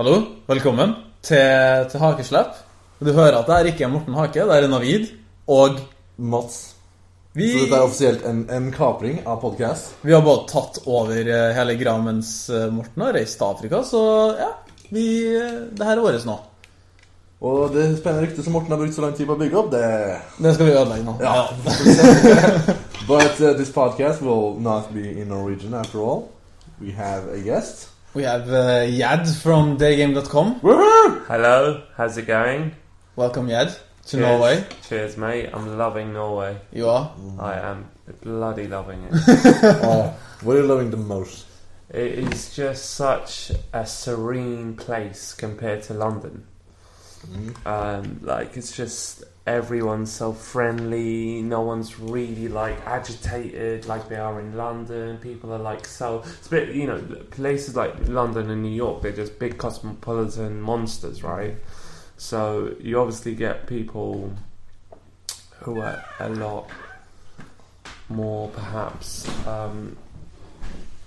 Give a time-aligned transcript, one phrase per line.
[0.00, 0.14] Hallo,
[0.48, 2.54] velkommen til, til Hakeslepp.
[3.04, 5.10] Du hører at det er ikke Morten Hake, det er Navid.
[5.44, 5.76] Og
[6.16, 6.54] Mats.
[7.36, 9.92] vi, Så dette er offisielt en, en kapring av podcast.
[10.00, 13.82] vi har bare tatt over eh, hele greia mens eh, Morten har reist til Afrika,
[13.84, 14.00] så
[14.40, 14.48] ja.
[14.88, 15.04] Vi,
[15.36, 16.38] eh, det her er vårt nå.
[17.44, 19.70] Og det spennende ryktet som Morten har brukt så lang tid på å bygge opp,
[19.76, 19.84] det
[20.40, 21.18] Det skal vi ødelegge nå.
[21.20, 21.44] Ja.
[23.12, 26.30] But uh, this podcast will not be in Norwegian after all.
[26.80, 27.90] We have a guest.
[28.12, 30.60] We have uh, Yad from daygame.com.
[30.60, 31.26] Woohoo!
[31.26, 32.74] Hello, how's it going?
[33.14, 34.20] Welcome, Yad, to Cheers.
[34.20, 34.64] Norway.
[34.88, 35.50] Cheers, mate.
[35.52, 36.58] I'm loving Norway.
[36.72, 37.12] You are.
[37.38, 37.88] I am
[38.22, 39.12] bloody loving it.
[39.84, 41.46] Oh, what are you loving the most?
[41.90, 46.46] it is just such a serene place compared to London.
[47.66, 51.42] Um, like it's just everyone's so friendly.
[51.42, 55.18] No one's really like agitated like they are in London.
[55.18, 56.22] People are like so.
[56.24, 59.02] It's a bit you know places like London and New York.
[59.02, 61.56] They're just big cosmopolitan monsters, right?
[62.16, 64.32] So you obviously get people
[65.60, 66.68] who are a lot
[68.08, 69.96] more perhaps um,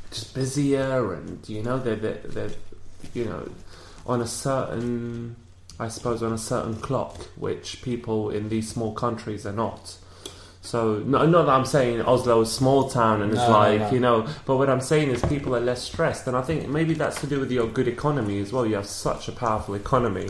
[0.10, 2.52] just busier and you know they're, they're, they're
[3.14, 3.50] you know
[4.06, 5.36] on a certain
[5.84, 9.98] I suppose on a certain clock which people in these small countries are not.
[10.62, 13.54] So no, not that I'm saying Oslo is a small town and it's No, no,
[13.60, 13.92] like no.
[13.92, 16.94] you know but what I'm saying is people are less stressed and I think maybe
[16.94, 18.66] that's to do with your good economy as well.
[18.66, 20.30] You have such a powerful economy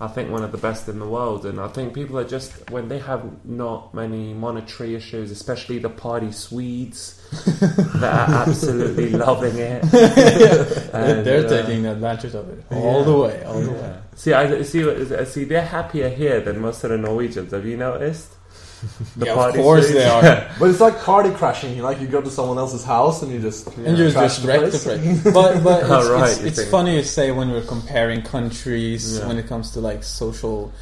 [0.00, 2.70] I think one of the best in the world, and I think people are just
[2.70, 7.20] when they have not many monetary issues, especially the party Swedes,
[7.96, 9.82] that are absolutely loving it.
[10.94, 13.98] And, They're uh, taking advantage of it all the way, all the way.
[14.14, 14.84] See, I see.
[14.84, 17.52] what- See, they're happier here than most of the Norwegians.
[17.52, 18.34] Have you noticed?
[19.16, 19.94] The Yeah, of party course Swedes?
[19.98, 20.48] they are.
[20.58, 21.76] But it's like party crashing.
[21.76, 24.48] You like you go to someone else's house and you just and you just the
[24.48, 24.84] wreck the place.
[24.84, 25.22] place.
[25.38, 29.18] But but it's, Oh, right, it's, you it's funny to say when we're comparing countries
[29.18, 29.26] Yeah.
[29.28, 30.72] when it comes to like social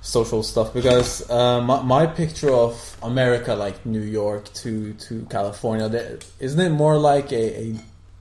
[0.00, 5.86] social stuff because uh, my, my picture of America like New York to to California
[6.40, 7.66] isn't it more like a, a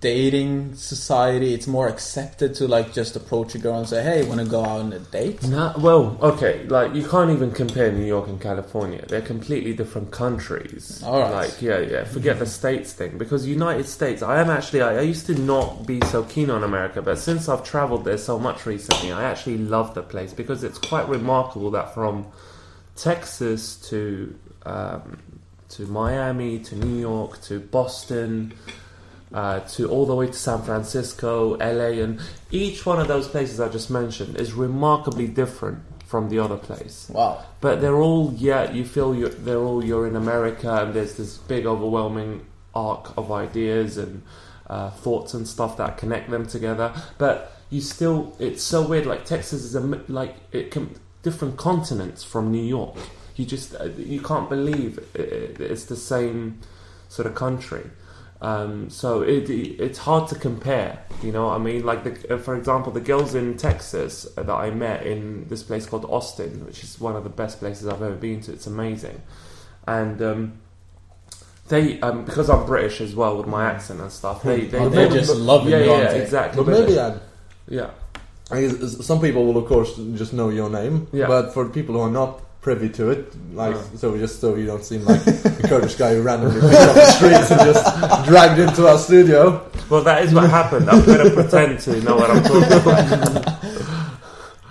[0.02, 4.40] dating society it's more accepted to like just approach a girl and say hey want
[4.40, 8.06] to go out on a date No, well, okay, like you can't even compare New
[8.06, 9.04] York and California.
[9.08, 11.04] They're completely different countries.
[11.04, 11.32] All right.
[11.32, 12.04] Like, yeah, yeah.
[12.06, 14.22] Forget the states thing because United States.
[14.22, 14.82] I am actually.
[14.82, 18.18] I, I used to not be so keen on America, but since I've travelled there
[18.18, 22.28] so much recently, I actually love the place because it's quite remarkable that from
[22.96, 24.34] Texas to
[24.66, 25.20] um,
[25.70, 28.54] to Miami to New York to Boston
[29.34, 32.20] uh, to all the way to San Francisco, LA, and
[32.52, 37.10] each one of those places I just mentioned is remarkably different from the other place.
[37.10, 41.16] wow But they're all, yeah, you feel you're, they're all you're in America, and there's
[41.16, 44.24] this big, overwhelming arc of ideas and
[44.68, 46.94] uh, thoughts and stuff that connect them together.
[47.18, 49.06] But you still, it's so weird.
[49.06, 52.98] Like Texas is a like it can different continents from New York.
[53.36, 56.60] You just uh, you can't believe it, it's the same
[57.08, 57.90] sort of country.
[58.42, 61.86] Um, so it, it's hard to compare, you know what I mean?
[61.86, 65.86] Like, the, uh, for example, the girls in Texas that I met in this place
[65.86, 68.52] called Austin, which is one of the best places I've ever been to.
[68.52, 69.22] It's amazing.
[69.88, 70.54] And um,
[71.68, 74.90] they, um, because I'm British as well with my accent and stuff, they, they, Oh,
[74.90, 76.64] they just love it, yeah, yeah, yeah, exactly.
[76.64, 77.20] But maybe I,
[77.68, 77.92] yeah,
[78.50, 81.08] I guess some people will of course just know your name.
[81.14, 81.28] Yeah.
[81.28, 83.82] But for people who are not privy to it, like Yeah.
[83.98, 86.96] so we just so you don't seem like a Kurdish guy who randomly picked up
[86.96, 89.66] the streets and just dragged into our studio.
[89.90, 90.90] well, that is what happened.
[90.90, 93.64] I'm going to pretend to know what I'm talking about.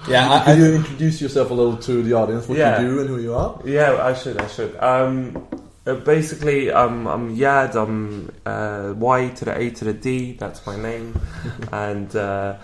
[0.09, 2.81] yeah I, Could I, you introduce yourself a little to the audience, what Yeah.
[2.81, 3.61] you do and who you are?
[3.65, 4.39] Yeah, I should.
[4.39, 4.77] I should.
[4.79, 5.47] Um,
[5.87, 7.75] uh, basically, um, I'm Yad.
[7.75, 10.37] I'm uh, Y to the A to the D.
[10.39, 11.19] That's my name,
[11.73, 12.57] and uh,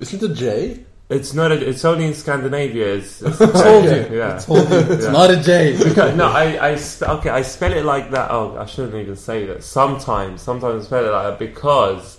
[0.00, 0.84] Isn't it J?
[1.10, 1.52] It's not.
[1.52, 2.94] A, it's only in Scandinavia.
[2.96, 4.08] It's, it's told you.
[4.18, 4.38] Yeah.
[4.38, 5.12] told you it's Yeah.
[5.12, 5.76] not a J
[6.16, 7.30] no, I, I sp- okay.
[7.30, 8.30] I spell it like that.
[8.30, 9.62] Oh, I shouldn't even say that.
[9.62, 12.18] Sometimes, sometimes I spell it like that because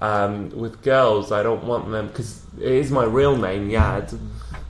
[0.00, 4.18] um, with girls, I don't want them because it is my real name, Yad.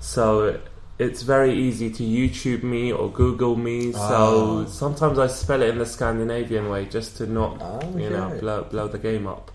[0.00, 0.60] So
[0.98, 3.92] it's very easy to YouTube me or Google me.
[3.92, 4.70] So Ah.
[4.70, 8.62] sometimes I spell it in the Scandinavian way just to not, Ah, you know, blow
[8.64, 9.50] blow the game up.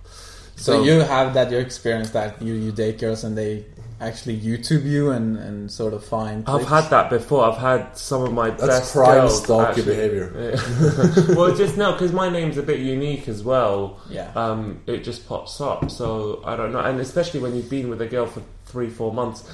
[0.55, 3.63] So, you have that your experience that you, you date girls and they
[3.99, 6.47] actually YouTube you and, and sort of find.
[6.47, 7.43] I've had that before.
[7.45, 10.53] I've had some of my That's best prime girls stalker actually- behavior.
[11.27, 11.35] Yeah.
[11.35, 13.99] well, just no, because my name's a bit unique as well.
[14.09, 14.31] Yeah.
[14.35, 15.89] Um, it just pops up.
[15.91, 19.13] So I don't know, and especially when you've been with a girl for three, four
[19.13, 19.49] months,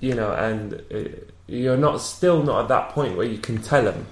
[0.00, 1.08] you know, and uh
[1.46, 4.06] you're not still not at that point where you can tell them.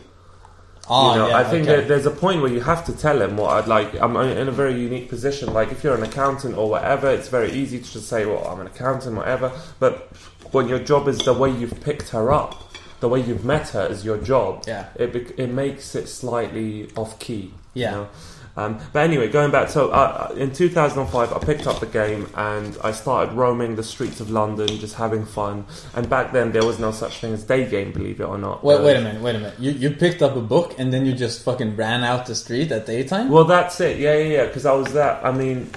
[0.88, 1.76] Ah, you know, yeah, I think okay.
[1.76, 3.94] that there's a point where you have to tell him what I'd like.
[4.00, 5.52] I'm in a very unique position.
[5.52, 8.60] Like if you're an accountant or whatever, it's very easy to just say, "Well, I'm
[8.60, 10.10] an accountant, whatever." But
[10.50, 13.86] when your job is the way you've picked her up, the way you've met her
[13.86, 14.64] is your job.
[14.66, 14.86] Yeah.
[14.96, 17.54] It it makes it slightly off key.
[17.74, 17.90] Yeah.
[17.90, 18.08] You know?
[18.54, 22.76] Um, but anyway, going back, so uh, in 2005, I picked up the game and
[22.84, 25.64] I started roaming the streets of London, just having fun.
[25.94, 28.62] And back then, there was no such thing as day game, believe it or not.
[28.62, 29.54] Wait, Uh, wait a minute, wait a minute.
[29.58, 32.70] You you picked up a book and then you just fucking ran out the street
[32.72, 33.30] at daytime?
[33.30, 33.98] Well, that's it.
[33.98, 34.46] Yeah, yeah, yeah.
[34.46, 35.24] Because I was that.
[35.24, 35.70] I mean,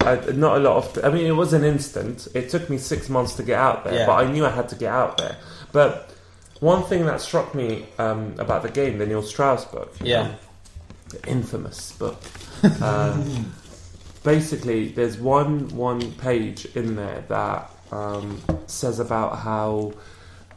[0.00, 1.04] I, not a lot of.
[1.04, 2.26] I mean, it was an instant.
[2.34, 4.06] It took me six months to get out there, Yeah.
[4.06, 5.36] but I knew I had to get out there.
[5.72, 6.10] But
[6.60, 10.22] one thing that struck me um, about the game, the Neil Strauss book, Yeah.
[10.24, 10.34] know,
[11.26, 12.20] infamous book.
[12.82, 13.52] Um,
[14.24, 19.92] basically, there's one one page in there that um, says about how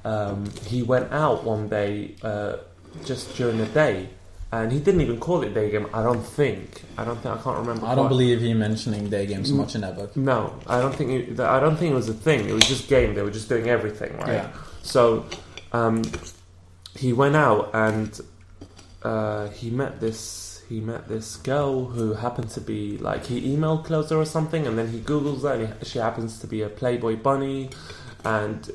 [0.06, 2.58] um, he went out one day uh,
[3.06, 4.10] just during the day.
[4.52, 5.88] And he didn't even call it day game.
[5.96, 6.84] I don't think.
[6.96, 7.40] I don't think.
[7.40, 7.88] I can't remember.
[7.88, 8.10] I don't quite.
[8.10, 9.56] believe he mentioning day games Mm.
[9.56, 10.16] much in that book.
[10.16, 11.10] No, I don't think.
[11.10, 12.48] It, I don't think it was a thing.
[12.48, 13.16] It was just game.
[13.16, 14.34] They were just doing everything, right?
[14.34, 14.52] Yeah.
[14.84, 15.26] So,
[15.72, 16.04] um,
[16.96, 18.22] he went out and
[19.04, 20.64] uh, he met this.
[20.70, 24.78] He met this girl who happened to be like he emailed closer or something, and
[24.78, 27.70] then he googles that, and he, she happens to be a Playboy bunny.
[28.24, 28.72] And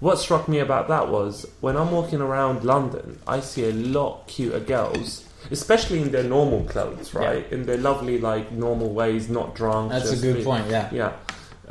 [0.00, 4.26] what struck me about that was when I'm walking around London, I see a lot
[4.26, 5.24] cuter girls.
[5.48, 7.46] Especially in their normal clothes, right?
[7.52, 9.92] In their lovely, like normal ways, not drunk.
[9.92, 10.88] That's a good be- point, yeah.
[10.90, 11.12] yeah,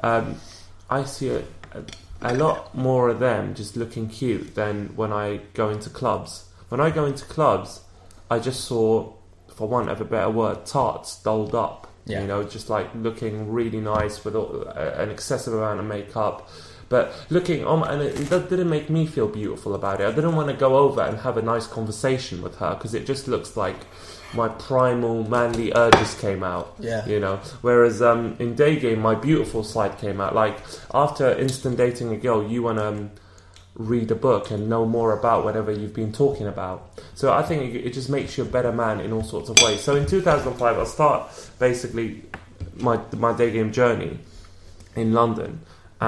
[0.02, 0.36] um,
[0.90, 1.40] I see a,
[1.74, 1.84] a,
[2.22, 6.48] a lot more of them just looking cute than when I go into clubs.
[6.70, 7.82] When I go into clubs,
[8.30, 9.14] I just saw,
[9.54, 11.88] for want of a better word, tarts dolled up.
[12.06, 12.22] Yeah.
[12.22, 16.48] You know, just like looking really nice with all, an excessive amount of makeup.
[16.88, 20.08] But looking on, and it, that didn't make me feel beautiful about it.
[20.08, 23.08] I didn't want to go over and have a nice conversation with her because it
[23.08, 23.76] just looks like
[24.36, 27.06] my primal manly urges came out Yeah.
[27.08, 30.58] you know whereas um, in day game my beautiful side came out like
[30.94, 33.12] after instant dating a girl you want to um,
[33.76, 37.00] read a book and know more about whatever you've been talking about.
[37.14, 39.82] So i think it, just makes you a better man in all sorts of ways.
[39.82, 41.30] So in 2005 i start
[41.60, 42.24] basically
[42.78, 44.20] my my day game journey
[44.96, 45.60] in london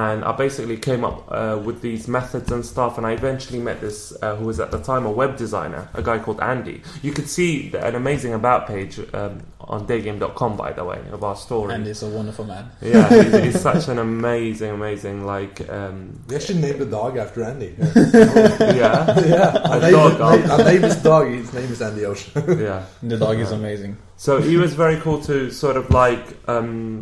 [0.02, 3.78] and I basically came up uh, with these methods and stuff, and I eventually met
[3.86, 6.78] this uh, who was at the time a web designer, a guy called Andy.
[7.06, 9.34] You could see the- an amazing about page um,
[9.74, 11.74] on daygame.com, by the way, of our story.
[11.74, 12.66] And he's a wonderful man.
[12.82, 15.98] Yeah, he's, he's such an amazing, amazing like um,
[16.30, 17.72] We actually named the dog after Andy.
[17.80, 20.58] yeah, yeah, A I named, dog, it- oh.
[20.58, 21.28] I named his dog.
[21.28, 22.32] His name is Andy Ocean.
[22.60, 22.86] yeah.
[23.04, 23.98] The dog is amazing.
[24.18, 27.02] So he was very cool to sort of like um,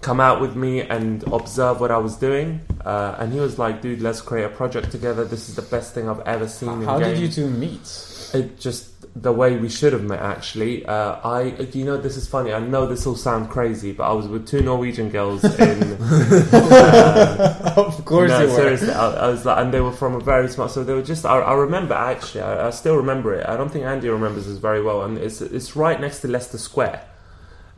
[0.00, 2.60] come out with me and observe what I was doing.
[2.84, 5.24] Uh, and he was like, "Dude, let's create a project together.
[5.24, 7.86] This is the best thing I've ever seen." in How did game." you two meet?
[8.34, 10.20] It just the way we should have met.
[10.20, 11.42] Actually, uh, I
[11.72, 12.52] you know this is funny.
[12.52, 15.82] I know this will sound crazy, but I was with two Norwegian girls in.
[16.00, 18.54] uh, of course no, you were.
[18.54, 20.68] seriously, I, I was like, and they were from a very small.
[20.68, 21.26] So they were just.
[21.26, 22.42] I, I remember actually.
[22.42, 23.46] I, I still remember it.
[23.46, 25.02] I don't think Andy remembers this very well.
[25.02, 27.02] And it's it's right next to Leicester Square,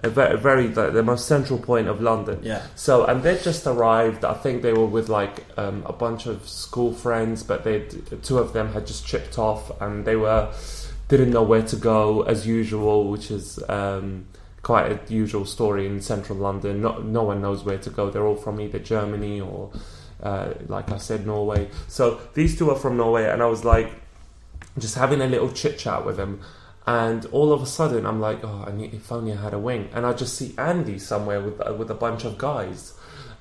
[0.03, 2.41] a very, very the, the most central point of London.
[2.43, 2.63] Yeah.
[2.75, 4.25] So and they just arrived.
[4.25, 7.87] I think they were with like um, a bunch of school friends, but they
[8.23, 10.53] two of them had just chipped off, and they were
[11.09, 14.27] didn't know where to go as usual, which is um,
[14.63, 16.83] quite a usual story in central London.
[16.83, 18.11] No, no one knows where to go.
[18.11, 19.73] They're all from either Germany or,
[20.23, 21.69] uh, like I said, Norway.
[21.89, 23.91] So these two are from Norway, and I was like,
[24.79, 26.41] just having a little chit chat with them.
[26.87, 29.59] And all of a sudden, I'm like, oh, I need, if only I had a
[29.59, 29.91] wing.
[29.93, 32.95] And I just see Andy somewhere with uh, with a bunch of guys,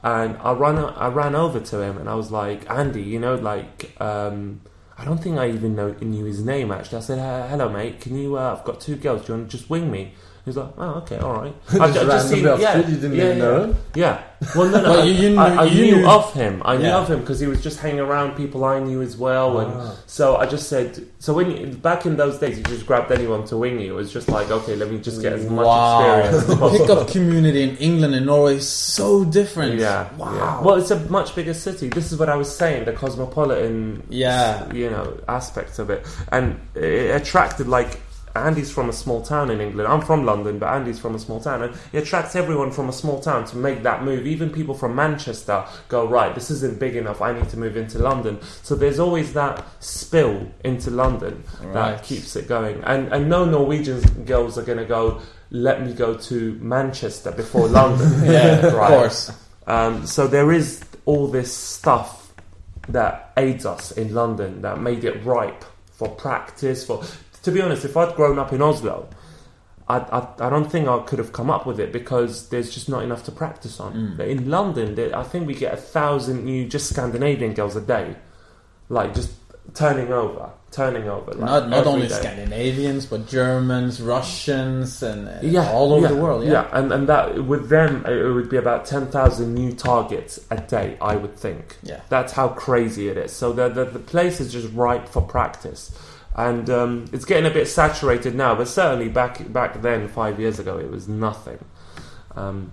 [0.03, 3.36] and I run I ran over to him, and I was like, Andy, you know,
[3.36, 4.00] like.
[4.01, 4.62] Um,
[5.00, 6.98] I don't think I even know, knew his name actually.
[6.98, 8.01] I said, "Uh, "Hello, mate.
[8.01, 8.38] Can you?
[8.38, 9.22] Uh, I've got two girls.
[9.22, 10.13] Do you want to just wing me?"
[10.46, 13.43] He's like, "Oh, okay, all right." I've Just randomly off you didn't yeah, even yeah.
[13.43, 13.75] know him?
[13.96, 14.24] Yeah.
[14.55, 14.89] Well, no, no.
[14.89, 16.62] Well, I, you- you I, knew- I you knew knew- of him.
[16.65, 16.98] I knew Yeah.
[17.00, 19.96] of him because he was just hanging around people I knew as well, and Ah.
[20.08, 21.05] so I just said.
[21.19, 23.91] So when you, back in those days, you just grabbed anyone to wing you.
[23.93, 26.00] It was just like, okay, let me just get as much wow.
[26.19, 26.36] experience.
[26.43, 26.88] as the possible.
[26.88, 29.77] pickup community in England and Norway is so different.
[29.79, 30.08] Yeah.
[30.15, 30.34] Wow.
[30.36, 30.62] yeah.
[30.62, 31.89] Well, it's a much bigger city.
[31.89, 32.86] This is what I was saying.
[32.86, 34.72] The cosmopolitan, Yeah.
[34.74, 38.00] you know, aspects of it, and it attracted like.
[38.36, 39.88] Andy's from a small town in England.
[39.88, 42.93] I'm from London, but Andy's from a small town, and it attracts everyone from a
[42.93, 44.27] small town to make that move.
[44.27, 46.33] Even people from Manchester go right.
[46.36, 47.21] This isn't big enough.
[47.21, 48.39] I need to move into London.
[48.63, 51.74] So there's always that spill into London Right.
[51.74, 52.81] that keeps it going.
[52.83, 55.21] And and no Norwegian girls are going to go.
[55.51, 58.24] Let me go to Manchester before London.
[58.24, 58.88] Yeah, of Right.
[58.89, 59.31] course.
[59.65, 62.31] Um, so there is all this stuff
[62.88, 66.86] that aids us in London that made it ripe for practice.
[66.86, 67.03] For
[67.43, 69.10] to be honest, if I'd grown up in Oslo,
[69.88, 72.89] I, I, I don't think I could have come up with it because there's just
[72.89, 73.93] not enough to practice on.
[73.93, 74.17] Mm.
[74.17, 77.81] But in London, there, I think we get a thousand new just Scandinavian girls a
[77.81, 78.15] day,
[78.88, 79.31] like just
[79.74, 81.31] turning over, turning over.
[81.31, 82.13] Like not not only day.
[82.13, 86.46] Scandinavians, but Germans, Russians, and uh, yeah, all over yeah, the world.
[86.46, 86.67] Yeah.
[86.72, 90.98] and and that with them it would be about ten thousand new targets a day,
[91.01, 91.77] I would think.
[91.84, 92.01] Yeah.
[92.10, 93.31] That's how crazy it is.
[93.31, 95.98] So the the, the place is just ripe for practice,
[96.39, 98.55] and um, it's getting a bit saturated now.
[98.55, 101.60] But certainly back back then, five years ago, it was nothing.
[102.36, 102.72] Um,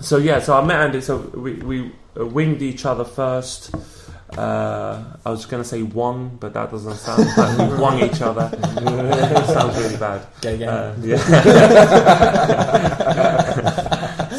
[0.00, 1.00] so yeah, so I met Andy.
[1.00, 3.74] So we we uh, winged each other first.
[4.36, 7.24] Uh, I was going to say won, but that doesn't sound.
[7.72, 8.50] We won each other.
[9.46, 10.26] sounds really bad.
[10.42, 10.68] Gay gang.
[10.68, 11.20] Uh, yeah.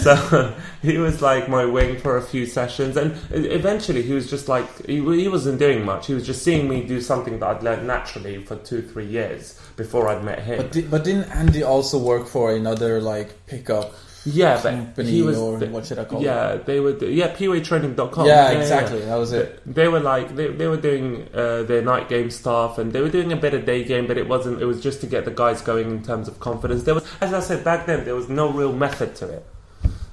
[0.05, 4.47] So he was like my wing for a few sessions, and eventually he was just
[4.47, 6.05] like he, he wasn't doing much.
[6.05, 9.59] He was just seeing me do something that I'd learned naturally for two, three years
[9.75, 10.57] before I'd met him.
[10.57, 13.95] but di- but didn't Andy also work for another like pickup
[14.27, 15.37] yeah, but company he was.
[15.37, 16.25] or the- what should I call it?
[16.25, 16.95] yeah, they were.
[17.03, 18.25] Yeah, PUAtraining.com.
[18.25, 19.01] Yeah, exactly.
[19.01, 19.61] That was it.
[19.65, 23.09] They were like they, they were doing uh, their night game stuff and they were
[23.09, 24.61] doing a bit of day game, but it wasn't.
[24.61, 26.83] It was just to get the guys going in terms of confidence.
[26.83, 29.45] There was, as I said back then, there was no real method to it.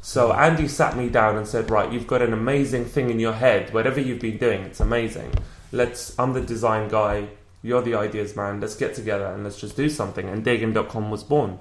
[0.02, 3.32] So Andy sat me down and said, "Right, you've got an amazing thing in your
[3.34, 3.72] head.
[3.72, 5.32] Whatever you've been doing, it's amazing.
[5.70, 6.18] Let's.
[6.18, 7.28] I'm the design guy.
[7.62, 8.60] You're the ideas man.
[8.60, 11.58] Let's get together and let's just do something." And Daygame.com was born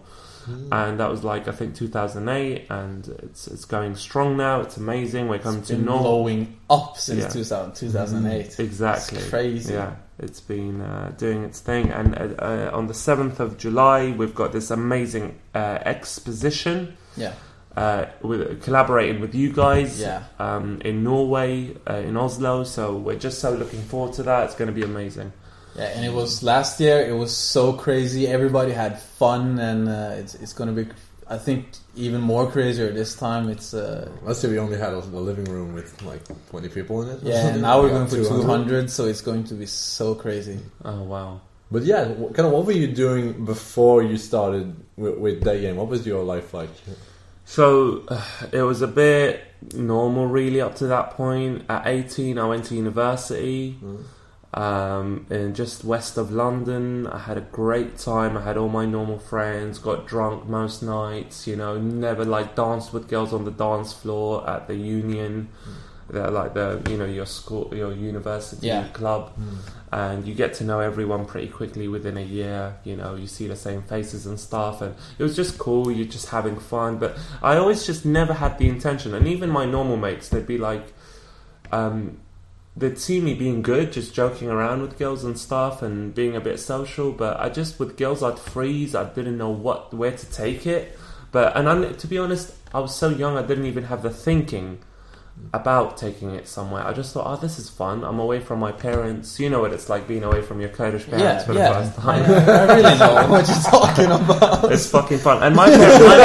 [0.72, 4.62] and that was like I think 2008, and it's it's going strong now.
[4.62, 5.28] It's amazing.
[5.28, 6.02] We're coming It's to been North.
[6.02, 7.30] blowing up since Yeah.
[7.30, 8.60] 2000, 2008.
[8.60, 9.20] Exactly.
[9.20, 9.74] It's crazy.
[9.74, 14.12] Yeah, it's been uh, doing its thing, and uh, uh, on the seventh of July,
[14.18, 16.98] we've got this amazing uh, exposition.
[17.16, 17.34] Yeah.
[17.76, 20.24] Uh, with collaborating with you guys Yeah.
[20.40, 22.66] um, in Norway, uh, in Oslo.
[22.66, 24.44] So we're just so looking forward to that.
[24.46, 25.32] It's going to be amazing.
[25.78, 27.00] Yeah, and it was last year.
[27.08, 28.28] It was so crazy.
[28.28, 30.90] Everybody had fun, and uh, it's it's going to be,
[31.30, 31.64] I think,
[31.96, 33.48] even more crazier this time.
[33.48, 37.04] It's uh, Last year we only had a, a living room with like 20 people
[37.04, 37.24] in it.
[37.24, 37.42] or yeah.
[37.44, 37.62] something.
[37.62, 40.60] Now we're Yeah, going for 200, so it's going to be so crazy.
[40.84, 41.40] Oh wow!
[41.72, 42.04] But yeah,
[42.36, 45.78] kind of what were you doing before you started with, with day game?
[45.78, 46.70] What was your life like?
[47.52, 49.44] So uh, it was a bit
[49.74, 51.66] normal, really, up to that point.
[51.68, 53.78] At 18, I went to university
[54.54, 57.08] um, in just west of London.
[57.08, 58.38] I had a great time.
[58.38, 62.94] I had all my normal friends, got drunk most nights, you know, never like danced
[62.94, 65.50] with girls on the dance floor at the union.
[66.12, 68.88] They're like the you know your school your university Yeah.
[68.94, 69.32] club.
[69.94, 73.48] And you get to know everyone pretty quickly within a year you know you see
[73.48, 74.82] the same faces and stuff.
[74.82, 76.98] And it was just cool you're just having fun.
[76.98, 79.14] But i always just never had the intention.
[79.14, 80.94] And even my normal mates they'd be like
[81.72, 82.18] um,
[82.76, 86.42] they'd see me being good just joking around with girls and stuff and being a
[86.42, 87.12] bit social.
[87.12, 88.96] But i just with girls i'd freeze.
[88.96, 90.98] I didn't know what where to take it.
[91.32, 94.10] But and I, to be honest i was so young i didn't even have the
[94.10, 94.80] thinking
[95.54, 96.84] about taking it somewhere.
[96.86, 98.04] I just thought, oh, this is fun.
[98.04, 99.40] I'm away from my parents.
[99.40, 101.74] You know what it's like being away from your Kurdish parents Yeah, for the yeah.
[101.74, 102.24] first time.
[102.26, 104.72] I really know what you're talking about.
[104.72, 105.44] it's fucking fun.
[105.44, 106.18] And my parents, my,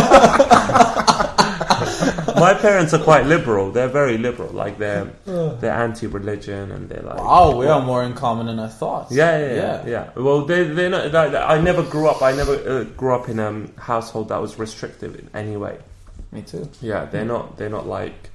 [2.36, 3.70] my parents are quite liberal.
[3.72, 4.50] They're very liberal.
[4.52, 8.68] Like they're they're anti-religion and they're like, Wow, we are more in common than I
[8.68, 9.10] thought.
[9.10, 9.86] Yeah, yeah, yeah.
[9.86, 10.10] yeah.
[10.14, 11.12] Well, they they're not.
[11.12, 12.22] Like, I never grew up.
[12.22, 15.78] I never uh, grew up in a household that was restrictive in any way.
[16.32, 16.68] Me too.
[16.80, 17.56] Yeah, they're not.
[17.56, 18.30] They're not like,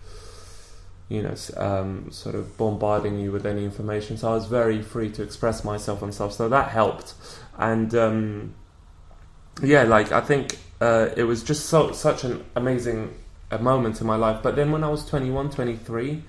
[1.12, 4.16] you know, um, sort of bombarding you with any information.
[4.16, 6.32] So I was very free to express myself and stuff.
[6.32, 7.16] So that helped.
[7.58, 8.54] And um,
[9.62, 13.14] yeah, like I think uh, it was just so such an amazing
[13.52, 14.42] uh, moment in my life.
[14.42, 16.24] But then when I was 21, 23.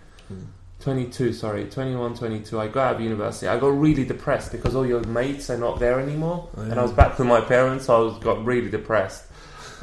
[0.80, 4.84] 22 sorry 21 22 i got out of university i got really depressed because all
[4.84, 7.94] your mates are not there anymore Oh, and i was back with my parents so
[7.94, 9.26] i was got really depressed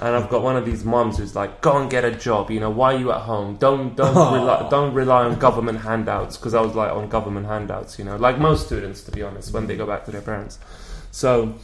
[0.02, 2.50] and I've got one of these mums who's like, "Go and get a job.
[2.50, 3.58] You know, why are you at home?
[3.58, 8.00] Don't don't rely, don't rely on government handouts." Because I was like on government handouts,
[8.00, 10.58] you know, like most students, to be honest, when they go back to their parents.
[11.12, 11.56] So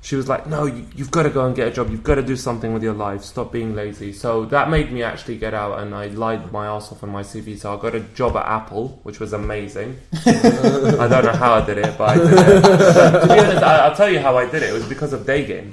[0.00, 1.90] she was like, "No, you, you've got to go and get a job.
[1.90, 3.22] You've got to do something with your life.
[3.22, 6.90] Stop being lazy." So that made me actually get out, and I lied my ass
[6.90, 7.58] off on my CV.
[7.58, 9.98] So I got a job at Apple, which was amazing.
[10.26, 12.62] I don't know how I did it, but I did it.
[12.62, 14.70] But to be honest, I, I'll tell you how I did it.
[14.70, 15.70] It was because of day game.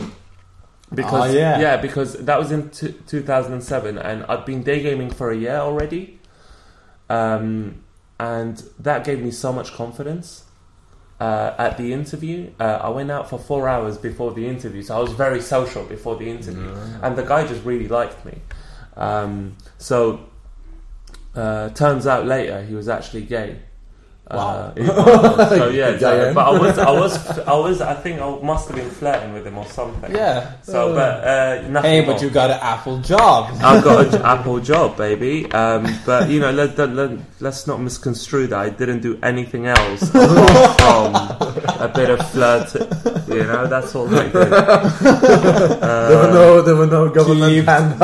[0.93, 1.77] Because Oh, yeah.
[1.77, 6.19] because that was in t- 2007, and I'd been day gaming for a year already,
[7.09, 7.83] um,
[8.19, 10.43] and that gave me so much confidence.
[11.19, 14.97] Uh, at the interview, uh, I went out for four hours before the interview, so
[14.97, 18.41] I was very social before the interview, and the guy just really liked me.
[18.97, 20.19] Um, so,
[21.35, 23.59] uh, turns out later he was actually gay.
[24.31, 25.49] Uh, Wow.
[25.49, 28.77] so yeah, so- but I was, I was, I was, I think I must have
[28.77, 30.09] been flirting with him or something.
[30.15, 30.53] Yeah.
[30.63, 31.91] So, but uh, nothing.
[31.91, 32.13] Hey, more.
[32.13, 33.51] but you got an Apple job.
[33.61, 35.51] I've got an Apple job, baby.
[35.51, 37.11] Um, but you know, let, let,
[37.41, 38.57] let's not misconstrue that.
[38.59, 42.73] I didn't do anything else from a bit of flirt.
[43.27, 44.33] You know, that's all I did.
[44.33, 48.01] there were no, there were no government handouts.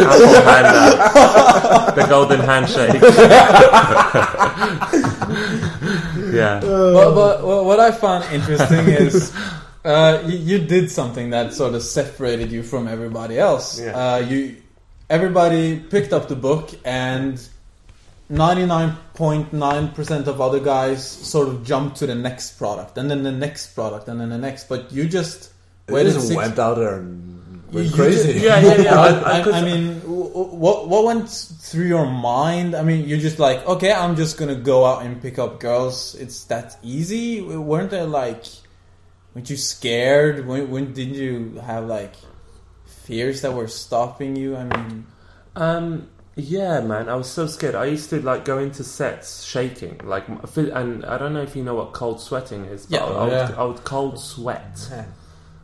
[0.00, 3.02] Apple handout, the golden handshake.
[6.34, 6.60] yeah.
[6.60, 9.34] but, but what I found interesting is
[9.84, 13.80] uh, you, you did something that sort of separated you from everybody else.
[13.80, 13.96] Yeah.
[13.96, 14.56] Uh, you,
[15.08, 17.40] everybody picked up the book, and
[18.28, 22.98] ninety nine point nine percent of other guys sort of jumped to the next product,
[22.98, 24.68] and then the next product, and then the next.
[24.68, 25.52] But you just
[25.88, 26.36] waited just six.
[26.36, 27.35] went out there and
[27.76, 28.32] went crazy.
[28.34, 29.00] did- Yeah, yeah, yeah.
[29.06, 32.74] I, I- I could- I mean, w- w- what what went through your mind?
[32.74, 36.14] I mean, you're just like, okay, I'm just gonna go out and pick up girls.
[36.14, 37.40] It's that easy.
[37.42, 38.44] weren't there like,
[39.34, 40.46] weren't you scared?
[40.46, 42.14] When when did you have like
[43.04, 44.56] fears that were stopping you?
[44.56, 45.06] I mean,
[45.56, 47.74] Um, yeah, man, I was so scared.
[47.74, 51.64] I used to like go into sets shaking, like, and I don't know if you
[51.64, 52.84] know what cold sweating is.
[52.86, 53.04] But Yeah.
[53.06, 53.54] I, would, yeah.
[53.56, 54.76] I would cold sweat.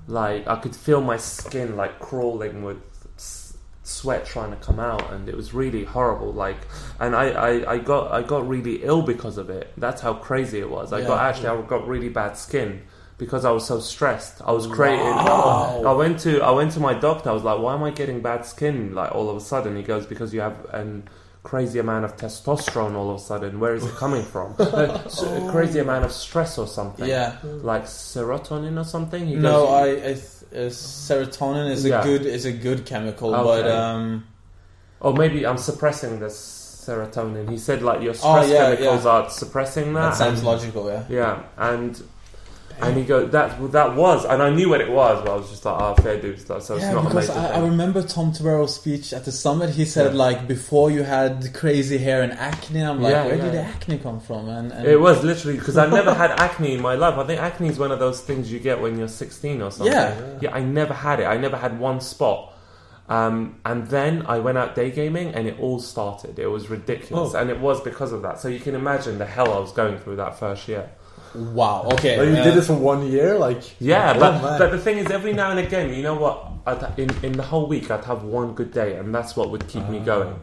[0.08, 2.78] Like I could feel my skin like crawling with
[3.16, 6.32] s- sweat trying to come out, and it was really horrible.
[6.32, 6.56] Like,
[6.98, 9.72] and I, I, I got I got really ill because of it.
[9.76, 10.92] That's how crazy it was.
[10.92, 11.28] I got Yeah.
[11.28, 12.82] actually I got really bad skin
[13.18, 14.42] because I was so stressed.
[14.44, 15.04] I was creating.
[15.06, 15.82] Wow.
[15.86, 17.30] I went to I went to my doctor.
[17.30, 19.82] I was like, "Why am I getting bad skin like all of a sudden?" He
[19.84, 21.08] goes, "Because you have an
[21.42, 23.58] crazy amount of testosterone all of a sudden.
[23.60, 24.54] Where is it coming from?
[25.50, 27.08] Crazy amount of stress or something.
[27.08, 27.36] yeah.
[27.42, 30.18] like serotonin or something." He No, goes, I, I th-
[30.52, 33.62] uh, serotonin is a good is a good chemical, Okay.
[33.62, 34.24] but um,
[35.00, 37.50] Or maybe I'm suppressing the serotonin.
[37.50, 39.10] He said like your Oh, stress yeah, chemicals yeah.
[39.10, 40.10] are suppressing that.
[40.10, 40.86] that sounds and- logical.
[40.88, 41.04] Yeah.
[41.08, 42.00] Yeah, and
[42.80, 45.50] and he goes that that was, and I knew what it was, but I was
[45.50, 46.44] just like, oh, fair dues.
[46.46, 49.70] So it's yeah, not because I, I remember Tom Torero's speech at the summit.
[49.70, 50.18] He said Yeah.
[50.18, 52.80] like before you had crazy hair and acne.
[52.82, 54.48] I'm like, Yeah, where did the acne come from?
[54.48, 57.16] And, and It was literally because I never had acne in my life.
[57.18, 59.92] I think acne is one of those things you get when you're 16 or something.
[59.92, 60.38] Yeah.
[60.40, 60.54] yeah.
[60.54, 61.24] I never had it.
[61.24, 62.48] I never had one spot.
[63.08, 66.38] Um, and then I went out day gaming, and it all started.
[66.38, 67.38] It was ridiculous, Oh.
[67.38, 68.40] and it was because of that.
[68.40, 70.88] So you can imagine the hell I was going through that first year.
[71.34, 71.88] Wow.
[71.94, 74.58] Okay, Like, you uh, did it for one year, like Yeah, Oh, but man.
[74.58, 76.48] but the thing is, every now and again, you know what?
[76.66, 79.66] I'd, in in the whole week, I'd have one good day, and that's what would
[79.68, 80.04] keep me Ah.
[80.04, 80.34] going.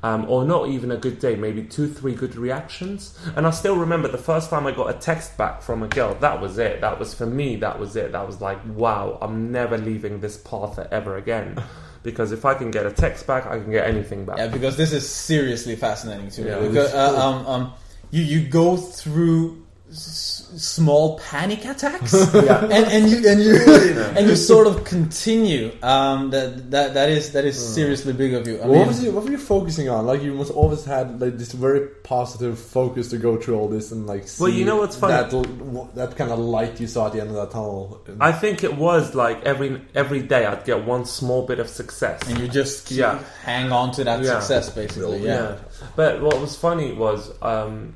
[0.00, 3.18] Um, or not even a good day, maybe two, three good reactions.
[3.34, 6.14] And I still remember the first time I got a text back from a girl.
[6.20, 6.80] That was it.
[6.82, 7.56] That was for me.
[7.56, 8.12] That was it.
[8.12, 11.56] That was like, wow, I'm never leaving this path ever again.
[12.04, 14.38] Because if I can get a text back, I can get anything back.
[14.38, 16.48] Yeah, because this is seriously fascinating to me.
[16.50, 16.60] Yeah.
[16.60, 17.72] because uh, um, um,
[18.12, 22.62] you you go through s- small panic attacks, Yeah.
[22.64, 23.56] and and you and you
[24.16, 25.72] and you sort of continue.
[25.82, 28.58] Um, that that that is that is seriously big of you.
[28.60, 30.06] I what mean, was you, what were you focusing on?
[30.06, 33.92] Like you must always had like this very positive focus to go through all this
[33.92, 34.28] and like.
[34.28, 35.12] See Well, you know what's funny?
[35.14, 38.00] That l- that kind of light you saw at the end of that tunnel.
[38.20, 42.20] I think it was like every every day I'd get one small bit of success.
[42.28, 43.18] and you just keep- Yeah.
[43.44, 44.38] hang on to that Yeah.
[44.40, 45.18] success, basically.
[45.24, 45.34] Yeah.
[45.34, 45.56] Yeah.
[45.96, 47.94] But what was funny was, um,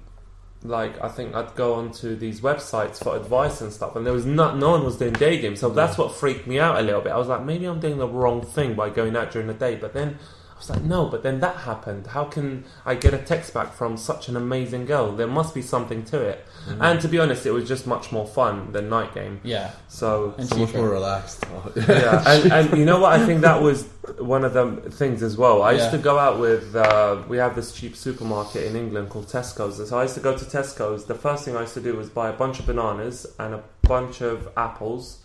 [0.65, 4.27] like, I think I'd go onto these websites for advice and stuff, and there was
[4.27, 5.61] not, no one was doing day games.
[5.61, 7.13] So that's what freaked me out a little bit.
[7.13, 9.77] I was like, maybe I'm doing the wrong thing by going out during the day.
[9.77, 10.19] But then
[10.63, 12.07] was like, no, but then that happened.
[12.09, 15.13] How can I get a text back from such an amazing girl?
[15.13, 16.47] There must be something to it.
[16.81, 19.41] And to be honest, it was just much more fun than night game.
[19.43, 19.73] Yeah.
[19.89, 21.45] So And so much more relaxed.
[21.77, 23.21] yeah, and, and you know what?
[23.21, 25.63] I think that was one of the things as well.
[25.63, 26.75] I used to go out with.
[26.77, 30.21] Uh, we have this cheap supermarket in England called Tesco's, and so I used to
[30.21, 31.07] go to Tesco's.
[31.07, 33.63] The first thing I used to do was buy a bunch of bananas and a
[33.83, 35.22] bunch of apples.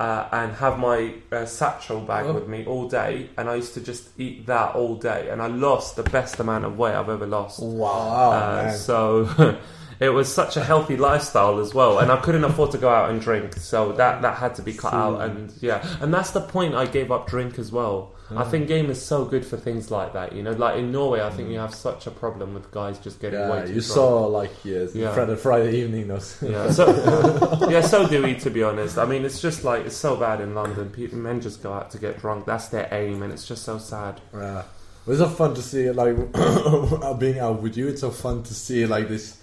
[0.00, 2.32] Uh, and have my uh, satchel bag Oh.
[2.32, 5.46] with me all day, and I used to just eat that all day, and I
[5.46, 7.60] lost the best amount of weight I've ever lost.
[7.62, 8.32] Wow.
[8.32, 9.56] Uh, so
[10.00, 13.10] it was such a healthy lifestyle as well, and I couldn't afford to go out
[13.10, 15.20] and drink, so that that had to be cut out.
[15.20, 18.14] And yeah, and that's the point I gave up drink as well.
[18.30, 18.50] I mm.
[18.50, 20.32] think game is so good for things like that.
[20.32, 21.60] You know, like in Norway, I think you mm.
[21.60, 23.84] have such a problem with guys just getting way Yeah, too you drunk.
[23.84, 25.12] saw like yes, Yeah.
[25.12, 26.42] Friday, Friday evening those.
[26.42, 28.34] Yeah, so yeah, so do we.
[28.34, 30.90] To be honest, I mean, it's just like it's so bad in London.
[30.90, 32.46] People, men just go out to get drunk.
[32.46, 34.20] That's their aim, and it's just so sad.
[34.32, 34.64] Yeah.
[35.06, 36.16] It's so fun to see like
[37.18, 37.88] being out with you.
[37.88, 39.36] It's so fun to see like this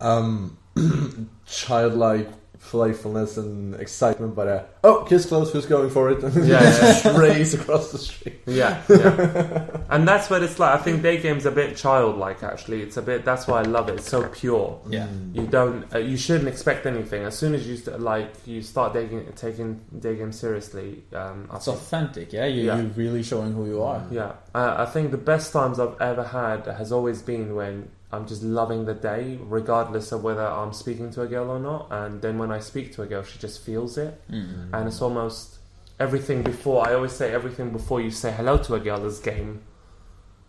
[0.00, 0.56] um
[1.46, 2.28] childlike
[2.62, 6.22] playfulness and excitement, but uh, oh, kiss close, who's going for it?
[6.24, 6.70] And Yeah, yeah.
[7.02, 8.40] just race across the street.
[8.46, 9.66] Yeah, yeah.
[9.88, 10.78] and that's what it's like.
[10.78, 12.42] I think day game's a bit childlike.
[12.42, 13.24] Actually, it's a bit.
[13.24, 13.94] That's why I love it.
[13.96, 14.78] It's so pure.
[14.90, 15.08] Yeah.
[15.32, 15.92] You don't.
[15.94, 17.22] Uh, you shouldn't expect anything.
[17.24, 21.02] As soon as you st- like, you start taking taking day game seriously.
[21.14, 22.44] Um, I It's think- authentic, yeah.
[22.46, 22.76] You, Yeah.
[22.76, 24.04] You're really showing who you are.
[24.10, 28.26] Yeah, uh, I think the best times I've ever had has always been when I'm
[28.26, 31.86] just loving the day, regardless of whether I'm speaking to a girl or not.
[31.90, 34.70] And then when I speak to a girl, she just feels it, Mm.
[34.72, 35.58] and it's almost
[36.00, 36.86] everything before.
[36.88, 39.60] I always say everything before you say hello to a girl is game.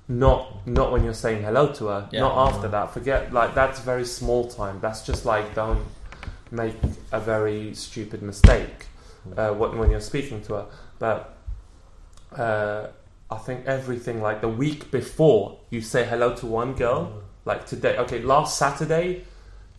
[0.08, 2.10] Not not when you're saying hello to her.
[2.12, 2.21] Yeah.
[2.21, 2.91] Not after that.
[2.93, 4.80] Forget like that's very small time.
[4.82, 5.86] That's just like don't
[6.50, 6.76] make
[7.13, 8.88] a very stupid mistake
[9.38, 10.65] uh, when when you're speaking to her.
[11.00, 11.38] But
[12.38, 12.88] uh,
[13.30, 17.97] I think everything like the week before you say hello to one girl, like today.
[17.97, 19.23] Okay, last Saturday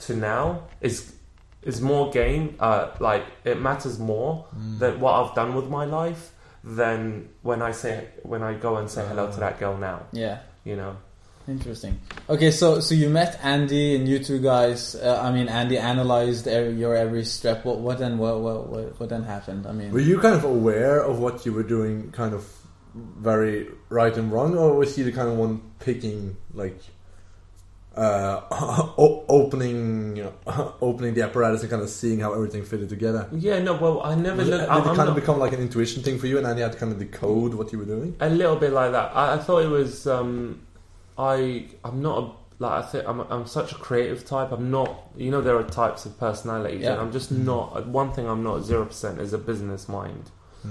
[0.01, 1.15] to now is
[1.63, 2.57] is more game.
[2.59, 4.47] Uh, like it matters more
[4.79, 6.33] than what I've done with my life
[6.65, 10.03] than when I say when I go and say hello to that girl now.
[10.13, 10.41] Yeah.
[10.65, 10.97] You know.
[11.49, 11.99] Interesting.
[12.29, 14.95] Okay, so so you met Andy and you two guys.
[14.95, 17.65] Uh, I mean, Andy analyzed every, your every step.
[17.65, 19.67] What what then what, what what what then happened?
[19.67, 22.47] I mean, Were you kind of aware of what you were doing, kind of
[22.95, 26.79] very right and wrong, or was he the kind of one picking like
[27.97, 28.41] uh,
[28.99, 30.27] o- opening
[30.81, 33.29] opening the apparatus and kind of seeing how everything fitted together?
[33.33, 33.59] Yeah.
[33.61, 33.75] No.
[33.75, 34.61] Well, I never Did it, look.
[34.61, 36.57] did it I'm kind not- of become like an intuition thing for you, and then
[36.57, 38.17] you had to kind of decode what you were doing?
[38.21, 39.15] A little bit like that.
[39.15, 40.07] I, I thought it was.
[40.07, 40.63] Um,
[41.19, 44.53] I I'm not a, like I think I'm I'm such a creative type.
[44.53, 45.11] I'm not.
[45.17, 46.93] You know, there are types of personalities, Yeah.
[46.93, 47.87] and I'm just not.
[47.87, 50.31] One thing I'm not zero percent is a business mind.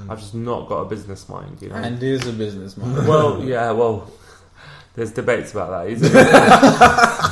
[0.10, 1.62] I've just not got a business mind.
[1.62, 1.76] You know.
[1.76, 3.08] And is a business mind.
[3.10, 3.72] well, yeah.
[3.72, 4.10] Well,
[4.96, 5.90] there's debates about that.
[5.92, 6.14] Isn't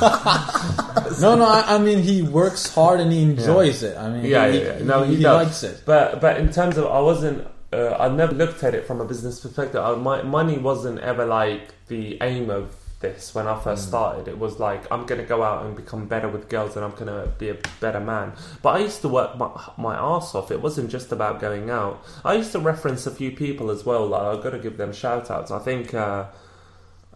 [1.20, 1.44] no, no.
[1.44, 3.96] I, I mean, he works hard and he enjoys it.
[3.96, 4.84] I mean, Yeah, he, yeah, yeah.
[4.84, 5.46] No, he he does.
[5.46, 5.82] likes it.
[5.84, 7.46] But but in terms of, I wasn't.
[7.72, 9.80] Uh, I never looked at it from a business perspective.
[9.80, 14.28] I, my money wasn't ever like the aim of this when I first started.
[14.28, 17.28] It was like I'm gonna go out and become better with girls, and I'm gonna
[17.38, 18.32] be a better man.
[18.62, 20.50] But I used to work my my ass off.
[20.50, 22.02] It wasn't just about going out.
[22.24, 24.06] I used to reference a few people as well.
[24.06, 25.50] Like I've got to give them shout outs.
[25.50, 25.94] I think.
[25.94, 26.24] Uh,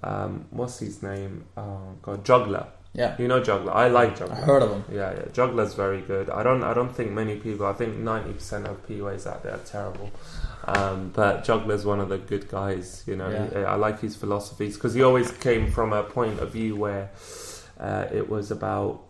[0.05, 1.45] um, what's his name?
[1.57, 2.67] Oh God, Juggler.
[2.97, 3.75] Yeah, You know Juggler.
[3.75, 4.37] I like Juggler.
[4.37, 4.85] I heard of him.
[4.93, 5.25] Yeah, yeah.
[5.33, 6.31] Juggler's very good.
[6.31, 6.63] I don't.
[6.63, 7.67] I don't think many people.
[7.67, 10.13] I think ninety percent of PUAs out there are terrible.
[10.67, 13.03] Um, but Juggler's one of the good guys.
[13.07, 13.65] You know, Yeah.
[13.65, 17.11] I like his philosophies because he always came from a point of view where
[17.81, 19.03] uh, it was about.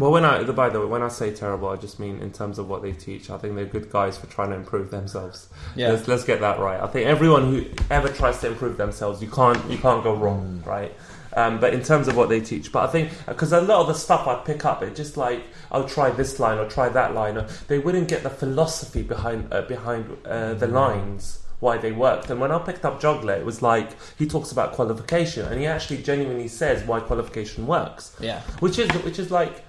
[0.00, 2.58] Well, when I by the way, when I say terrible, I just mean in terms
[2.58, 3.28] of what they teach.
[3.28, 5.48] I think they're good guys for trying to improve themselves.
[5.76, 6.80] Yeah, Let's, let's get that right.
[6.80, 10.62] I think everyone who ever tries to improve themselves, you can't you can't go wrong,
[10.64, 10.94] right?
[11.34, 13.88] Um, but in terms of what they teach, but I think because a lot of
[13.88, 17.14] the stuff I pick up, it just like I'll try this line or try that
[17.14, 21.92] line, or they wouldn't get the philosophy behind uh, behind uh, the lines why they
[21.92, 22.30] worked.
[22.30, 25.66] And when I picked up Juggler, it was like he talks about qualification, and he
[25.66, 29.62] actually genuinely says why qualification works yeah, which is which is like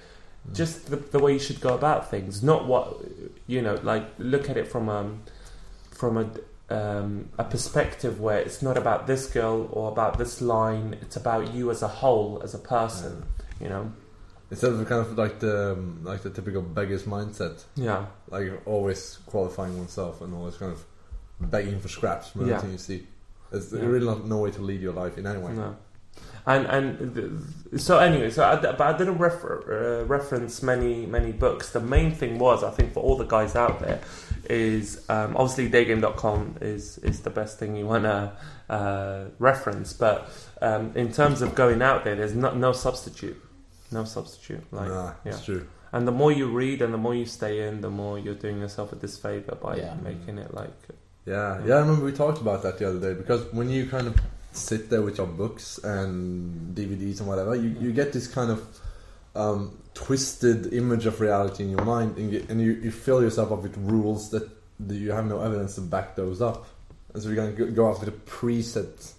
[0.53, 2.97] just the, the way you should go about things not what
[3.47, 5.21] you know like look at it from um
[5.91, 6.25] from a
[6.73, 11.53] um, a perspective where it's not about this girl or about this line it's about
[11.53, 13.23] you as a whole as a person
[13.59, 13.91] you know
[14.49, 19.19] Instead of kind of like the um, like the typical beggar's mindset, yeah like always
[19.25, 20.83] qualifying oneself and always kind of
[21.39, 22.55] begging for scraps from Yeah.
[22.55, 23.07] everything you see.
[23.49, 23.85] There's Yeah.
[23.85, 25.53] really not no way to lead your life in any way.
[25.53, 25.75] no
[26.45, 31.05] and and th- so anyway so I, d- but I didn't refer, uh, reference many
[31.05, 33.99] many books the main thing was I think for all the guys out there
[34.49, 38.31] is um, obviously daygame.com is is the best thing you want to
[38.69, 40.29] uh, reference but
[40.61, 43.39] um, in terms of going out there there's no, no substitute
[43.91, 45.31] no substitute like nah, yeah.
[45.31, 45.67] it's true.
[45.93, 48.59] and the more you read and the more you stay in the more you're doing
[48.59, 49.93] yourself a disfavor by Yeah.
[50.01, 50.73] making it like
[51.25, 51.65] Yeah, Yeah.
[51.67, 51.75] yeah.
[51.75, 54.15] I remember we talked about that the other day because when you kind of
[54.51, 58.79] sit there with your books and DVDs and whatever, you, you get this kind of
[59.35, 63.51] um, twisted image of reality in your mind, and you, and you, you fill yourself
[63.51, 66.67] up with rules that, that you have no evidence to back those up.
[67.13, 69.13] And so you're going to go off with a preset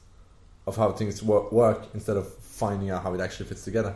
[0.67, 3.95] of how things work, work instead of finding out how it actually fits together.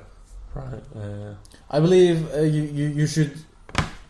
[0.54, 1.34] right uh,
[1.70, 3.34] I believe uh, you, you you should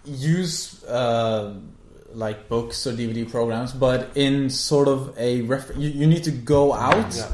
[0.04, 1.54] use uh,
[2.16, 6.32] like books or DVD programs, but in sort of a ref- you, you need to
[6.32, 7.30] go out yeah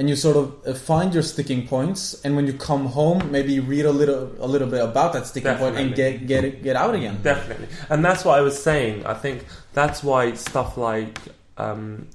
[0.00, 3.60] and you sort of uh, find your sticking points, and when you come home, maybe
[3.60, 6.74] read a little a little bit about that sticking point and get get it, get
[6.74, 7.20] out again.
[7.22, 9.04] Definitely, and that's what I was saying.
[9.04, 11.18] I think that's why stuff like
[11.58, 12.08] um,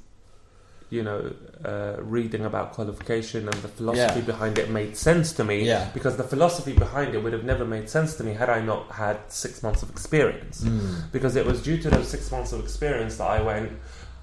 [0.89, 1.31] you know,
[1.65, 4.25] uh, reading about qualification and the philosophy Yeah.
[4.25, 5.65] behind it made sense to me.
[5.65, 5.89] Yeah.
[5.93, 8.91] Because the philosophy behind it would have never made sense to me had I not
[8.91, 10.61] had six months of experience.
[10.63, 11.11] Mm.
[11.11, 13.71] Because it was due to those six months of experience that I went,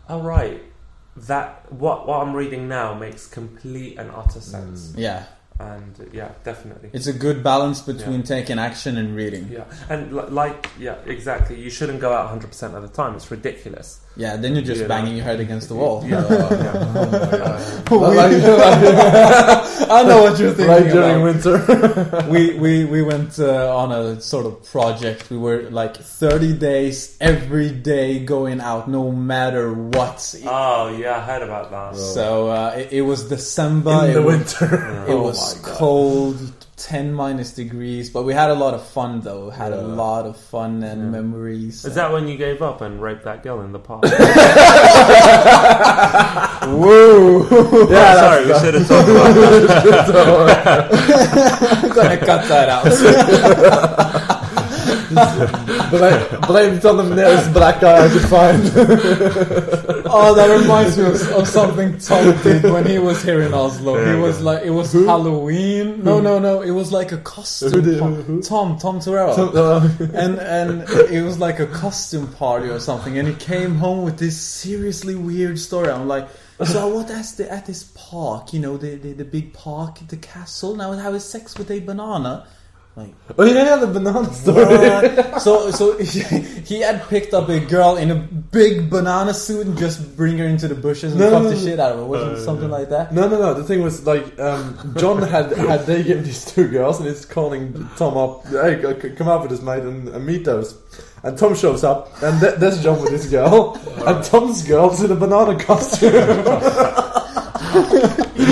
[0.08, 0.62] oh right,
[1.16, 4.94] that what what I'm reading now makes complete and utter sense.
[4.96, 5.24] Yeah,
[5.60, 6.88] And uh, yeah, definitely.
[6.94, 9.48] it's a good balance between taking action and reading.
[9.52, 11.60] Yeah, and li- like, yeah, exactly.
[11.60, 13.14] You shouldn't go out 100% of the time.
[13.14, 14.00] It's ridiculous.
[14.14, 14.88] Yeah, then you're just You know.
[14.88, 16.04] banging your head against the wall.
[16.06, 17.78] Yeah, yeah.
[17.88, 18.16] But
[19.90, 20.66] I know what you're thinking.
[20.68, 21.24] like during about.
[21.24, 22.26] winter.
[22.30, 25.30] we we we went uh, on a sort of project.
[25.30, 30.34] We were like 30 days every day going out, no matter what.
[30.46, 31.96] Oh, yeah, I heard about that.
[31.96, 34.04] So uh, it, it was December.
[34.04, 35.04] in it the was, winter.
[35.08, 36.36] It Oh was cold.
[36.38, 36.61] God.
[36.76, 39.50] Cold, 10 minus degrees, but we had a lot of fun though.
[39.50, 41.08] Had a lot of fun and Yeah.
[41.20, 41.84] memories.
[41.84, 44.02] Is that when you gave up and raped that girl in the park?
[46.62, 47.88] Whoa!
[47.90, 49.34] yeah, sorry, we should have talked about
[50.64, 50.88] that.
[51.84, 54.28] I'm gonna cut that out.
[55.12, 58.62] Blame, blame it on the nearest black guy I could find.
[60.06, 63.98] oh, that reminds me of, of something Tom did when he was here in Oslo.
[63.98, 64.44] Yeah, he was yeah.
[64.44, 66.02] like, it was Halloween.
[66.02, 66.62] No, no, no.
[66.62, 67.72] It was like a costume.
[67.72, 68.42] Who did- par- who- who?
[68.42, 69.32] Tom, Tom Torero.
[69.32, 74.02] Uh, and and it was like a costume party or something, and he came home
[74.04, 75.90] with this seriously weird story.
[75.90, 76.28] I'm like,
[76.64, 79.98] so I was at the at this park, you know, the the, the big park,
[80.08, 80.74] the castle.
[80.76, 82.46] Now I having sex with a banana.
[82.94, 84.66] Like oh yeah, the banana story.
[84.66, 85.40] what?
[85.42, 89.78] so so he, he had picked up a girl in a big banana suit and
[89.78, 91.60] just bring her into the bushes and No, fuck no, the no.
[91.62, 92.04] shit out of her.
[92.04, 93.14] Wasn't Uh, something like that?
[93.14, 93.54] No, no, no.
[93.54, 97.24] The thing was like um, John had had they given these two girls, and he's
[97.24, 98.46] calling Tom up.
[98.48, 100.76] Hey, c- c- come up with this mate and, and meet those.
[101.24, 105.10] And Tom shows up, and th- there's John with his girl, and Tom's girl's in
[105.12, 106.12] a banana costume.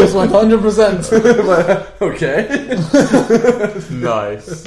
[0.00, 1.00] He just went hundred percent.
[2.00, 2.48] Okay.
[3.90, 4.66] nice.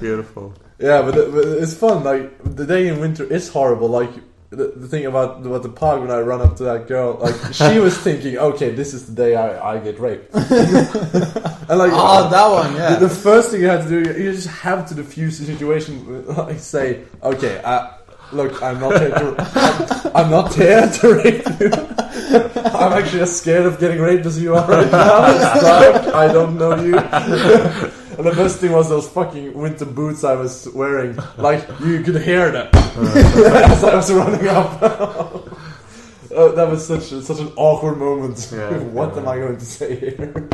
[0.00, 0.54] Beautiful.
[0.78, 2.04] Yeah, but, it- but it's fun.
[2.04, 3.88] Like the day in winter is horrible.
[3.88, 4.10] Like
[4.50, 7.36] the, the thing about about the park when I run up to that girl, like
[7.52, 10.34] she was thinking, okay, this is the day I, I get raped.
[10.34, 12.96] and like Ah, that one, yeah.
[12.96, 16.24] the first thing you have to do, you just have to diffuse the situation.
[16.26, 17.90] Like say, okay, uh,
[18.32, 19.34] look, I'm not here to,
[20.14, 21.70] I'm, I'm not here to rape you.
[22.80, 25.30] I'm actually as scared of getting raped as you are right now.
[25.30, 26.14] It's dark.
[26.14, 26.96] I don't know you.
[26.96, 31.18] and the best thing was those fucking winter boots I was wearing.
[31.36, 33.66] Like you could hear them uh.
[33.70, 34.78] as I was running up.
[36.32, 38.50] Oh, that was such a, such an awkward moment.
[38.52, 38.78] Yeah.
[38.78, 40.48] what am I going to say here?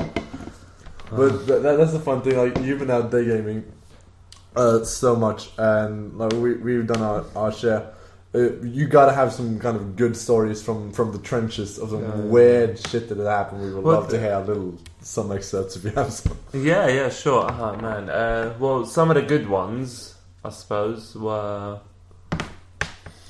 [1.10, 2.36] But that, that, that's the fun thing.
[2.36, 3.72] Like you've been out day gaming
[4.56, 7.92] uh, so much, and like we we've done our, our share.
[8.34, 12.02] Uh, you gotta have some kind of good stories from from the trenches of some
[12.02, 12.16] Yeah.
[12.16, 13.62] weird shit that had happened.
[13.62, 16.36] We would Well, love to hear a little some excerpts if you have some.
[16.52, 17.48] Yeah, yeah, sure.
[17.50, 18.10] Oh, man.
[18.10, 20.14] Uh, well, some of the good ones,
[20.44, 21.78] I suppose, were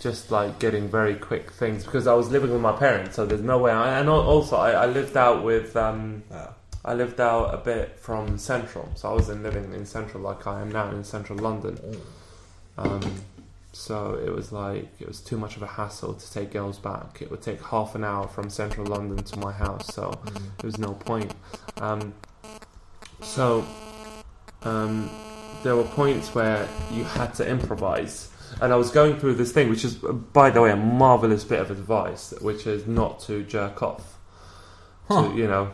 [0.00, 3.42] just like getting very quick things because I was living with my parents, so there's
[3.42, 3.72] no way.
[3.72, 5.76] I, and also, I, I lived out with.
[5.76, 6.48] Um, Yeah.
[6.86, 10.60] I lived out a bit from central, so I wasn't living in central like I
[10.60, 11.78] am now in central London.
[12.78, 13.24] Um,
[13.72, 17.20] so it was like it was too much of a hassle to take girls back.
[17.20, 20.78] It would take half an hour from central London to my house, so there was
[20.78, 21.34] no point.
[21.78, 22.14] Um,
[23.20, 23.66] so
[24.62, 25.10] um,
[25.64, 28.30] there were points where you had to improvise.
[28.60, 31.58] And I was going through this thing, which is, by the way, a marvelous bit
[31.58, 34.18] of advice, which is not to jerk off.
[35.08, 35.28] Huh.
[35.28, 35.72] To, you know,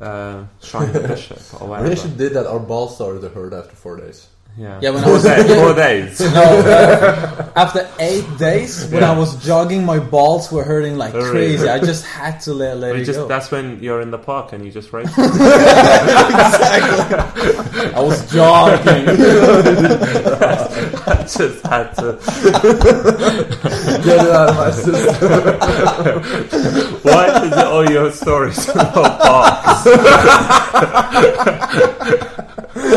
[0.00, 1.92] uh, shine the bishop or We whatever.
[1.92, 2.46] actually did that.
[2.46, 4.28] Our ball started to hurt after four days.
[4.58, 4.78] Yeah.
[4.82, 6.20] Yeah, when I four, was- days, four days.
[6.34, 9.12] No, uh, after eight days, when Yeah.
[9.12, 11.66] I was jogging, my balls were hurting like crazy.
[11.68, 13.26] I just had to let, let it just, go.
[13.26, 15.08] that's when you're in the park and you just race.
[15.18, 15.54] exactly.
[17.94, 19.08] I was jogging.
[21.08, 22.18] I just had to.
[24.04, 25.32] Get it out of my system.
[27.02, 29.82] Why is it all your stories about parks?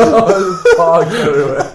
[0.00, 1.72] oh, fog everywhere.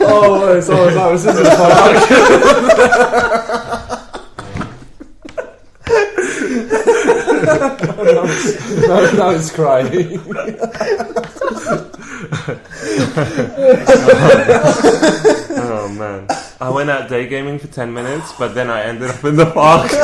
[0.00, 1.44] oh, it's always I was in the
[7.82, 7.88] fog.
[8.04, 10.20] Now, now he's crying.
[15.64, 16.26] Oh man.
[16.60, 19.46] I went out day gaming for 10 minutes, but then I ended up in the
[19.46, 19.90] park.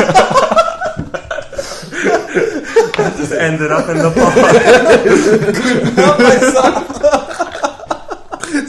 [3.01, 4.35] I just ended up in the park.
[5.97, 6.87] Not myself.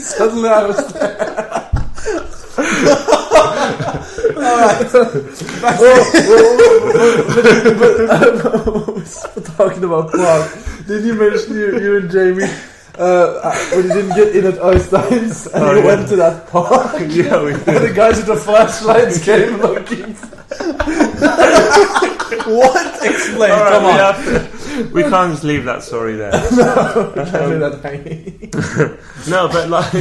[0.00, 0.76] Suddenly I was
[9.56, 10.50] talking about Prague.
[10.86, 12.44] Did you mention you, you and Jamie
[12.98, 15.84] uh, when you didn't get in at Einstein's and Oh, you yeah.
[15.96, 16.92] went to that park?
[17.08, 20.14] yeah, we And the guys with the flashlights came looking.
[22.56, 23.04] What?
[23.04, 23.50] Explain.
[23.50, 24.24] Right, Come we, on.
[24.24, 26.30] to- we can't just leave that story there.
[26.32, 28.50] Can't do that hanging.
[29.28, 29.92] No, but like,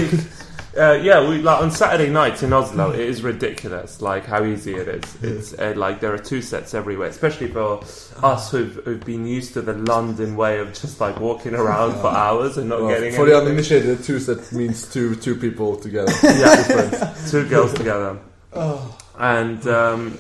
[0.80, 4.02] uh, yeah, we like on Saturday nights in Oslo, it is ridiculous.
[4.02, 5.24] Like how easy it is.
[5.24, 7.82] It's uh, like there are two sets everywhere, especially for
[8.24, 12.08] us who've, who've been used to the London way of just like walking around for
[12.26, 16.14] hours and not Well, getting for the uninitiated, two sets means two two people together.
[16.24, 18.18] yeah, two girls together.
[18.54, 18.98] Oh.
[19.18, 20.18] And um,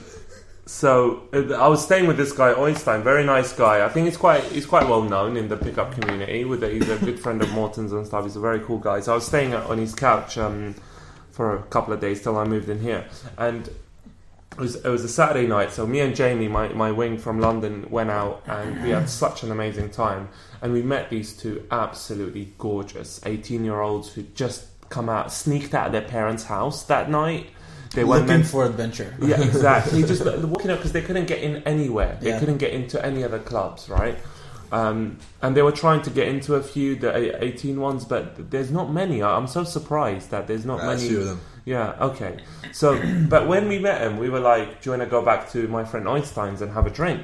[0.69, 3.83] so uh, I was staying with this guy Einstein, very nice guy.
[3.83, 6.45] I think he's quite he's quite well known in the pickup community.
[6.45, 8.23] With he's a good friend of Morton's and stuff.
[8.23, 8.99] He's a very cool guy.
[8.99, 10.75] So I was staying on his couch um,
[11.31, 13.05] for a couple of days till I moved in here,
[13.37, 13.69] and.
[14.51, 17.39] It was, it was a Saturday night, so me and Jamie, my, my wing from
[17.39, 20.27] London, went out and we had such an amazing time.
[20.61, 25.73] And we met these two absolutely gorgeous 18 year olds who just come out, sneaked
[25.73, 27.51] out of their parents' house that night.
[27.95, 29.13] They weren't Looking for adventure.
[29.21, 30.03] yeah, exactly.
[30.03, 32.17] Just uh, walking out because they couldn't get in anywhere.
[32.21, 32.39] They Yeah.
[32.39, 34.17] couldn't get into any other clubs, right?
[34.71, 38.51] Um, and they were trying to get into a few the a- 18 ones, but
[38.51, 39.23] there's not many.
[39.23, 40.99] I'm so surprised that there's not I many.
[41.07, 41.39] see them.
[41.65, 42.37] Yeah, okay.
[42.71, 45.49] So, but when we met him, we were like, "Do you want to go back
[45.51, 47.21] to my friend Einstein's and have a drink?"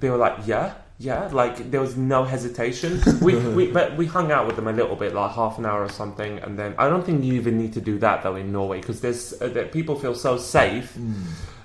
[0.00, 3.00] They were like, "Yeah." Yeah, like there was no hesitation.
[3.20, 5.82] We, we but we hung out with them a little bit, like half an hour
[5.82, 8.50] or something, and then I don't think you even need to do that though in
[8.52, 10.96] Norway because there's uh, that people feel so safe.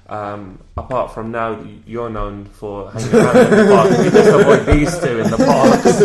[0.10, 3.91] Um, apart from now, you're known for hanging around in the park.
[3.91, 6.00] If you just avoid these two in the parks,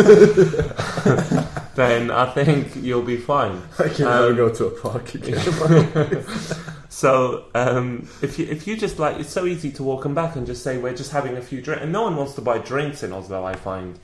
[1.75, 3.61] then I think you'll be fine.
[3.81, 5.41] I can Um, never go to a park again.
[6.97, 10.35] So um, if you if you just like, it's so easy to walk them back
[10.35, 12.57] and just say we're just having a few drinks, and no one wants to buy
[12.57, 13.45] drinks in Oslo.
[13.45, 13.99] I find.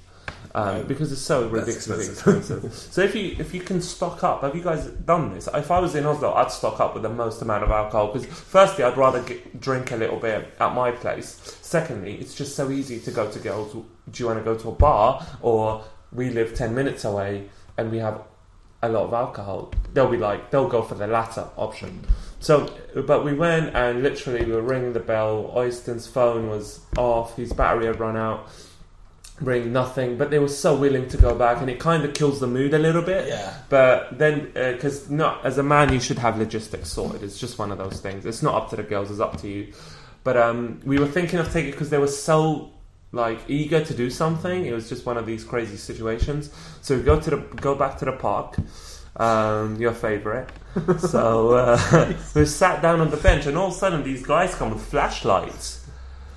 [0.55, 0.85] Um, No.
[0.85, 2.71] because it's so ridiculously expensive.
[2.75, 5.49] so if you if you can stock up, have you guys done this?
[5.55, 8.27] If I was in Oslo, I'd stock up with the most amount of alcohol because
[8.27, 11.41] firstly, I'd rather get, drink a little bit at my place.
[11.63, 13.73] Secondly, it's just so easy to go to girls.
[13.73, 13.83] Do
[14.17, 17.97] you want to go to a bar or we live ten minutes away and we
[18.01, 18.21] have
[18.83, 19.73] a lot of alcohol?
[19.95, 22.05] They'll be like they'll go for the latter option.
[22.43, 22.75] So,
[23.07, 25.53] but we went and literally we were ringing the bell.
[25.57, 27.37] Oyston's phone was off.
[27.37, 28.49] His battery had run out.
[29.41, 32.39] Ring nothing, but they were so willing to go back, and it kind of kills
[32.39, 33.29] the mood a little bit.
[33.29, 33.55] Yeah.
[33.69, 37.23] But then, because not as a man, you should have logistics sorted.
[37.23, 38.27] It's just one of those things.
[38.27, 39.73] It's not up to the girls; it's up to you.
[40.23, 42.73] But um, we were thinking of taking because they were so
[43.13, 44.67] like eager to do something.
[44.67, 46.51] It was just one of these crazy situations.
[46.83, 48.57] So we go to the go back to the park,
[49.17, 50.49] um, your favorite.
[50.99, 54.55] so uh, we sat down on the bench, and all of a sudden, these guys
[54.55, 55.87] come with flashlights,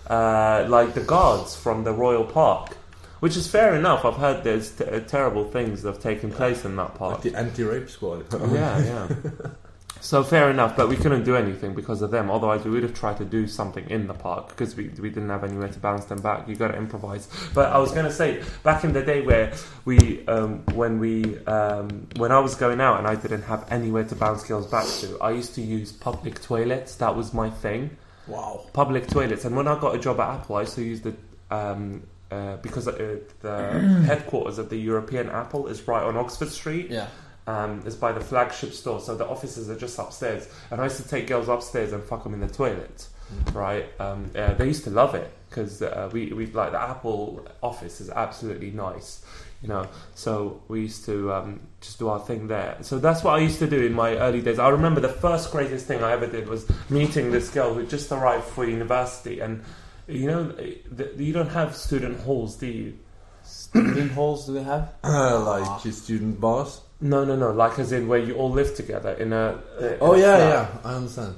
[0.08, 2.78] uh, like the guards from the royal park.
[3.22, 4.06] Which is fair enough.
[4.06, 7.24] I've heard there's t- terrible things that have taken place in that park.
[7.24, 8.26] Like the anti-rape squad.
[8.54, 9.08] Yeah, yeah.
[10.06, 12.30] So fair enough, but we couldn't do anything because of them.
[12.30, 15.30] Otherwise, we would have tried to do something in the park because we, we didn't
[15.30, 16.48] have anywhere to bounce them back.
[16.48, 17.28] You got to improvise.
[17.56, 19.52] But I was going to say, back in the day where
[19.84, 24.04] we, um, when we, um, when I was going out and I didn't have anywhere
[24.04, 26.94] to bounce girls back to, I used to use public toilets.
[26.98, 28.62] That was my thing Wow.
[28.74, 29.44] public toilets.
[29.44, 31.16] And when I got a job at Apple, I used to use the
[31.50, 36.92] um, uh, because uh, the headquarters of the European Apple is right on Oxford Street.
[36.92, 37.08] Yeah.
[37.48, 40.50] Um, it's by the flagship store, so the offices are just upstairs.
[40.72, 43.08] And I used to take girls upstairs and fuck them in the toilet,
[43.54, 43.86] right?
[44.00, 48.02] Um, uh, they used to love it because uh, we we like the Apple office
[48.02, 49.24] is absolutely nice,
[49.62, 49.88] you know.
[50.16, 52.78] So we used to um, just do our thing there.
[52.82, 54.58] So that's what I used to do in my early days.
[54.58, 58.12] I remember the first craziest thing I ever did was meeting this girl who just
[58.12, 59.64] arrived for university, and
[60.08, 62.98] you know, th- you don't have student halls, do you?
[63.44, 64.94] Student halls do they have?
[65.04, 66.82] like his student bars.
[67.02, 67.52] No, no, no.
[67.52, 69.60] Like as in where you all live together in a.
[69.80, 70.50] in Oh a yeah, flat.
[70.84, 70.90] yeah.
[70.92, 71.36] I understand.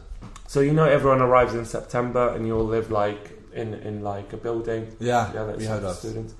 [0.48, 4.34] So you know, everyone arrives in September, and you all live like in in like
[4.34, 4.96] a building.
[5.00, 5.96] Yeah, Yeah, that's we the that.
[5.96, 6.34] students.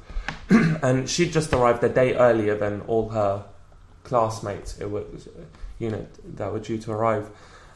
[0.84, 3.44] and she just arrived a day earlier than all her
[4.04, 4.78] classmates.
[4.80, 5.28] It was,
[5.80, 7.30] you know, that were due to arrive,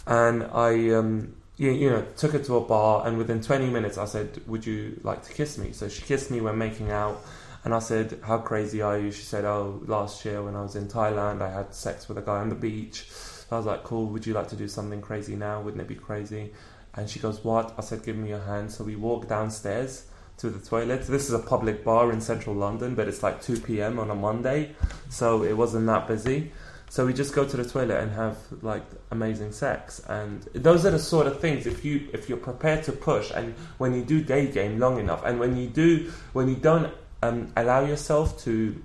[0.07, 3.97] and I, um, you, you know, took her to a bar, and within twenty minutes,
[3.97, 7.19] I said, "Would you like to kiss me?" So she kissed me when making out.
[7.63, 10.75] And I said, "How crazy are you?" She said, "Oh, last year when I was
[10.75, 13.83] in Thailand, I had sex with a guy on the beach." So I was like,
[13.83, 14.07] "Cool.
[14.07, 15.61] Would you like to do something crazy now?
[15.61, 16.53] Wouldn't it be crazy?"
[16.95, 20.05] And she goes, "What?" I said, "Give me your hand." So we walked downstairs
[20.37, 21.03] to the toilet.
[21.03, 23.99] This is a public bar in central London, but it's like 2 p.m.
[23.99, 24.75] on a Monday,
[25.09, 26.51] so it wasn't that busy.
[26.89, 30.91] So we just go to the toilet and have like amazing sex, and those are
[30.91, 31.67] the sort of things.
[31.67, 35.23] If you if you're prepared to push, and when you do day game long enough,
[35.23, 36.91] and when you do when you don't
[37.21, 38.83] um, allow yourself to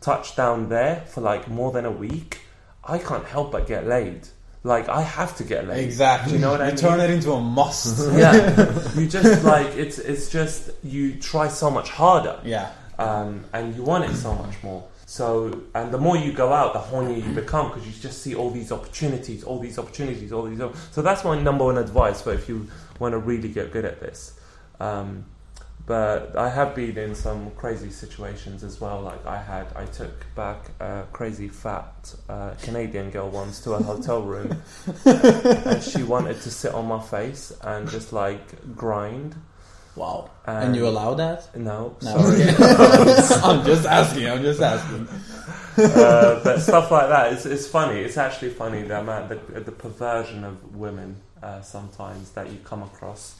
[0.00, 2.40] touch down there for like more than a week,
[2.84, 4.28] I can't help but get laid.
[4.62, 5.84] Like I have to get laid.
[5.84, 6.32] Exactly.
[6.32, 6.76] Do you know what I mean?
[6.76, 8.10] turn it into a must.
[8.16, 12.72] yeah, you just like it's it's just you try so much harder, yeah.
[12.98, 14.84] um, and you want it so much more.
[15.08, 18.34] So, and the more you go out, the hornier you become because you just see
[18.34, 20.60] all these opportunities, all these opportunities, all these.
[20.60, 22.66] op- So that's my number one advice for if you
[22.98, 24.36] want to really get good at this.
[24.80, 25.26] Um,
[25.86, 29.00] but I have been in some crazy situations as well.
[29.02, 33.82] Like I had, I took back a crazy fat uh, Canadian girl once to a
[33.82, 34.60] hotel room,
[35.04, 39.36] and she wanted to sit on my face and just like grind.
[39.94, 40.30] Wow.
[40.44, 41.56] And, And you allow that?
[41.56, 42.10] No, No.
[42.20, 42.42] sorry.
[43.42, 44.28] I'm just asking.
[44.28, 45.08] I'm just asking.
[45.78, 48.00] uh, but stuff like that it's, it's funny.
[48.00, 52.82] It's actually funny the amount the, the perversion of women uh, sometimes that you come
[52.82, 53.36] across.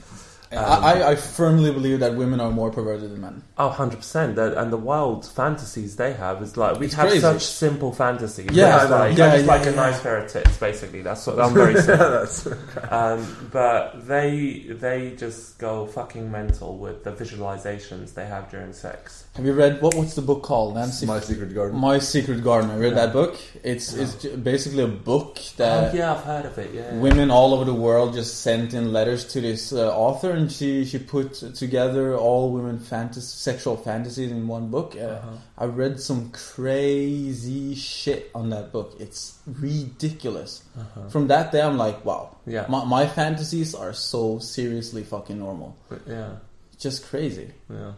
[0.53, 3.43] Um, I, I firmly believe that women are more perverted than men.
[3.59, 4.35] Oh, 100%.
[4.37, 7.21] That, and the wild fantasies they have is like, we It's have crazy.
[7.21, 8.51] such simple fantasies.
[8.53, 9.77] Yeah, It's like, yeah, just yeah, like a yeah.
[9.77, 11.03] nice pair of tits, basically.
[11.03, 12.55] That's what I'm very simple.
[12.91, 19.26] Um, but they they just go fucking mental with the visualizations they have during sex.
[19.37, 19.95] Have you read what?
[19.95, 20.75] What's the book called?
[20.77, 21.05] Nancy.
[21.05, 21.79] My Secret Garden.
[21.79, 22.71] My Secret Garden.
[22.71, 23.05] I read Yeah.
[23.07, 23.37] that book.
[23.63, 26.95] It's it's basically a book that oh, yeah, I've heard of it, yeah.
[26.97, 30.87] women all over the world just sent in letters to this uh, author, and she
[30.87, 34.95] she put together all women fantasy, sexual fantasies in one book.
[34.97, 35.37] Uh, Uh-huh.
[35.59, 38.97] I read some crazy shit on that book.
[38.99, 40.63] It's ridiculous.
[40.79, 41.09] Uh-huh.
[41.11, 42.65] From that day, I'm like, wow, Yeah.
[42.69, 45.77] my, my fantasies are so seriously fucking normal.
[46.07, 46.37] yeah.
[46.79, 47.49] Just crazy.
[47.71, 47.93] Yeah.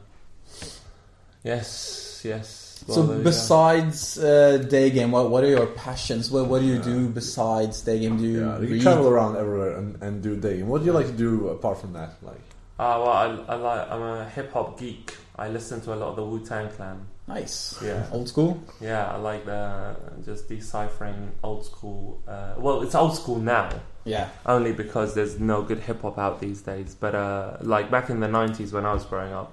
[1.53, 2.84] Yes, yes.
[2.86, 3.30] so Well, there you go.
[3.30, 6.30] besides uh, day game, what what are your passions?
[6.30, 8.16] What what do you do besides day game?
[8.18, 8.82] Do you Yeah, you read?
[8.82, 10.68] travel around everywhere and, and do day game?
[10.68, 12.11] What do you like to do apart from that?
[12.22, 12.44] Like,
[12.80, 13.90] Ah, well, I, I like.
[13.90, 15.16] I'm a hip hop geek.
[15.36, 16.99] I listen to a lot of the Wu Tang Clan.
[17.26, 17.76] Nice.
[17.82, 18.53] Yeah, Old school.
[18.80, 19.12] yeah.
[19.14, 22.22] I like the just deciphering old school.
[22.26, 23.68] Uh, well, it's old school now,
[24.05, 24.28] Yeah.
[24.46, 26.94] only because there's no good hip hop out these days.
[26.94, 29.53] But uh, like back in the '90s when I was growing up,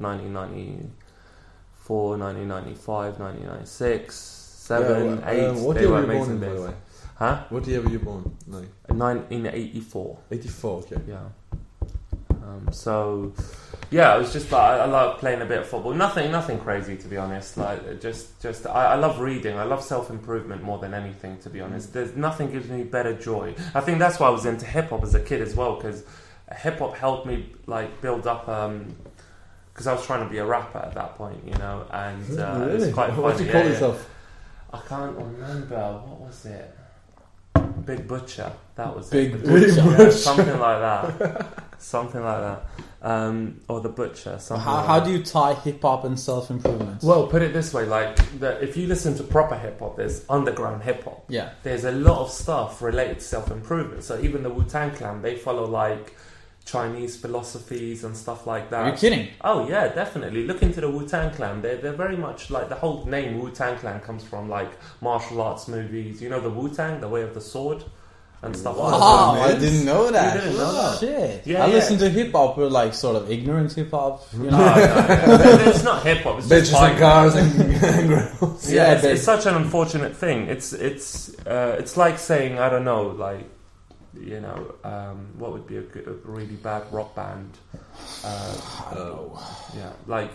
[1.89, 5.45] 1994, 1995, 1996, seven, Yeah, eight.
[5.45, 6.73] uh, what year were you born in, by the way?
[7.17, 7.43] Huh?
[7.49, 8.35] What year were you born?
[8.47, 10.17] Like, 1984.
[10.31, 10.95] 84, okay.
[11.07, 11.17] Yeah.
[12.43, 13.33] Um, so,
[13.89, 15.93] yeah, I was just like I, I love playing a bit of football.
[15.93, 17.57] Nothing, nothing crazy to be honest.
[17.57, 19.57] Like just, just I, I love reading.
[19.57, 21.39] I love self improvement more than anything.
[21.39, 23.55] To be honest, there's nothing gives me better joy.
[23.73, 26.03] I think that's why I was into hip hop as a kid as well because
[26.55, 28.47] hip hop helped me like build up.
[29.75, 32.65] Because I was trying to be a rapper at that point, you know, and uh,
[32.65, 32.85] really?
[32.85, 33.21] it's quite funny.
[33.21, 33.67] What do you call yeah.
[33.67, 34.09] yourself?
[34.71, 36.77] I can't remember what was it.
[37.85, 38.53] Big Butcher.
[38.75, 39.11] That was it.
[39.11, 39.45] Big it.
[39.45, 40.03] Butcher.
[40.03, 41.63] Yeah, something like that.
[41.77, 42.65] something like that.
[43.01, 44.39] Um, or the Butcher.
[44.39, 47.03] Something How, like how do you tie hip hop and self improvement?
[47.03, 50.23] Well, put it this way: like, the, if you listen to proper hip hop, there's
[50.29, 51.25] underground hip hop.
[51.27, 54.05] yeah, There's a lot of stuff related to self improvement.
[54.05, 56.15] So even the Wu Tang Clan, they follow like
[56.65, 58.81] Chinese philosophies and stuff like that.
[58.81, 59.27] are you kidding?
[59.41, 60.45] Oh yeah, definitely.
[60.47, 61.61] Look into the Wu Tang Clan.
[61.61, 65.41] They're they're very much like the whole name Wu Tang Clan comes from like martial
[65.41, 66.21] arts movies.
[66.21, 67.83] You know the Wu Tang, the Way of the Sword,
[68.41, 69.55] and stuff like Wow, that.
[69.55, 70.35] I didn't know that.
[70.35, 70.99] You didn't know that?
[70.99, 71.45] Shit.
[71.47, 71.73] Yeah, I yeah.
[71.73, 74.23] listen to hip hop, but like sort of ignorant hip hop.
[74.33, 74.65] You No, know?
[75.27, 75.69] no, no.
[75.69, 76.39] it's not hip hop.
[76.39, 78.71] It's just Bitches and cars and, and grills.
[78.71, 80.47] Yeah, Yeah, it's, it's such an unfortunate thing.
[80.47, 83.45] It's it's uh, it's like saying I don't know, like
[84.19, 87.57] you know, um, what would be a, good, a really bad rock band?
[88.23, 88.57] Uh,
[88.91, 90.31] I yeah, like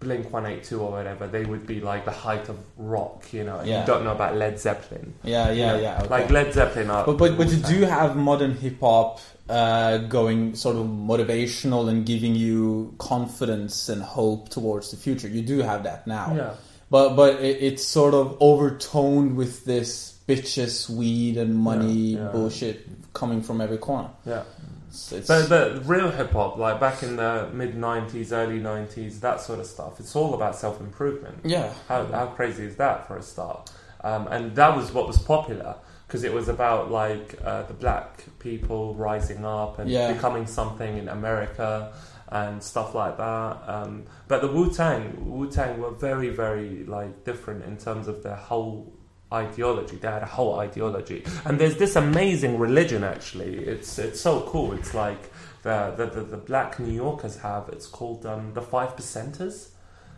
[0.00, 1.26] Blink One Eight Two or whatever.
[1.26, 3.62] They would be like the height of rock, you know.
[3.62, 3.80] Yeah.
[3.80, 5.14] You don't know about Led Zeppelin.
[5.22, 5.98] Yeah, yeah, You know, yeah.
[6.00, 6.08] Okay.
[6.08, 7.06] Like Led Zeppelin are.
[7.06, 12.04] But but, but you do have modern hip hop uh, going sort of motivational and
[12.04, 15.28] giving you confidence and hope towards the future.
[15.28, 16.34] You do have that now.
[16.34, 16.54] Yeah.
[16.90, 22.28] But but it, it's sort of overtoned with this bitches, weed, and money Yeah, yeah.
[22.28, 24.10] bullshit coming from every corner.
[24.26, 24.42] Yeah.
[24.88, 29.20] It's, it's, But the real hip hop, like back in the mid '90s, early '90s,
[29.20, 31.38] that sort of stuff, it's all about self improvement.
[31.44, 33.70] yeah, How, how crazy is that for a start?
[34.04, 38.24] Um, and that was what was popular because it was about like uh, the black
[38.38, 40.12] people rising up and Yeah.
[40.12, 41.92] becoming something in America
[42.28, 43.56] and stuff like that.
[43.66, 48.22] Um, but the Wu Tang, Wu Tang were very, very like different in terms of
[48.22, 48.92] their whole
[49.32, 49.96] ideology.
[49.96, 53.02] They had a whole ideology, and there's this amazing religion.
[53.04, 54.72] Actually, it's it's so cool.
[54.72, 55.30] It's like
[55.62, 57.68] the the, the, the black New Yorkers have.
[57.70, 59.68] It's called um, the Five Percenters.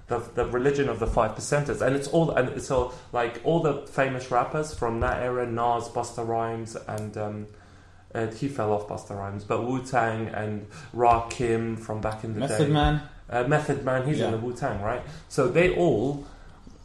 [0.06, 3.60] The, the religion of the five percenters, and it's all and it's all like all
[3.60, 7.46] the famous rappers from that era: Nas, Busta Rhymes, and um,
[8.14, 12.40] uh, he fell off Busta Rhymes, but Wu Tang and Rakim from back in the
[12.40, 12.68] Method day.
[12.68, 13.02] Method Man.
[13.30, 14.26] Uh, Method Man, he's Yeah.
[14.26, 15.00] in the Wu Tang, right?
[15.30, 16.26] So they all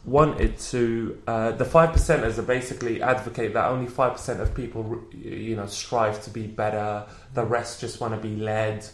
[0.04, 1.22] wanted to.
[1.26, 5.66] Uh, the five percenters are basically advocate that only five percent of people, you know,
[5.66, 7.06] strive to be better.
[7.34, 8.86] The rest just want to be led.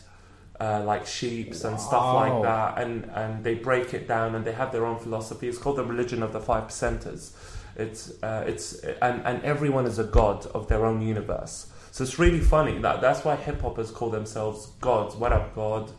[0.59, 4.52] Uh, like sheeps and stuff like that, and and they break it down and they
[4.52, 5.48] have their own philosophy.
[5.48, 7.32] It's called the religion of the five percenters.
[7.76, 11.70] It's uh, it's and and everyone is a god of their own universe.
[11.90, 15.14] So it's really funny that that's why hip hoppers call themselves gods.
[15.14, 15.90] What up, God?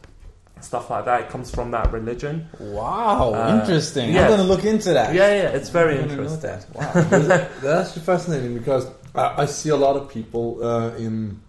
[0.61, 1.21] Stuff like that.
[1.21, 2.47] It comes from that religion.
[2.59, 4.13] Wow, Uh, interesting.
[4.13, 4.23] yeah.
[4.23, 5.13] I'm gonna look into that.
[5.13, 6.73] Yeah, yeah, it's very I'm gonna know interesting.
[6.73, 6.75] that.
[6.75, 7.47] Wow.
[7.61, 11.39] That's actually fascinating because I, I see a lot of people uh, in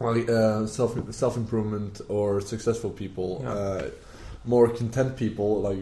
[0.00, 3.50] like uh, self self improvement or successful people, Yeah.
[3.52, 3.90] uh,
[4.44, 5.78] more content people, like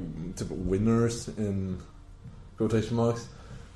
[0.51, 1.79] winners in
[2.57, 3.29] quotation marks,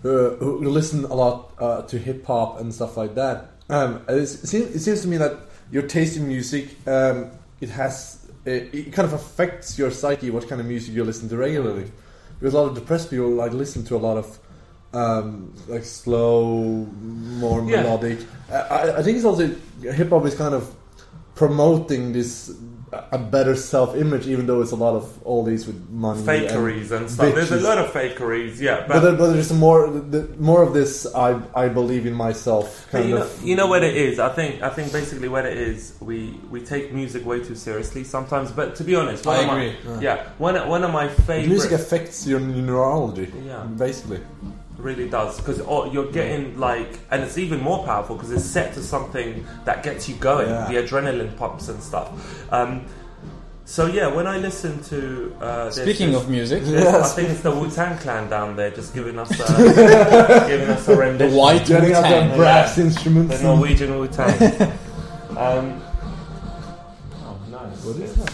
[0.03, 3.51] who, who listen a lot uh, to hip hop and stuff like that.
[3.69, 5.37] Um, it, seems, it seems to me that
[5.71, 10.49] your taste in music um, it has it, it kind of affects your psyche what
[10.49, 11.91] kind of music you listen to regularly.
[12.39, 14.39] Because a lot of depressed people like listen to a lot of
[14.93, 17.83] um, like slow, more Yeah.
[17.83, 18.19] melodic.
[18.51, 19.47] I, I- I think it's also
[19.83, 20.75] hip hop is kind of
[21.41, 22.33] promoting this
[23.13, 26.19] a better self image, even though it's a lot of all these with money.
[26.21, 27.35] and- Fakeries and stuff.
[27.37, 28.79] There's a lot of fakeries, yeah.
[28.81, 29.83] but, But, there, but there's more
[30.15, 30.93] the, more of this.
[31.29, 31.31] I
[31.65, 33.43] I believe in myself kind you know, of.
[33.49, 34.19] you know what it is.
[34.29, 35.79] I think I think basically what it is.
[36.11, 36.19] We
[36.55, 38.49] we take music way too seriously sometimes.
[38.61, 40.05] But to be honest, one I of my- agree.
[40.07, 40.17] yeah,
[40.47, 41.49] one one of my favorite.
[41.55, 43.63] Music affects your neurology, Yeah.
[43.87, 44.21] basically.
[44.83, 45.59] Really does because
[45.93, 50.09] you're getting like and it's even more powerful because it's set to something that gets
[50.09, 50.67] you going Yeah.
[50.69, 52.09] the adrenaline pumps and stuff
[52.53, 52.85] um,
[53.65, 57.13] so yeah when i listen to uh, Speaking this- of music, there's- Yes.
[57.13, 60.91] i think it's the wu-tang clan down there just giving us uh, giving us a
[60.93, 62.31] the rendition white Getting out Wu-Tang.
[62.31, 63.43] the brass the instruments.
[63.43, 64.33] norwegian wu-tang
[65.37, 65.81] um,
[67.25, 68.30] oh nice What is It's-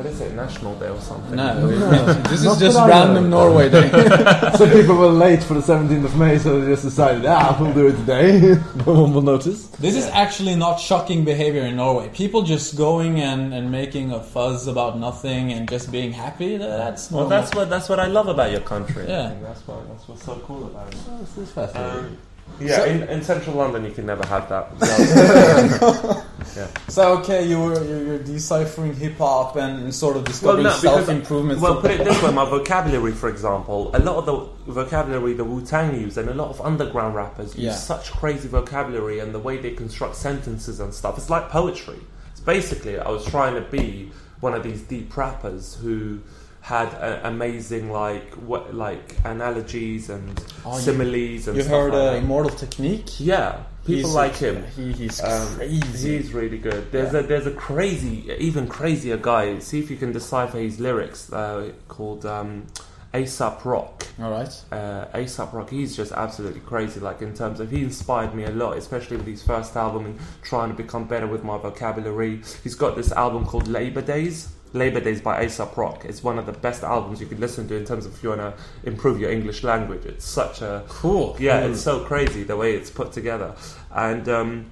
[0.00, 1.66] what is it national day or something No,
[2.30, 3.44] this is just random know.
[3.44, 3.90] Norway day.
[4.56, 7.74] Some people were late for the 17th of May, so they just decided, ah, we'll
[7.74, 8.40] do it today.
[8.86, 9.66] no one will notice.
[9.86, 12.08] This is actually not shocking behavior in Norway.
[12.14, 16.56] People just going and, and making a fuzz about nothing and just being happy.
[16.56, 19.04] tha- That's well, that's what that's what I love about your country.
[19.06, 19.26] Yeah.
[19.26, 20.98] I think that's what that's what's so cool about it.
[21.20, 22.04] This is fascinating.
[22.06, 22.18] Um,
[22.58, 24.70] yeah, So- in, in central London you can never have that.
[26.56, 26.66] yeah.
[26.88, 31.08] So okay, you were you're, you're deciphering hip hop and sort of discovering because- self
[31.08, 31.60] improvement.
[31.60, 35.44] Well, put it this way: my vocabulary, for example, a lot of the vocabulary the
[35.44, 37.74] Wu Tang use, and a lot of underground rappers use Yeah.
[37.74, 41.16] such crazy vocabulary, and the way they construct sentences and stuff.
[41.18, 41.98] It's like poetry.
[42.32, 46.20] It's basically I was trying to be one of these deep rappers who
[46.60, 52.14] had a, amazing like what like analogies and Oh, you- similes and You heard like
[52.14, 52.16] uh.
[52.24, 53.18] Immortal Technique?
[53.18, 54.64] Yeah, people He's- like him.
[54.76, 56.16] He, he's Um, crazy.
[56.18, 56.92] He's really good.
[56.92, 57.20] There's Yeah.
[57.20, 59.58] a there's a crazy, even crazier guy.
[59.60, 61.32] See if you can decipher his lyrics.
[61.32, 62.66] Uh, called um,
[63.14, 64.06] Aesop Rock.
[64.22, 64.54] All right.
[64.70, 65.70] Uh, Aesop Rock.
[65.70, 67.00] He's just absolutely crazy.
[67.00, 70.18] Like in terms of, he inspired me a lot, especially with his first album and
[70.42, 72.42] trying to become better with my vocabulary.
[72.62, 74.48] He's got this album called Labor Days.
[74.72, 76.04] Labor Days by Aesop Rock.
[76.04, 78.28] It's one of the best albums you could listen to in terms of if you
[78.28, 78.54] want to
[78.88, 80.04] improve your English language.
[80.06, 81.36] It's such a Cool.
[81.40, 83.54] yeah, it's so crazy the way it's put together.
[83.92, 84.66] And um,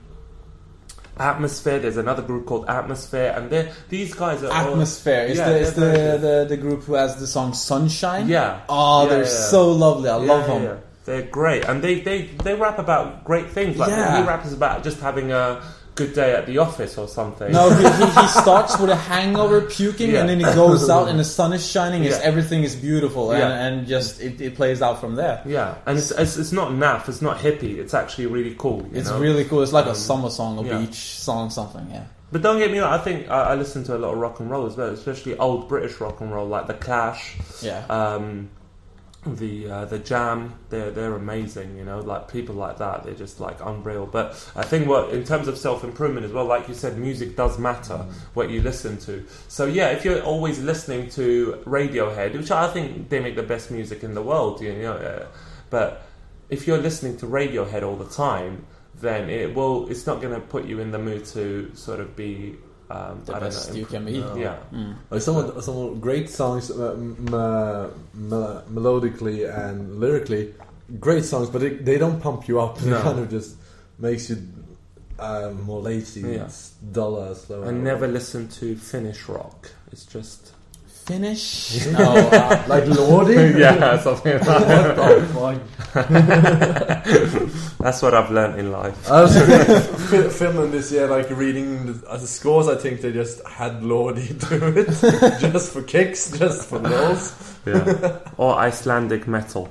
[1.18, 5.48] Atmosphere, there's another group called Atmosphere, and they these guys are all- Atmosphere is Yeah,
[5.50, 5.80] the is the,
[6.20, 8.28] the the group who has the song Sunshine.
[8.28, 8.60] yeah.
[8.68, 9.28] Oh, Yeah, they're yeah.
[9.28, 10.08] so lovely.
[10.10, 10.78] I love them.
[11.06, 13.78] They're great, and they, they, they rap about great things.
[13.78, 14.20] Like Yeah.
[14.20, 15.60] he raps about just having a
[15.98, 17.50] good day at the office or something.
[17.52, 20.20] No, he, he, he starts with a hangover, puking, Yeah.
[20.20, 22.04] and then he goes out and the sun is shining.
[22.04, 22.20] Yeah.
[22.22, 23.64] everything is beautiful, and, Yeah.
[23.66, 25.42] and just it, it plays out from there.
[25.44, 27.76] Yeah, and it's, it's it's not naff, it's not hippie.
[27.82, 28.88] It's actually really cool.
[28.92, 29.18] It's know?
[29.20, 29.62] really cool.
[29.62, 31.86] It's like a Um, summer song, a beach song, something.
[31.90, 32.04] Yeah.
[32.30, 32.92] But don't get me wrong.
[32.92, 35.36] I think I, I listen to a lot of rock and roll as well, especially
[35.38, 37.36] old British rock and roll, like the Clash.
[37.62, 37.84] Yeah.
[37.88, 38.50] um,
[39.34, 41.76] the uh, the Jam, they're they're amazing.
[41.76, 44.06] You know, like people like that, they're just like unreal.
[44.06, 47.36] But I think what in terms of self improvement as well, like you said, music
[47.36, 47.98] does matter
[48.34, 49.26] what you listen to.
[49.48, 53.70] So yeah, if you're always listening to Radiohead, which I think they make the best
[53.70, 55.26] music in the world, you know, uh,
[55.70, 56.02] but
[56.48, 58.64] if you're listening to Radiohead all the time,
[58.94, 59.88] then it will.
[59.90, 62.56] It's not going to put you in the mood to sort of be.
[62.90, 64.18] Um, The I best know, you can be.
[64.20, 64.34] No.
[64.36, 64.56] Yeah.
[64.72, 64.94] Mm.
[65.10, 70.54] Like some of, some great songs, uh, m- uh, melodically and lyrically,
[70.98, 72.80] great songs, but it, they don't pump you up.
[72.84, 72.96] No.
[72.98, 73.56] It kind of just
[73.98, 74.38] makes you
[75.18, 76.48] uh, more lazy, Yeah.
[76.92, 77.66] duller, slower.
[77.66, 79.70] I never listen to Finnish rock.
[79.92, 80.52] It's just
[81.08, 81.86] Finish?
[81.86, 83.58] no, uh, like Lordi.
[83.58, 84.98] yeah, something like that.
[84.98, 85.54] what
[85.94, 86.04] the
[87.38, 87.78] fuck?
[87.78, 89.10] That's what I've learned in life.
[89.10, 89.34] I was
[90.10, 92.68] Fin- Finland this year, like reading the, uh, the scores.
[92.68, 97.56] I think they just had Lordi do it just for kicks, just for goals.
[97.64, 98.18] Yeah.
[98.36, 99.70] or Icelandic metal.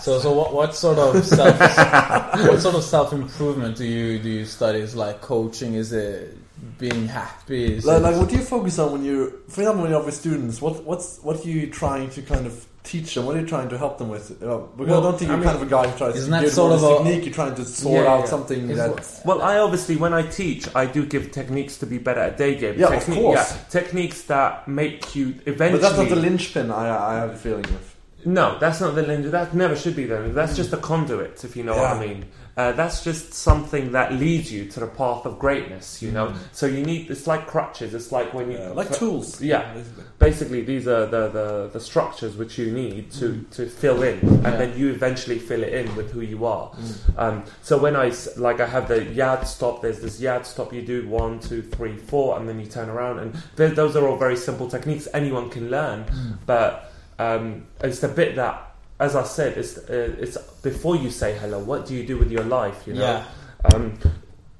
[0.00, 4.28] So, so what, what sort of self, what sort of self improvement do you do
[4.28, 4.78] you study?
[4.78, 5.74] Is like coaching?
[5.74, 6.36] Is it
[6.78, 7.74] being happy?
[7.76, 10.14] Is Like, like, what do you focus on when you're, for example, when you're with
[10.14, 10.60] students?
[10.62, 13.26] What what's what are you trying to kind of teach them?
[13.26, 14.30] What are you trying to help them with?
[14.42, 16.16] Uh, because Well, I don't think I you're mean, kind of a guy who tries
[16.16, 17.24] isn't to that sort of a technique.
[17.26, 18.24] You're trying to sort Yeah, out yeah.
[18.26, 19.20] something Is that.
[19.26, 22.54] Well, I obviously, when I teach, I do give techniques to be better at day
[22.56, 22.78] game.
[22.78, 23.52] Yeah, of course.
[23.52, 25.80] yeah, techniques that make you eventually.
[25.80, 26.70] But that's not the linchpin.
[26.70, 27.94] I I have a feeling of.
[28.24, 29.30] No, that's not the linge.
[29.30, 30.28] That never should be there.
[30.30, 32.24] That's just a conduit, if you know what I mean.
[32.58, 36.02] Uh, that's just something that leads you to the path of greatness.
[36.02, 37.08] You know, so you need.
[37.10, 37.94] It's like crutches.
[37.94, 39.40] It's like when you Yeah, like tools.
[39.40, 39.72] Yeah.
[39.74, 40.04] basically.
[40.18, 44.42] basically these are the, the, the structures which you need to, to fill in and
[44.42, 44.56] Yeah.
[44.56, 46.72] then you eventually fill it in with who you are
[47.16, 51.06] um, so I like I have the yad stop there's this yad stop you do
[51.08, 54.68] one two three four and then you turn around and those are all very simple
[54.68, 56.04] techniques anyone can learn
[56.46, 58.67] but um, it's the bit that
[59.00, 62.30] as I said it's uh, it's before you say hello what do you do with
[62.30, 63.98] your life you know yeah, um,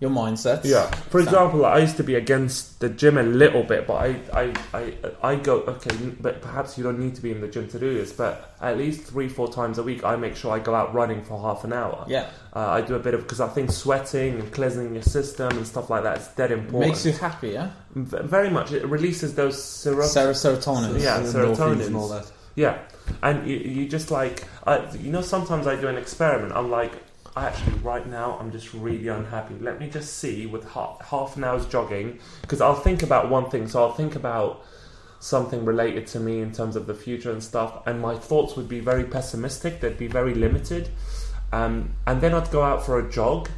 [0.00, 0.60] your mindset.
[0.64, 0.86] yeah.
[1.10, 4.54] For example, I used to be against the gym a little bit, but I, I,
[4.72, 4.94] I,
[5.32, 5.90] I go okay.
[6.20, 8.12] But perhaps you don't need to be in the gym to do this.
[8.12, 11.24] But at least three, four times a week, I make sure I go out running
[11.24, 12.04] for half an hour.
[12.08, 12.30] yeah.
[12.54, 15.66] Uh, I do a bit of because I think sweating and cleansing your system and
[15.66, 16.92] stuff like that is dead important.
[16.92, 17.70] Makes you happy, yeah.
[17.96, 18.70] V- very much.
[18.70, 21.00] It releases those sero- Ser- serotonin.
[21.02, 21.86] Yeah, serotonin.
[21.86, 22.30] and all that.
[22.54, 22.78] yeah,
[23.22, 26.52] and you, you just like, I, you know, sometimes I do an experiment.
[26.54, 26.92] I'm like,
[27.36, 29.54] I actually, right now, I'm just really unhappy.
[29.60, 33.48] Let me just see with half, half an hour's jogging, because I'll think about one
[33.50, 33.68] thing.
[33.68, 34.64] So I'll think about
[35.20, 38.68] something related to me in terms of the future and stuff, and my thoughts would
[38.68, 39.80] be very pessimistic.
[39.80, 40.90] They'd be very limited.
[41.52, 43.48] Um, and then I'd go out for a jog,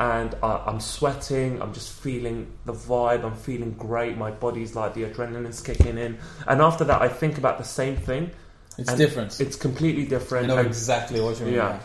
[0.00, 1.60] and uh, I'm sweating.
[1.60, 3.24] I'm just feeling the vibe.
[3.24, 4.16] I'm feeling great.
[4.16, 6.18] My body's like the adrenaline's kicking in.
[6.46, 8.30] And after that, I think about the same thing.
[8.78, 9.40] It's And different.
[9.40, 10.46] It's completely I different.
[10.48, 11.54] know and- exactly what you mean.
[11.54, 11.78] Yeah.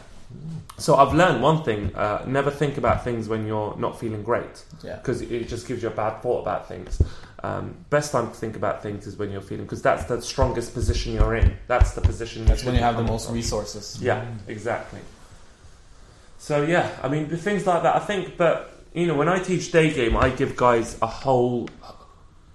[0.78, 4.64] so I've learned one thing: uh, never think about things when you're not feeling great,
[4.84, 4.96] Yeah.
[4.98, 7.02] because it just gives you a bad thought about things.
[7.44, 10.74] Um, best time to think about things is when you're feeling, because that's the strongest
[10.74, 11.58] position you're in.
[11.68, 12.46] That's the position.
[12.46, 13.98] That's when you have the most resources.
[14.02, 15.00] Yeah, exactly.
[16.38, 17.96] So yeah, I mean the things like that.
[17.96, 21.70] I think, but you know, when I teach day game, I give guys a whole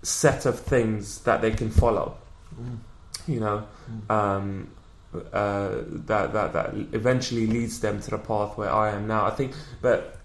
[0.03, 2.17] set of things that they can follow.
[3.27, 3.67] You know,
[4.11, 4.71] um,
[5.33, 5.71] uh,
[6.07, 9.25] that that that eventually leads them to the path where I am now.
[9.27, 10.19] I think, but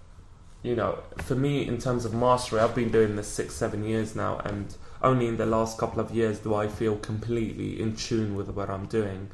[0.62, 4.16] you know, for me, in terms of mastery, I've been doing this six, seven years
[4.16, 8.34] now, and only in the last couple of years do I feel completely in tune
[8.34, 9.30] with what I'm doing.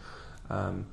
[0.50, 0.86] Um,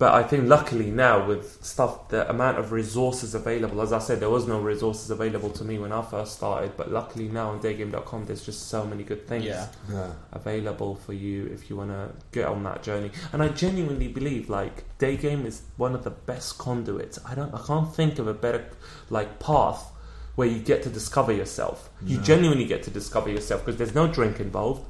[0.00, 4.18] but I think luckily now with stuff, the amount of resources available, as I said,
[4.18, 7.60] there was no resources available to me when I first started, but luckily now on
[7.60, 9.66] daygame.com there's just so many good things Yeah.
[9.92, 10.12] Yeah.
[10.32, 13.10] available for you if you want to get on that journey.
[13.32, 17.18] And I genuinely believe like daygame is one of the best conduits.
[17.30, 18.64] I don't, I can't think of a better
[19.10, 19.82] like path
[20.36, 21.90] where you get to discover yourself.
[22.06, 22.22] You No.
[22.22, 24.82] genuinely get to discover yourself because there's no drink involved.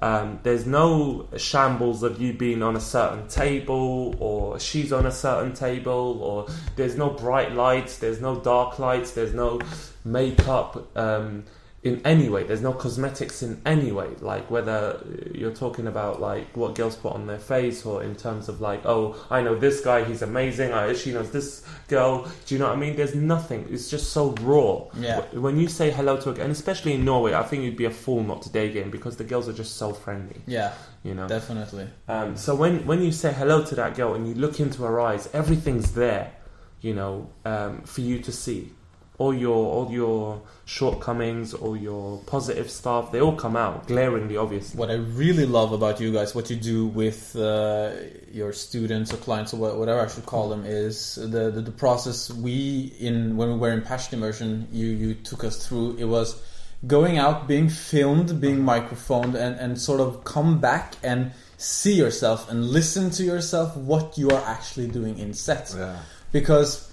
[0.00, 5.10] Um, there's no shambles of you being on a certain table or she's on a
[5.10, 6.46] certain table or
[6.76, 9.60] there's no bright lights, there's no dark lights, there's no
[10.04, 11.44] makeup um,
[11.88, 12.42] in any way.
[12.44, 14.08] There's no cosmetics in any way.
[14.20, 15.02] Like whether
[15.34, 18.84] you're talking about like what girls put on their face or in terms of like,
[18.86, 20.72] oh, I know this guy, he's amazing.
[20.72, 22.28] I, she knows this girl.
[22.46, 22.94] Do you know what I mean?
[22.96, 23.66] There's nothing.
[23.70, 24.84] It's just so raw.
[24.96, 25.20] Yeah.
[25.32, 27.90] When you say hello to a and especially in Norway, I think you'd be a
[27.90, 30.40] fool not to day game because the girls are just so friendly.
[30.46, 30.72] Yeah,
[31.02, 31.26] You know.
[31.28, 31.88] definitely.
[32.06, 35.00] Um, so when when you say hello to that girl and you look into her
[35.00, 36.32] eyes, everything's there,
[36.80, 38.72] you know, um, for you to see.
[39.18, 44.74] All your all your shortcomings, all your positive stuff, they all come out glaringly obvious.
[44.74, 47.90] What I really love about you guys, what you do with uh,
[48.32, 52.30] your students or clients or whatever I should call them, is the, the the process.
[52.30, 55.96] We in when we were in passion immersion, you you took us through.
[55.98, 56.40] It was
[56.86, 62.48] going out, being filmed, being microphoned, and and sort of come back and see yourself
[62.50, 65.96] and listen to yourself what you are actually doing in sets, Yeah.
[66.30, 66.86] because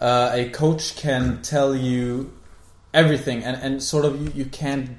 [0.00, 2.32] uh, a coach can tell you
[2.92, 4.90] everything and, and sort of you, you can't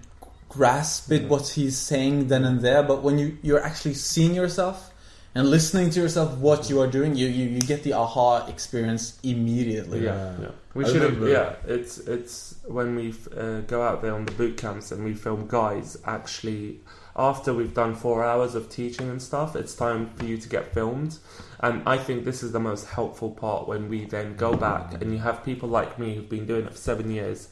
[0.47, 4.91] grasp it what he's saying then and there but when you you're actually seeing yourself
[5.33, 9.17] and listening to yourself what you are doing, you you, you get the aha experience
[9.23, 10.03] immediately.
[10.03, 10.41] Yeah, Yeah.
[10.41, 10.51] yeah.
[10.73, 11.27] We I should have.
[11.27, 15.13] Yeah, it's it's when we uh, go out there on the boot camps and we
[15.13, 15.97] film guys.
[16.05, 16.79] Actually,
[17.21, 20.73] after we've done four hours of teaching and stuff, it's time for you to get
[20.73, 21.19] filmed.
[21.59, 25.11] And I think this is the most helpful part when we then go back and
[25.13, 27.49] you have people like me who've been doing it for seven years,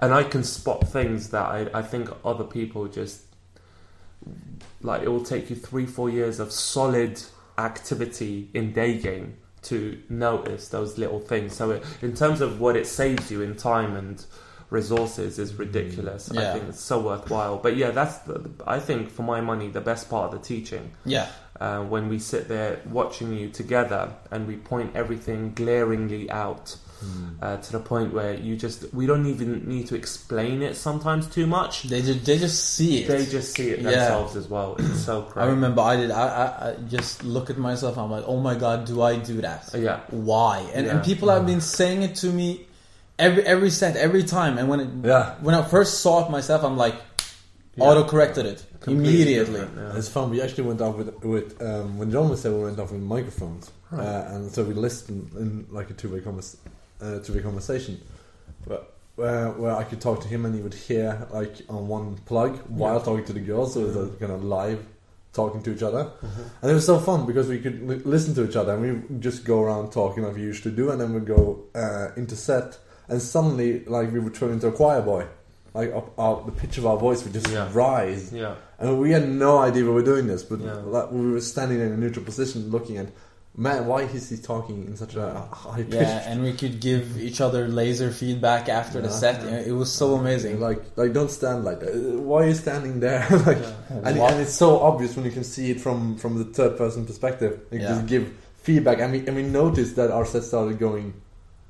[0.00, 3.22] and I can spot things that I, I think other people just
[4.82, 5.02] like.
[5.02, 7.22] It will take you three four years of solid
[7.58, 11.54] activity in day game to notice those little things.
[11.54, 14.24] So, it, in terms of what it saves you in time and
[14.80, 16.22] resources, is ridiculous.
[16.30, 17.56] I think it's so worthwhile.
[17.64, 18.36] But yeah, that's the,
[18.76, 21.26] I think for my money the best part of the teaching Yeah,
[21.64, 24.02] uh, when we sit there watching you together
[24.32, 26.76] and we point everything glaringly out.
[27.42, 31.26] Uh, to the point where you just we don't even need to explain it sometimes
[31.36, 33.06] too much they just they just see it.
[33.08, 33.90] they just see it Yeah.
[33.90, 36.10] themselves as well it's so great I remember I did.
[36.10, 37.98] I, I, I just look at myself.
[37.98, 39.62] I'm like, oh my god, do I do that?
[39.76, 40.54] yeah Why?
[40.74, 41.04] And, and Yeah.
[41.10, 42.65] people have been saying it to me
[43.18, 44.58] every every set, every time.
[44.58, 45.34] And when it, Yeah.
[45.40, 46.94] when I first saw it myself, I'm like,
[47.76, 47.84] Yeah.
[47.84, 49.60] auto corrected it Completely immediately.
[49.60, 49.98] different, yeah.
[49.98, 50.30] It's fun.
[50.30, 52.52] We actually went off with with um, when John was there.
[52.52, 54.06] We went off with microphones, Right.
[54.06, 56.56] uh, and so we listened in like a two way convers-
[57.02, 58.00] uh, two way conversation,
[58.66, 58.80] where,
[59.16, 62.52] where where I could talk to him and he would hear like on one plug
[62.68, 63.04] while Yeah.
[63.04, 63.74] talking to the girls.
[63.74, 64.80] So it was like, kind of live
[65.34, 66.44] talking to each other, Mhm.
[66.62, 69.18] and it was so fun because we could li- listen to each other and we
[69.20, 72.78] just go around talking like we usually do, and then we'd go uh, into set,
[73.08, 75.26] and suddenly like we would turn into a choir boy.
[75.74, 77.68] Like up, our, the pitch of our voice would just Yeah.
[77.74, 80.74] rise, yeah and we had no idea we were doing this, but Yeah.
[80.86, 83.08] like, we were standing in a neutral position looking at,
[83.56, 85.94] man, why is he talking in such a high pitch?
[85.94, 89.14] Yeah, and we could give each other laser feedback after the Yeah.
[89.22, 89.66] set.
[89.66, 90.60] It was so amazing.
[90.60, 91.90] Like, like don't stand like that.
[91.94, 93.26] Uh, Why are you standing there?
[93.46, 93.96] like, yeah.
[94.08, 97.04] and, and it's so obvious when you can see it from from the third person
[97.06, 97.52] perspective.
[97.70, 97.88] You Yeah.
[97.88, 98.24] just give
[98.62, 101.12] feedback, and we and we noticed that our set started going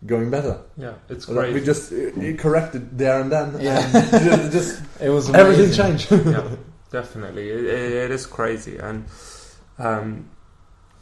[0.06, 0.56] going better.
[0.76, 3.56] yeah it's Like, great we just it corrected there and then.
[3.60, 3.80] Yeah.
[3.94, 6.10] and ju- just It was everything changed.
[6.10, 6.48] yeah,
[6.90, 7.50] definitely.
[7.50, 9.04] It, it, it is crazy, and
[9.78, 10.30] um,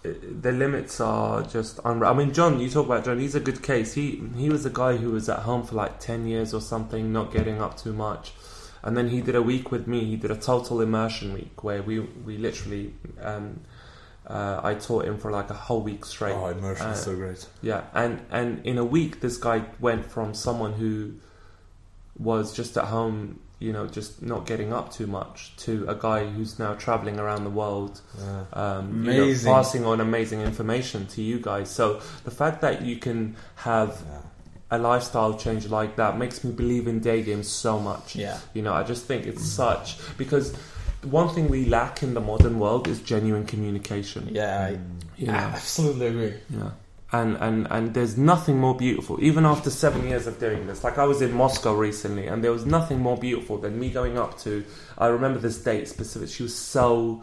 [0.03, 2.11] it, the limits are just unreal.
[2.11, 3.19] I mean, John, you talk about John.
[3.21, 3.95] He's a good case.
[3.95, 7.13] He he was a guy who was at home for like ten years or something,
[7.13, 8.33] not getting up too much,
[8.83, 10.05] and then he did a week with me.
[10.05, 12.95] He did a total immersion week where we we literally.
[13.23, 13.61] Um,
[14.27, 16.33] uh, I taught him for like a whole week straight.
[16.35, 17.47] Oh, immersion is Uh, so great.
[17.63, 21.15] Yeah, and and in a week, this guy went from someone who
[22.19, 26.27] was just at home, you know, just not getting up too much, to a guy
[26.27, 28.45] who's now traveling around the world, Yeah.
[28.53, 31.71] um, you know, passing on amazing information to you guys.
[31.71, 34.19] So the fact that you can have Yeah.
[34.71, 38.15] a lifestyle change like that makes me believe in day games so much.
[38.17, 38.39] Yeah.
[38.55, 40.55] You know, I just think it's such because
[41.05, 44.29] one thing we lack in the modern world is genuine communication.
[44.31, 44.79] Yeah, I
[45.17, 45.35] You know?
[45.35, 46.35] absolutely agree.
[46.51, 46.71] Yeah.
[47.13, 50.83] And, and and there's nothing more beautiful, even after seven years of doing this.
[50.83, 54.19] Like I was in Moscow recently, and there was nothing more beautiful than me going
[54.19, 54.65] up to.
[54.99, 56.29] I remember this date specific.
[56.29, 57.23] She was so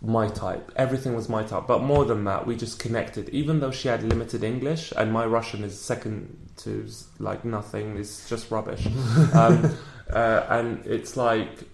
[0.00, 0.70] my type.
[0.76, 1.66] Everything was my type.
[1.66, 3.28] But more than that, we just connected.
[3.30, 6.88] Even though she had limited English, and my Russian is second to
[7.18, 7.98] like nothing.
[7.98, 8.86] It's just rubbish.
[9.34, 9.76] um,
[10.10, 11.68] uh, and it's like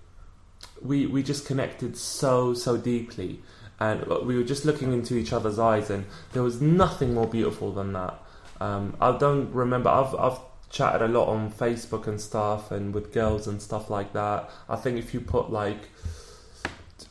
[0.85, 3.41] we we just connected so so deeply.
[3.81, 7.73] And we were just looking into each other's eyes and there was nothing more beautiful
[7.73, 8.21] than that.
[8.61, 10.39] Um, i don't remember i've i've
[10.71, 14.51] chatted a lot on facebook and stuff and with girls and stuff like that.
[14.69, 15.91] I think if you put like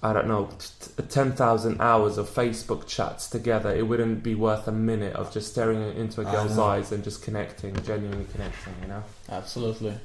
[0.01, 4.71] I don't know, t- 10,000 hours of Facebook chats together, it wouldn't be worth a
[4.71, 9.03] minute of just staring into a girl's eyes and just connecting, genuinely connecting, you know?
[9.29, 9.95] Absolutely.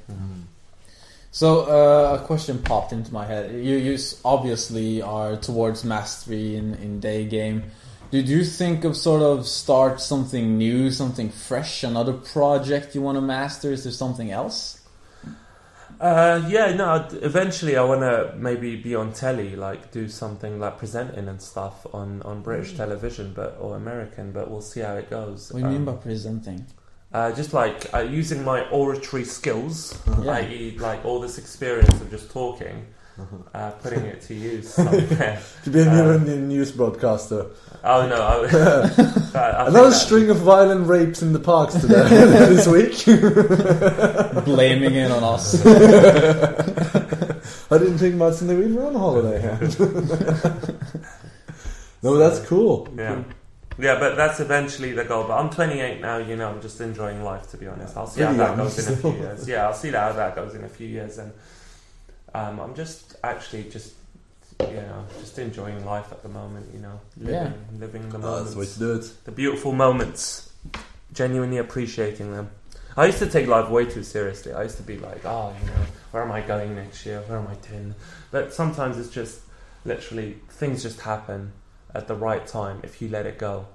[1.31, 3.51] So uh, a question popped into my head.
[3.51, 7.63] You, you obviously are towards mastery in, in day game.
[8.11, 13.17] Did you think of sort of start something new, something fresh, another project you want
[13.17, 13.71] to master?
[13.71, 14.81] Is there something else?
[15.99, 17.07] Uh, yeah, no.
[17.21, 21.85] Eventually, I want to maybe be on telly, like do something like presenting and stuff
[21.93, 24.31] on, on British television, but or American.
[24.31, 25.51] But we'll see how it goes.
[25.51, 26.65] What do you mean by Um, presenting?
[27.13, 30.31] Uh, just like uh, using my oratory skills, Yeah.
[30.33, 32.85] i.e., like all this experience of just talking,
[33.53, 35.39] uh, putting it to use somewhere.
[35.63, 37.47] To be a Uh, new news broadcaster.
[37.83, 38.15] oh no!
[38.15, 38.35] I,
[39.35, 42.07] I, I Another that- string of violent rapes in the parks today
[42.53, 43.03] this week.
[44.45, 45.65] Blaming it on us.
[47.71, 49.39] I didn't think much in the we were on holiday.
[52.03, 52.87] no, that's cool.
[52.97, 53.23] Yeah.
[53.79, 55.23] Yeah, but that's eventually the goal.
[55.25, 57.95] But I'm 28 now, you know, I'm just enjoying life, to be honest.
[57.95, 59.47] I'll see how that goes in a few years.
[59.47, 61.17] Yeah, I'll see how that goes in a few years.
[61.17, 61.31] And
[62.33, 63.93] um, I'm just actually just
[64.59, 66.67] you know, just enjoying life at the moment.
[66.73, 67.51] You know, living, Yeah.
[67.79, 69.25] living the Oh, moments, that's the way to do it.
[69.25, 70.51] the beautiful moments,
[71.13, 72.49] genuinely appreciating them.
[72.97, 74.51] I used to take life way too seriously.
[74.51, 77.21] I used to be like, oh, you know, where am I going next year?
[77.27, 77.95] Where am I doing?
[78.31, 79.39] But sometimes it's just
[79.85, 81.53] literally things just happen
[81.93, 83.65] at the right time if you let it go.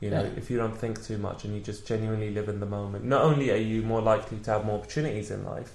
[0.00, 0.30] You know, Yeah.
[0.36, 3.04] if you don't think too much and you just genuinely live in the moment.
[3.04, 5.72] Not only are you more likely to have more opportunities in life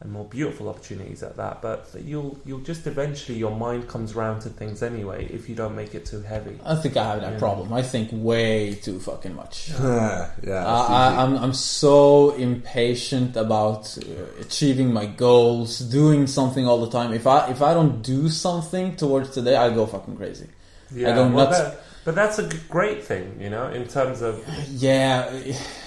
[0.00, 4.40] and more beautiful opportunities at that, but you'll you'll just eventually your mind comes round
[4.42, 6.58] to things anyway if you don't make it too heavy.
[6.64, 7.38] I think I have that Yeah.
[7.38, 7.72] problem.
[7.72, 9.70] I think way too fucking much.
[9.80, 16.66] yeah, that's I, I, I'm I'm so impatient about uh, achieving my goals, doing something
[16.66, 17.12] all the time.
[17.12, 20.48] If I if I don't do something towards today, I go fucking crazy.
[20.92, 21.58] Yeah, go well, nuts.
[21.58, 25.30] that- but that's a great thing, you know, in terms of Yeah,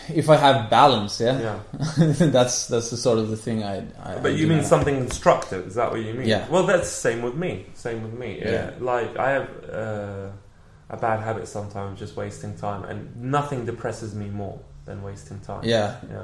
[0.10, 1.60] if I have balance, yeah, yeah.
[2.18, 3.86] that's that's the sort of the thing I.
[4.04, 5.68] I But I you mean something constructive?
[5.68, 6.28] Is that what you mean?
[6.28, 6.48] Yeah.
[6.50, 7.68] Well, that's the same with me.
[7.76, 8.40] Same with me.
[8.40, 8.52] Yeah.
[8.52, 8.72] Yeah.
[8.80, 10.30] Like I have uh,
[10.90, 15.64] a bad habit sometimes, just wasting time, and nothing depresses me more than wasting time.
[15.66, 16.24] Yeah, Yeah.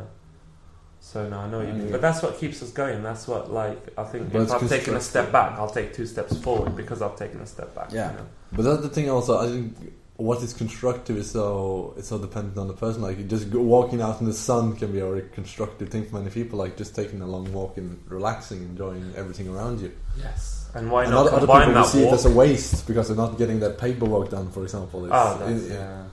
[1.02, 3.04] So no, I know what you mean, but that's what keeps us going.
[3.04, 4.32] That's what like I think.
[4.34, 7.42] But if I've taken a step back, I'll take two steps forward because I've taken
[7.42, 7.92] a step back.
[7.92, 8.10] Yeah.
[8.12, 8.26] You know?
[8.56, 9.10] But that's the thing.
[9.10, 13.02] Also, I think what is constructive is so it's so dependent on the person.
[13.02, 16.30] Like just walking out in the sun can be a very constructive thing for many
[16.30, 16.60] people.
[16.60, 19.92] Like just taking a long walk and relaxing, enjoying everything around you.
[20.18, 20.70] Yes.
[20.76, 23.18] And why and not other, other people that see it as a waste because they're
[23.18, 24.50] not getting their paperwork done.
[24.52, 26.04] For example, it's, oh, that's, it- yeah.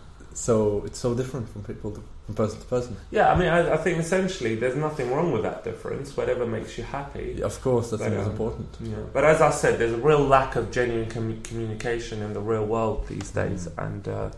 [0.40, 2.96] So it's so different from people to, from person to person.
[3.10, 6.16] Yeah, I mean, I, I think essentially there's nothing wrong with that difference.
[6.16, 7.34] Whatever makes you happy.
[7.38, 8.68] Yeah, of course, that's um, important.
[8.80, 8.94] Yeah.
[9.12, 12.64] But as I said, there's a real lack of genuine commu- communication in the real
[12.64, 13.86] world these days, Mm.
[13.86, 14.30] and uh,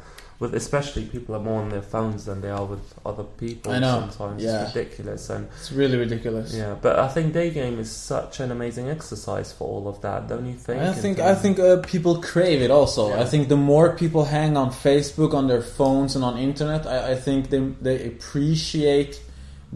[0.43, 3.73] with especially people are more on their phones than they are with other people.
[3.73, 4.65] I know, Sometimes yeah.
[4.67, 6.53] it's ridiculous, and it's really ridiculous.
[6.63, 6.75] yeah.
[6.87, 10.47] But I think day game is such an amazing exercise for all of that, don't
[10.53, 10.83] you think?
[10.83, 13.03] I think I think uh, people crave it also.
[13.11, 13.23] Yeah.
[13.23, 17.13] I think the more people hang on Facebook, on their phones, and on internet, I,
[17.13, 19.23] I think they they appreciate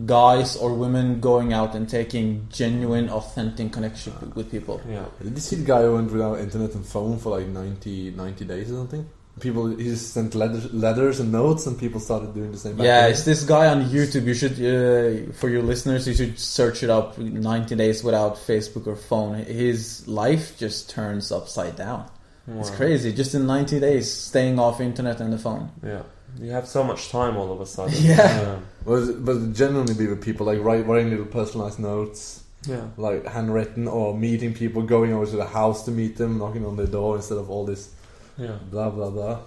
[0.05, 4.77] guys or women going out and taking genuine, authentic connection with- with people.
[4.97, 5.07] Yeah.
[5.23, 8.45] Did you see the guy who went without internet and phone for like 90, 90
[8.45, 9.07] days or something?
[9.39, 12.77] People, he just sent letters, letters and notes, and people started doing the same.
[12.77, 14.25] back Yeah, it's this guy on YouTube.
[14.25, 17.19] You should, uh, for your listeners, you should search it up.
[17.19, 19.35] Ninety days without Facebook or phone.
[19.45, 22.09] His life just turns upside down.
[22.49, 23.13] It's crazy.
[23.13, 25.71] Just in ninety days, staying off internet and the phone.
[25.85, 26.03] Yeah.
[26.41, 27.95] You have so much time all of a sudden.
[28.01, 28.59] Yeah.
[28.87, 32.85] But, but genuinely be with people, like write, writing little personalized notes, Yeah.
[32.97, 36.77] like handwritten, or meeting people, going over to the house to meet them, knocking on
[36.77, 37.91] their door instead of all this
[38.39, 38.59] Yeah.
[38.71, 39.39] blah blah blah.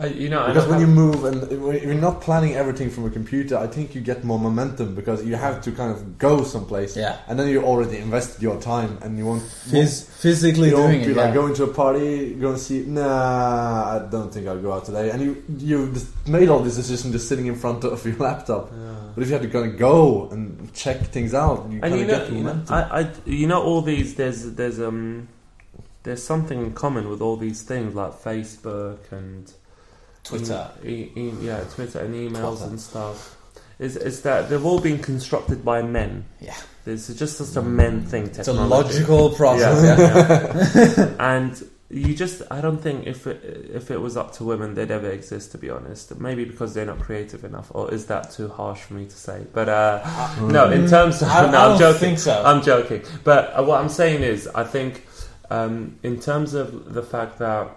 [0.00, 3.04] I, you know, Because know when you move and when you're not planning everything from
[3.06, 6.44] a computer, I think you get more momentum because you have to kind of go
[6.44, 9.42] someplace, Yeah, and then you already invested your time, and you won't.
[9.42, 11.16] Phys- physically you won't doing be it.
[11.16, 11.34] like yeah.
[11.34, 12.84] going to a party, going and see.
[12.86, 15.10] Nah, I don't think I'll go out today.
[15.10, 15.92] And you you
[16.28, 18.70] made all this decision just sitting in front of your laptop.
[18.70, 18.94] Yeah.
[19.16, 21.94] But if you had to kind of go and check things out, you and kind
[21.96, 22.62] you of know, get you know.
[22.70, 25.26] I, I, you know, all these there's there's um
[26.08, 29.52] there's something in common with all these things like Facebook and
[30.24, 30.70] Twitter.
[30.84, 32.70] e- e- yeah, Twitter and emails Twitter.
[32.70, 33.36] and stuff.
[33.78, 36.24] Is is that they've all been constructed by men?
[36.40, 36.56] Yeah.
[36.86, 38.26] It's just just a men thing.
[38.26, 39.84] It's a logical process.
[39.84, 40.92] Yeah, Yeah.
[40.96, 41.14] yeah.
[41.34, 44.90] and you just I don't think if it, if it was up to women they'd
[44.90, 46.18] ever exist to be honest.
[46.18, 49.46] Maybe because they're not creative enough, or is that too harsh for me to say?
[49.52, 50.02] But uh,
[50.40, 52.00] no, in terms of I, no, I I'm joking.
[52.00, 52.42] think so.
[52.44, 53.02] I'm joking.
[53.24, 55.06] But uh, what I'm saying is, I think
[55.50, 57.68] um, in terms of the fact that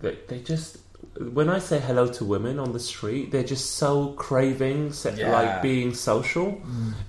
[0.00, 0.78] they, they just,
[1.32, 5.32] when I say hello to women on the street, they're just so craving, Yeah.
[5.32, 6.60] like being social.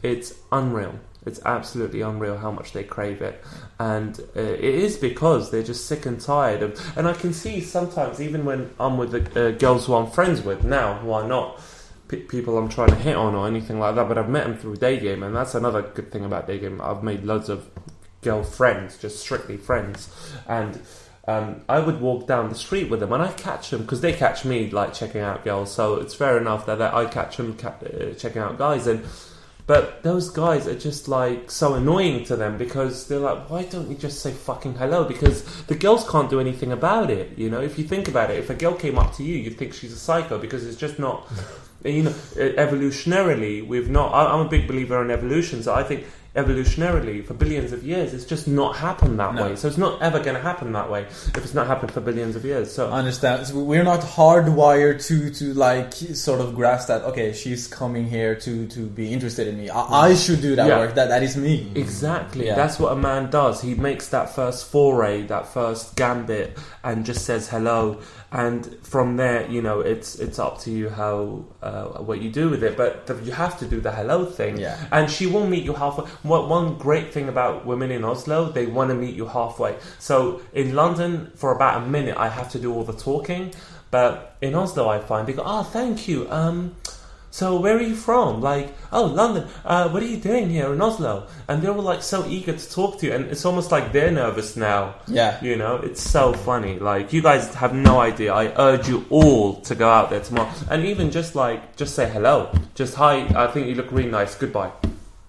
[0.04, 0.96] It's unreal.
[1.26, 3.44] It's absolutely unreal how much they crave it,
[3.80, 6.80] and uh, it is because they're just sick and tired of.
[6.96, 10.44] And I can see sometimes, even when I'm with the uh, girls who I'm friends
[10.44, 11.60] with now, who are not
[12.10, 14.56] p- people I'm trying to hit on or anything like that, but I've met them
[14.56, 16.80] through day game, and that's another good thing about day game.
[16.80, 17.68] I've made loads of
[18.26, 20.10] girl friends, just strictly friends,
[20.48, 20.82] and
[21.28, 24.14] um, I would walk down the street with them, and I catch them because they
[24.14, 25.74] catch me like checking out girls.
[25.74, 29.04] So it's fair enough that, that I catch them ca- uh, checking out guys, and
[29.68, 33.90] but those guys are just like so annoying to them because they're like, why don't
[33.90, 35.06] you just say fucking hello?
[35.06, 37.36] Because the girls can't do anything about it.
[37.36, 39.58] You know, if you think about it, if a girl came up to you, you'd
[39.58, 41.28] think she's a psycho because it's just not.
[41.86, 42.16] You know,
[42.70, 44.12] evolutionarily, we've not.
[44.12, 46.06] I- I'm a big believer in evolution, so I think
[46.36, 49.44] evolutionarily for billions of years, it's just not happened that No.
[49.44, 49.56] way.
[49.56, 52.36] So it's not ever going to happen that way if it's not happened for billions
[52.36, 52.72] of years.
[52.74, 53.48] So I understand.
[53.48, 57.04] So we're not hardwired to to like sort of grasp that.
[57.04, 59.70] Okay, she's coming here to to be interested in me.
[59.70, 60.80] I, I should do that Yeah.
[60.80, 60.96] work.
[60.96, 61.72] That that is me.
[61.76, 62.46] Exactly.
[62.48, 62.56] Yeah.
[62.56, 63.62] That's what a man does.
[63.62, 68.00] He makes that first foray, that first gambit, and just says hello.
[68.32, 72.50] And from there, you know, it's it's up to you how uh, what you do
[72.50, 72.76] with it.
[72.76, 74.58] But the, you have to do the hello thing.
[74.58, 74.78] Yeah.
[74.92, 76.06] And she will meet you halfway.
[76.24, 79.78] What one great thing about women in Oslo, they want to meet you halfway.
[80.00, 83.54] So in London, for about a minute, I have to do all the talking.
[83.92, 86.76] But in Oslo, I find they go, "Oh, thank you." Um,
[87.36, 88.40] so where are you from?
[88.40, 89.50] Like, oh, London.
[89.66, 91.28] Uh, what are you doing here in Oslo?
[91.50, 94.10] And they're all like so eager to talk to you, and it's almost like they're
[94.10, 94.96] nervous now.
[95.06, 95.44] Yeah.
[95.44, 96.80] You know, it's so funny.
[96.80, 98.34] Like, you guys have no idea.
[98.34, 102.10] I urge you all to go out there tomorrow, and even just like, just say
[102.10, 103.28] hello, just hi.
[103.36, 104.34] I think you look really nice.
[104.36, 104.72] Goodbye.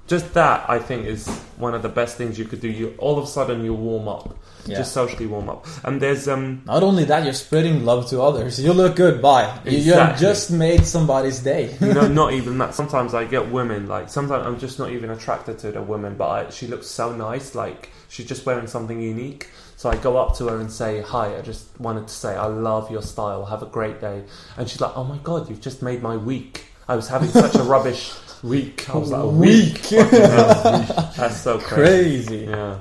[0.07, 1.27] Just that, I think, is
[1.57, 2.69] one of the best things you could do.
[2.69, 4.79] You all of a sudden you warm up, Yeah.
[4.79, 5.67] just socially warm up.
[5.83, 8.61] And there's um, Not only that, you're spreading love to others.
[8.63, 9.21] You look good.
[9.21, 9.59] Bye.
[9.65, 11.75] You, you have just made somebody's day.
[11.81, 12.75] you know, not even that.
[12.75, 16.29] Sometimes I get women like sometimes I'm just not even attracted to the woman, but
[16.29, 17.55] I, she looks so nice.
[17.57, 19.49] Like she's just wearing something unique.
[19.79, 22.47] So I go up to her and say, "Hi, I just wanted to say I
[22.47, 23.45] love your style.
[23.47, 24.23] Have a great day."
[24.57, 26.67] And she's like, "Oh my god, you've just made my week.
[26.89, 28.13] I was having such a rubbish
[28.43, 28.89] week.
[28.89, 29.79] I was like, a week.
[29.87, 31.11] Hell.
[31.17, 32.27] That's so crazy.
[32.29, 32.47] Crazy.
[32.51, 32.79] Yeah.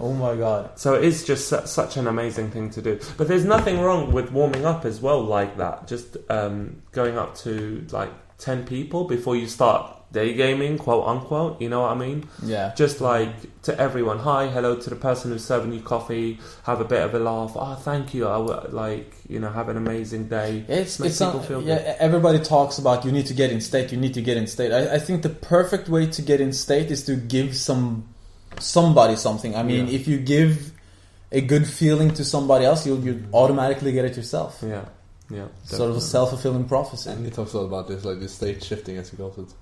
[0.00, 0.78] Oh my god.
[0.78, 3.00] So it is just su- such an amazing thing to do.
[3.16, 5.88] But there's nothing wrong with warming up as well, like that.
[5.88, 11.60] Just um, going up to like 10 people before you start day gaming, quote unquote.
[11.60, 12.28] You know what I mean?
[12.42, 12.72] Yeah.
[12.76, 16.84] Just like to everyone, hi, hello to the person who's serving you coffee, have a
[16.84, 17.52] bit of a laugh.
[17.56, 18.26] Oh, thank you.
[18.26, 20.64] Oh, I would like, you know, have an amazing day.
[20.68, 21.96] It's Make it's people not, feel yeah.
[21.98, 23.92] Everybody talks about you need to get in state.
[23.92, 24.72] You need to get in state.
[24.72, 28.08] I, I think the perfect way to get in state is to give some
[28.58, 29.54] somebody something.
[29.54, 29.94] I mean, Yeah.
[29.94, 30.72] if you give
[31.30, 34.58] a good feeling to somebody else, you'll you automatically get it yourself.
[34.66, 34.86] Yeah.
[35.30, 35.48] Yeah.
[35.64, 37.10] Sort of a self fulfilling prophecy.
[37.10, 39.52] And he talks a lot about this, like the state shifting, as he calls it.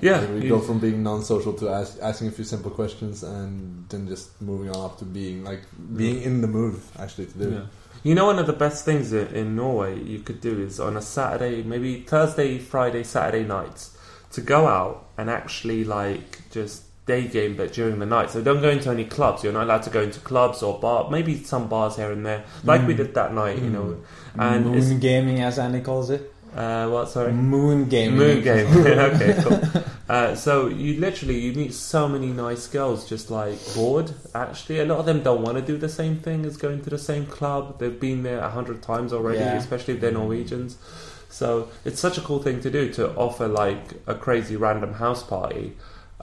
[0.00, 0.20] Yeah.
[0.20, 3.88] Like, we you- go from being non-social to ask, asking a few simple questions, and
[3.88, 5.60] then just moving on up to being like
[5.96, 7.50] being in the mood actually to do.
[7.50, 7.60] Yeah.
[8.04, 10.96] You know, one of the best things in, in Norway you could do is on
[10.96, 13.96] a Saturday, maybe Thursday, Friday, Saturday nights,
[14.32, 18.30] to go out and actually like just day game, but during the night.
[18.30, 19.44] So don't go into any clubs.
[19.44, 22.44] You're not allowed to go into clubs or bar, maybe some bars here and there,
[22.64, 22.96] like we Mm.
[22.96, 23.58] did that night.
[23.58, 23.72] You Mm.
[23.72, 23.96] know,
[24.38, 26.31] and Moon gaming, as Andy calls it.
[26.54, 27.08] Uh, what?
[27.08, 27.32] Sorry.
[27.32, 28.18] Moon gaming.
[28.18, 28.66] Moon game.
[28.86, 29.82] okay, cool.
[30.08, 34.12] Uh, so you literally you meet so many nice girls just like bored.
[34.34, 36.90] Actually, a lot of them don't want to do the same thing as going to
[36.90, 37.78] the same club.
[37.78, 39.54] They've been there a hundred times already, Yeah.
[39.54, 40.76] especially if they're Norwegians.
[41.30, 45.22] So it's such a cool thing to do to offer like a crazy random house
[45.22, 45.76] party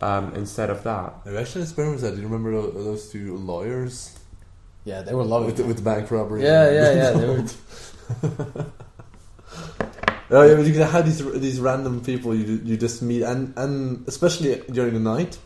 [0.03, 1.13] um, instead of that.
[1.25, 2.15] I've actually experienced that.
[2.15, 4.19] Do you remember those two lawyers
[4.85, 6.43] Yeah, they were loving with the, with the bank robbery?
[6.43, 7.47] Yeah, yeah,
[8.23, 8.63] yeah.
[10.31, 13.53] Oh yeah, but you can have these these random people you you just meet, and
[13.57, 15.37] and especially during the night,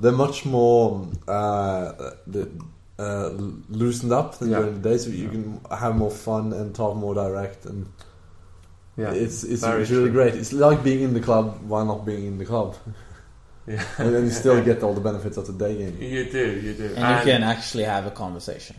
[0.00, 1.92] they're much more uh,
[2.26, 2.48] the,
[2.98, 3.30] uh,
[3.68, 4.58] loosened up than Yeah.
[4.58, 7.86] during the day, so you can have more fun and talk more direct, and
[8.96, 10.10] Yeah, it's it's, it's really true.
[10.12, 10.34] great.
[10.34, 12.76] It's like being in the club while not being in the club,
[13.68, 13.84] yeah.
[13.98, 15.96] and then you still get all the benefits of the day game.
[16.00, 18.76] You do, you do, and you can actually have a conversation.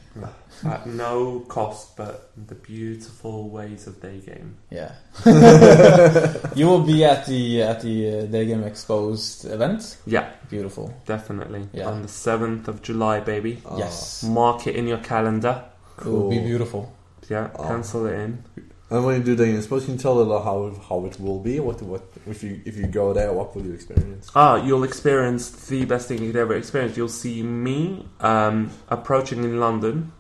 [0.66, 4.58] at no cost, but the beautiful ways of day game.
[4.70, 4.92] Yeah.
[6.56, 9.98] you will be at the at the uh, Day Game Exposed event.
[10.06, 10.94] Yeah, Beautiful.
[11.06, 11.88] definitely Yeah.
[11.90, 13.62] on the seventh of July, baby.
[13.78, 14.24] Yes.
[14.24, 15.64] Mark it in your calendar.
[16.00, 16.92] It will be beautiful.
[17.30, 17.64] Yeah, Oh.
[17.68, 18.44] cancel it in.
[18.92, 21.20] And when you do the game, suppose you can tell a lot how how it
[21.20, 21.60] will be.
[21.60, 24.32] What what if you if you go there, what will you experience?
[24.36, 26.98] Ah, you'll experience the best thing you could ever experience.
[26.98, 30.12] You'll see me um, approaching in London.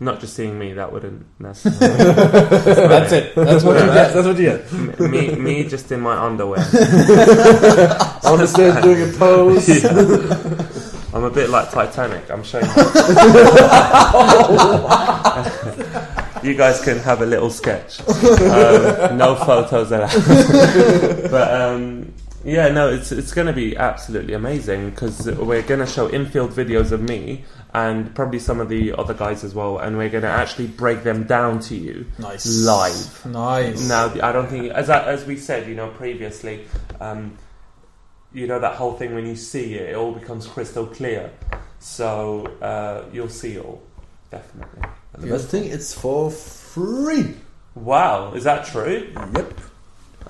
[0.00, 2.14] Not just seeing me, that wouldn't necessarily.
[2.14, 3.34] That's it.
[3.36, 4.12] That's what you get.
[4.12, 5.00] That's what you get.
[5.10, 6.58] Me, me just in my underwear.
[8.24, 9.84] On the stage doing a pose.
[11.14, 12.28] I'm a bit like Titanic.
[12.30, 12.64] I'm showing.
[16.44, 18.00] You guys can have a little sketch.
[18.08, 20.10] Um, no photos allowed.
[21.30, 22.12] but um,
[22.44, 26.50] yeah, no, it's it's going to be absolutely amazing because we're going to show infield
[26.50, 30.22] videos of me and probably some of the other guys as well, and we're going
[30.22, 32.46] to actually break them down to you Nice.
[32.64, 33.26] live.
[33.26, 33.88] Nice.
[33.88, 36.66] Now, I don't think, as I, as we said, you know, previously,
[37.00, 37.36] um,
[38.32, 41.32] you know that whole thing when you see it, it all becomes crystal clear.
[41.80, 43.82] So uh, you'll see it all,
[44.30, 44.82] definitely.
[45.14, 47.34] And the best thing, it's for free.
[47.74, 49.10] Wow, is that true?
[49.34, 49.60] Yep.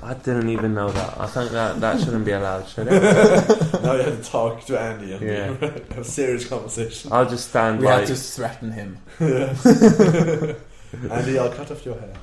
[0.03, 1.19] I didn't even know that.
[1.19, 3.03] I think that that shouldn't be allowed, should it?
[3.83, 5.47] now you have to talk to Andy and Yeah.
[5.95, 7.11] have a serious conversation.
[7.13, 8.01] I'll just stand We like.
[8.01, 8.99] had to threaten him.
[11.11, 12.15] Andy, I'll cut off your hair.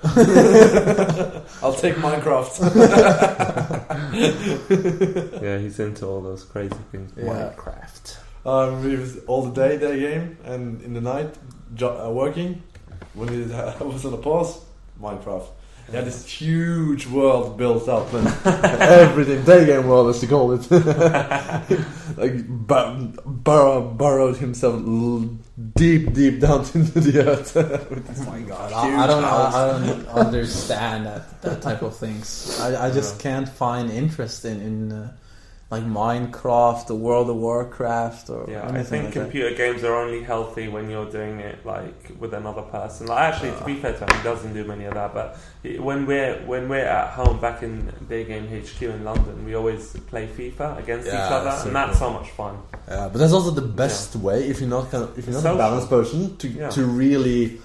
[1.64, 2.62] I'll take Minecraft.
[5.42, 7.12] Yeah, he's into all those crazy things.
[7.18, 7.24] Yeah.
[7.56, 8.18] Minecraft.
[8.46, 11.36] Um, it was all the day that game, and in the night,
[11.76, 12.62] jo- uh, working.
[13.14, 14.62] When it uh, was on a pause,
[15.02, 15.48] Minecraft.
[15.90, 18.26] You had this huge world built up, and
[18.82, 19.44] everything.
[19.44, 20.72] Day game world, as you call it.
[22.18, 25.38] like bur- bur- burrowed himself l-
[25.76, 27.58] deep, deep down into the earth.
[27.58, 28.72] Oh my god!
[28.72, 29.24] I, I don't.
[29.26, 32.58] I, I don't understand that that type of things.
[32.62, 35.14] I, I just can't find interest in in uh,
[35.72, 39.22] like Minecraft or World of Warcraft or Yeah, I think like that.
[39.22, 43.08] computer games are only healthy when you're doing it like with another person.
[43.08, 45.14] Like actually, to be fair to him, he doesn't do many of that.
[45.14, 45.38] But
[45.80, 49.94] when we're when we're at home back in Day Game HQ in London, we always
[50.12, 52.08] play FIFA against Yeah, each other, so and that's cool.
[52.10, 52.58] so much fun.
[52.90, 55.44] Yeah, but that's also the best way if you're not kind of, if you're not
[55.44, 55.56] Social.
[55.56, 56.70] a balanced person to Yeah.
[56.70, 57.62] to really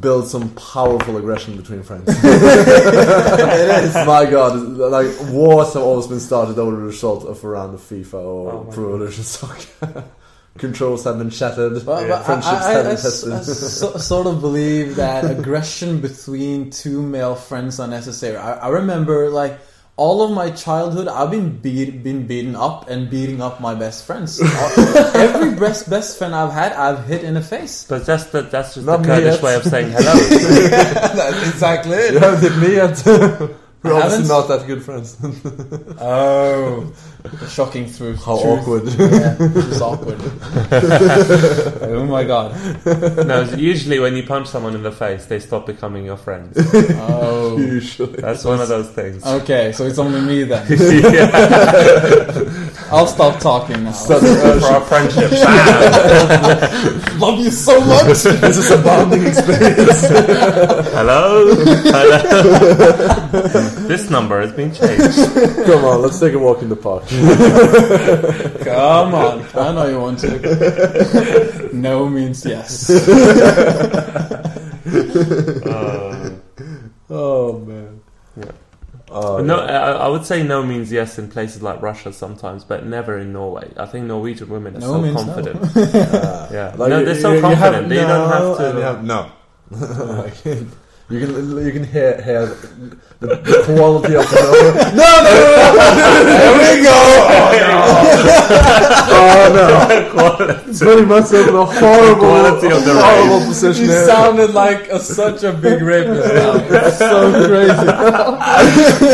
[0.00, 2.04] build some powerful aggression between friends.
[2.08, 3.94] it is.
[4.06, 7.80] My God, like wars have always been started over the result of a round of
[7.80, 8.94] FIFA or Oh my Pro God.
[8.94, 10.04] Evolution Soccer.
[10.58, 11.84] Controls have been shattered.
[11.84, 12.08] But, Yeah.
[12.08, 13.32] but I, Friendships I, have been s- tested.
[13.32, 18.36] I so, sort of believe that aggression between two male friends are necessary.
[18.36, 19.58] I, I remember like
[19.96, 24.04] all of my childhood, I've been beat, been beaten up and beating up my best
[24.06, 24.40] friends.
[25.14, 27.86] Every best best friend I've had, I've hit in the face.
[27.88, 29.42] But that's the, that's just Not the me Kurdish yet.
[29.42, 30.14] way of saying hello.
[31.14, 33.56] That's exactly You haven't hit me yet.
[33.84, 34.28] We're obviously Haven't?
[34.28, 35.16] not that good friends.
[36.00, 36.92] Oh,
[37.48, 38.16] shocking through.
[38.16, 38.60] How truth.
[38.60, 38.84] awkward.
[38.98, 40.18] Yeah, it was awkward.
[41.82, 42.52] oh my god.
[43.26, 46.56] no, usually when you punch someone in the face, they stop becoming your friends.
[47.06, 47.56] Oh.
[47.58, 48.20] Usually.
[48.20, 49.24] That's one of those things.
[49.24, 50.66] Okay, so it's only me then.
[52.90, 53.92] I'll stop talking now.
[53.92, 55.30] Sudden for our friendship.
[57.20, 58.04] Love you so much.
[58.06, 60.08] this is a bonding experience.
[60.92, 61.54] Hello?
[61.84, 62.18] Hello?
[63.86, 65.16] This number has been changed.
[65.66, 67.04] Come on, let's take a walk in the park.
[68.64, 71.70] Come on, I know you want to.
[71.72, 72.90] No means yes.
[75.66, 76.30] Uh,
[77.10, 78.00] Oh man.
[78.36, 78.50] Yeah.
[79.10, 79.70] Oh, no, yeah.
[79.70, 83.32] I, I would say no means yes in places like Russia sometimes, but never in
[83.32, 83.70] Norway.
[83.76, 85.24] I think Norwegian women are No so means no.
[85.24, 85.76] confident.
[85.76, 86.74] Uh, Yeah.
[86.76, 87.74] like no, they're so you- you confident.
[87.74, 88.80] have they don't have to.
[88.82, 89.30] have no.
[89.70, 90.34] Like,
[91.10, 91.30] you can
[91.64, 92.46] you can hear, hear
[93.20, 94.40] the, the quality of the
[94.96, 95.02] no.
[95.02, 96.98] No, no, no, There we go.
[99.16, 99.66] Oh no!
[100.16, 103.48] Oh, it's very much so the horrible, quality of the horrible rape.
[103.48, 103.84] position.
[103.84, 106.24] You sounded like a, such a big rapist.
[106.84, 107.86] It's so crazy.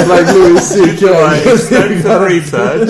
[0.09, 1.53] like Louis C.K.
[1.53, 2.89] extensive research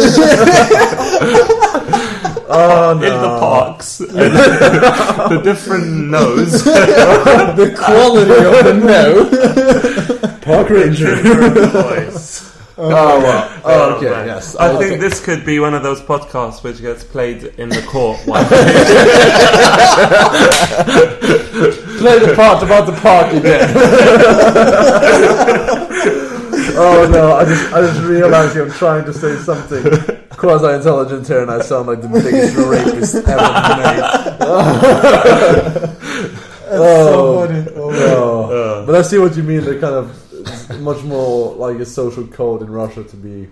[2.50, 10.38] oh in the parks, the different nose, The quality of the no.
[10.40, 11.16] Park ranger.
[11.16, 12.46] voice.
[12.82, 13.50] Oh well.
[13.62, 14.06] Oh, Oh, okay.
[14.08, 14.26] Oh, man.
[14.26, 14.56] yes.
[14.56, 15.00] I Oh, think okay.
[15.00, 18.44] this could be one of those podcasts which gets played in the court one
[21.98, 23.68] play the part about the park again.
[26.76, 27.36] oh no!
[27.36, 29.82] I just I just realized I'm trying to say something
[30.36, 33.50] quasi-intelligent here, and I sound like the biggest rapist ever
[33.80, 34.02] made.
[36.70, 37.66] so funny.
[37.76, 38.44] Oh, no.
[38.50, 39.64] Uh, But I see what you mean.
[39.64, 43.48] They're kind of much more like a social code in Russia to be.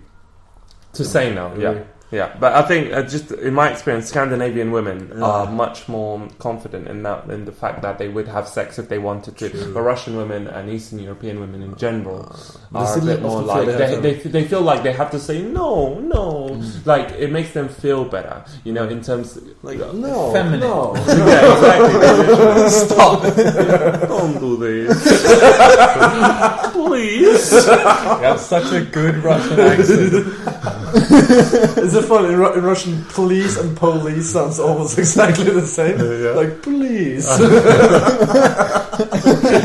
[0.95, 1.55] to say no.
[1.57, 1.85] Yeah.
[2.11, 5.23] Yeah, but I think uh, just in my experience, Scandinavian women Yeah.
[5.25, 8.89] are much more confident in that in the fact that they would have sex if
[8.89, 9.51] they wanted to.
[9.51, 9.75] True.
[9.75, 12.35] But Russian women and Eastern European women in general
[12.73, 15.19] But are a bit more like they they, they, they feel like they have to
[15.21, 19.93] say no, no, like it makes them feel better, you know, in terms Like uh,
[19.93, 20.61] no, Feminine.
[20.61, 20.95] no.
[21.09, 22.69] yeah, exactly.
[22.71, 23.21] Stop.
[24.09, 24.97] Don't do this,
[26.89, 27.67] please.
[27.67, 30.13] Have such a good Russian accent.
[31.85, 32.29] Is it funny?
[32.29, 36.01] In, in Russian, police and police sounds almost exactly the same.
[36.01, 36.31] Uh, yeah.
[36.31, 37.29] Like police.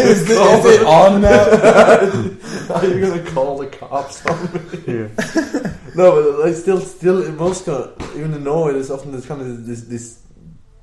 [0.04, 2.76] Is it, is it on now?
[2.76, 4.60] Are you gonna call the cops on me?
[4.88, 5.08] Yeah.
[5.96, 9.66] No, but like still, still in Moscow, even in Norway, there's often this kind of
[9.66, 10.20] this this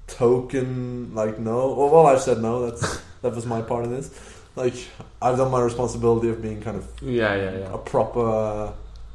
[0.06, 1.74] token like no.
[1.74, 2.70] Well, well, I've said no.
[2.70, 4.39] That's that was my part in this.
[4.62, 4.76] Like
[5.22, 7.74] I've done my responsibility of being kind of Yeah, yeah, yeah.
[7.74, 8.72] a proper uh,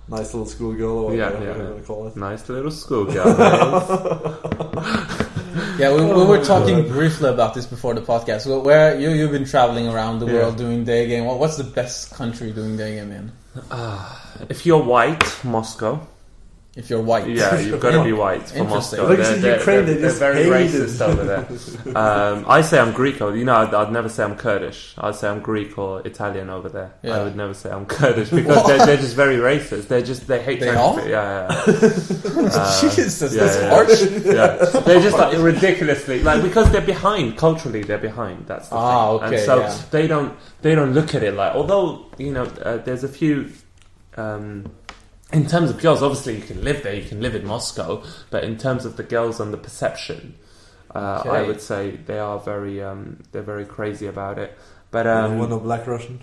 [0.08, 1.70] nice little schoolgirl or Yeah, whatever yeah, you yeah.
[1.70, 2.16] want to call it.
[2.16, 3.26] Nice little schoolgirl.
[5.80, 6.88] Yeah, we, we were talking God.
[6.90, 8.46] briefly about this before the podcast.
[8.46, 10.34] Well, Where you you've been traveling around the Yeah.
[10.34, 11.26] world doing day game.
[11.26, 13.32] What, what's the best country doing day game in?
[14.50, 16.06] if you're white, Moscow.
[16.76, 19.00] If you're white, Yeah, you've got to be white for Interesting.
[19.00, 19.08] Moscow.
[19.08, 21.48] Like They're, in they're- Ukraine, they're- they they're just very racist over there.
[21.96, 23.22] Um, I say I'm Greek.
[23.22, 24.94] Or, you know, I'd, I'd never say I'm Kurdish.
[24.98, 26.92] I'd say I'm Greek or Italian over there.
[27.02, 27.18] Yeah.
[27.20, 29.88] I would never say I'm Kurdish because they're, they're just very racist.
[29.88, 30.60] They're just they hate.
[30.60, 31.08] They Turkish are?
[31.08, 33.70] Yeah, yeah, Uh, Jesus, yeah, that's yeah.
[33.70, 34.02] harsh.
[34.26, 34.34] yeah.
[34.74, 34.80] yeah.
[34.82, 37.84] They're just like ridiculously like because they're behind culturally.
[37.84, 38.48] They're behind.
[38.48, 39.28] That's the Ah, thing.
[39.28, 39.82] okay, And so yeah.
[39.92, 41.54] they don't they don't look at it like.
[41.56, 43.52] Although you know, uh, there's a few.
[44.18, 44.66] Um,
[45.34, 48.44] in terms of girls, obviously you can live there, you can live in Moscow, but
[48.44, 50.36] in terms of the girls and the perception,
[50.94, 54.58] uh, I would say they are very, um, they're very crazy about it.
[54.92, 56.22] But Um, one of Black Russian.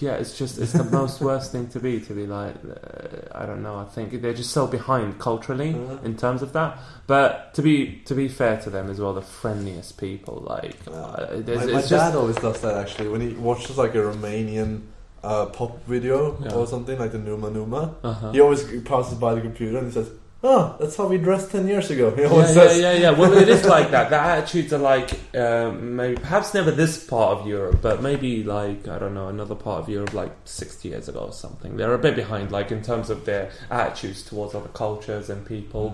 [0.00, 3.46] yeah, it's just it's the most worst thing to be to be like uh, I
[3.46, 3.78] don't know.
[3.78, 6.04] I think they're just so behind culturally Mhm.
[6.04, 6.78] in terms of that.
[7.08, 10.44] But to be to be fair to them as well, the friendliest people.
[10.46, 10.92] Like uh,
[11.46, 14.82] My, my it's dad just always does that actually when he watches like a Romanian
[15.30, 16.54] uh, pop video Yeah.
[16.56, 17.82] or something like the Numa Numa.
[18.02, 18.32] uh-huh.
[18.32, 20.08] He always passes by the computer and he says,
[20.42, 23.10] "Oh, that's how we dressed ten years ago." He Yeah, always yeah, says, yeah, yeah.
[23.18, 24.06] Well, it is like that.
[24.14, 25.10] The attitudes are like
[25.44, 29.56] um, maybe perhaps never this part of Europe, but maybe like I don't know another
[29.66, 31.70] part of Europe, like sixty years ago or something.
[31.78, 35.86] They're a bit behind, like in terms of their attitudes towards other cultures and people.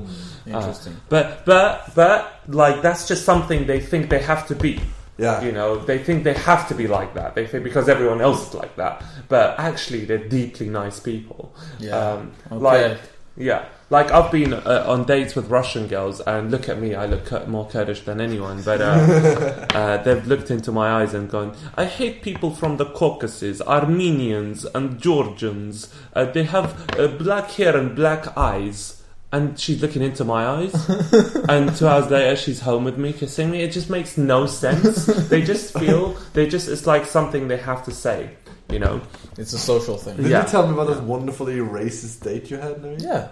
[0.46, 0.94] Mm, Interesting.
[1.14, 2.20] But but but
[2.62, 4.72] like that's just something they think they have to be.
[5.18, 7.34] "Yeah, You know, they think they have to be like that.
[7.34, 9.02] They think because everyone else is like that.
[9.28, 11.54] But actually, they're deeply nice people.
[11.78, 11.96] Yeah.
[11.96, 12.88] Um, okay.
[12.88, 13.00] like
[13.36, 17.06] yeah, like I've been uh, on dates with Russian girls, and look at me, I
[17.06, 18.62] look more Kurdish than anyone.
[18.62, 22.84] But uh, uh, they've looked into my eyes and gone, "I hate people from the
[22.84, 25.92] Caucasus, Armenians and Georgians.
[26.12, 29.01] Uh, they have uh, black hair and black eyes."
[29.32, 30.74] And she's looking into my eyes,
[31.48, 33.62] and two hours later she's home with me, kissing me.
[33.62, 35.06] It just makes no sense.
[35.06, 38.28] they just feel they just—it's like something they have to say,
[38.68, 39.00] you know.
[39.38, 40.18] it's a social thing.
[40.18, 40.42] Did Yeah.
[40.44, 42.98] you tell me about that wonderfully racist date you had, Louis?
[43.00, 43.28] Yeah.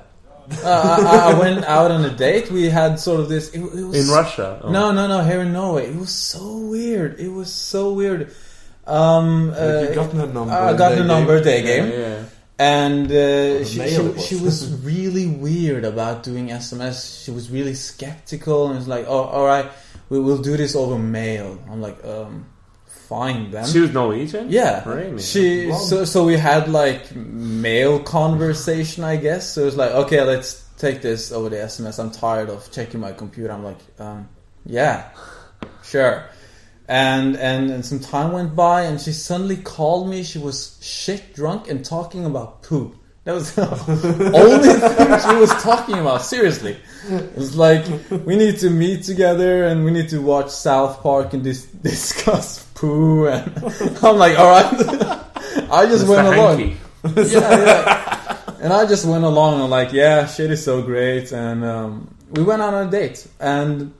[0.64, 2.50] Uh, I, I went out on a date.
[2.50, 3.50] We had sort of this.
[3.50, 4.72] It, it was In Russia, oh.
[4.72, 5.22] No, no, no.
[5.22, 7.20] Here in Norway, it was so weird.
[7.20, 8.32] It was so weird.
[8.86, 10.50] Um, uh, you got her number.
[10.52, 12.24] I got the number day Yeah, game, yeah.
[12.60, 14.26] And uh, she, she, was.
[14.26, 17.24] she was really weird about doing SMS.
[17.24, 19.70] She was really skeptical and was like, "Oh, all right,
[20.10, 22.44] we will do this over mail." I'm like, um,
[23.08, 24.50] "Fine then." She was Norwegian.
[24.50, 25.22] Yeah, Really?
[25.22, 29.54] She so so we had like mail conversation, I guess.
[29.54, 31.98] So it was like, okay, let's take this over the SMS.
[31.98, 33.54] I'm tired of checking my computer.
[33.54, 34.28] I'm like, um,
[34.66, 35.08] yeah,
[35.82, 36.28] sure.
[36.90, 40.24] And, and and some time went by, and she suddenly called me.
[40.24, 42.98] She was shit drunk and talking about poo.
[43.22, 43.62] That was the
[44.34, 46.22] only thing she was talking about.
[46.22, 46.76] Seriously,
[47.08, 47.86] it was like
[48.26, 52.64] we need to meet together and we need to watch South Park and dis- discuss
[52.74, 53.28] poo.
[53.28, 53.56] And
[54.02, 54.72] I'm like, all right.
[55.70, 56.08] I just Mr.
[56.08, 56.60] went along.
[57.14, 58.40] Yeah, yeah.
[58.60, 61.30] And I just went along and like, yeah, shit is so great.
[61.30, 63.94] And um, we went on a date, and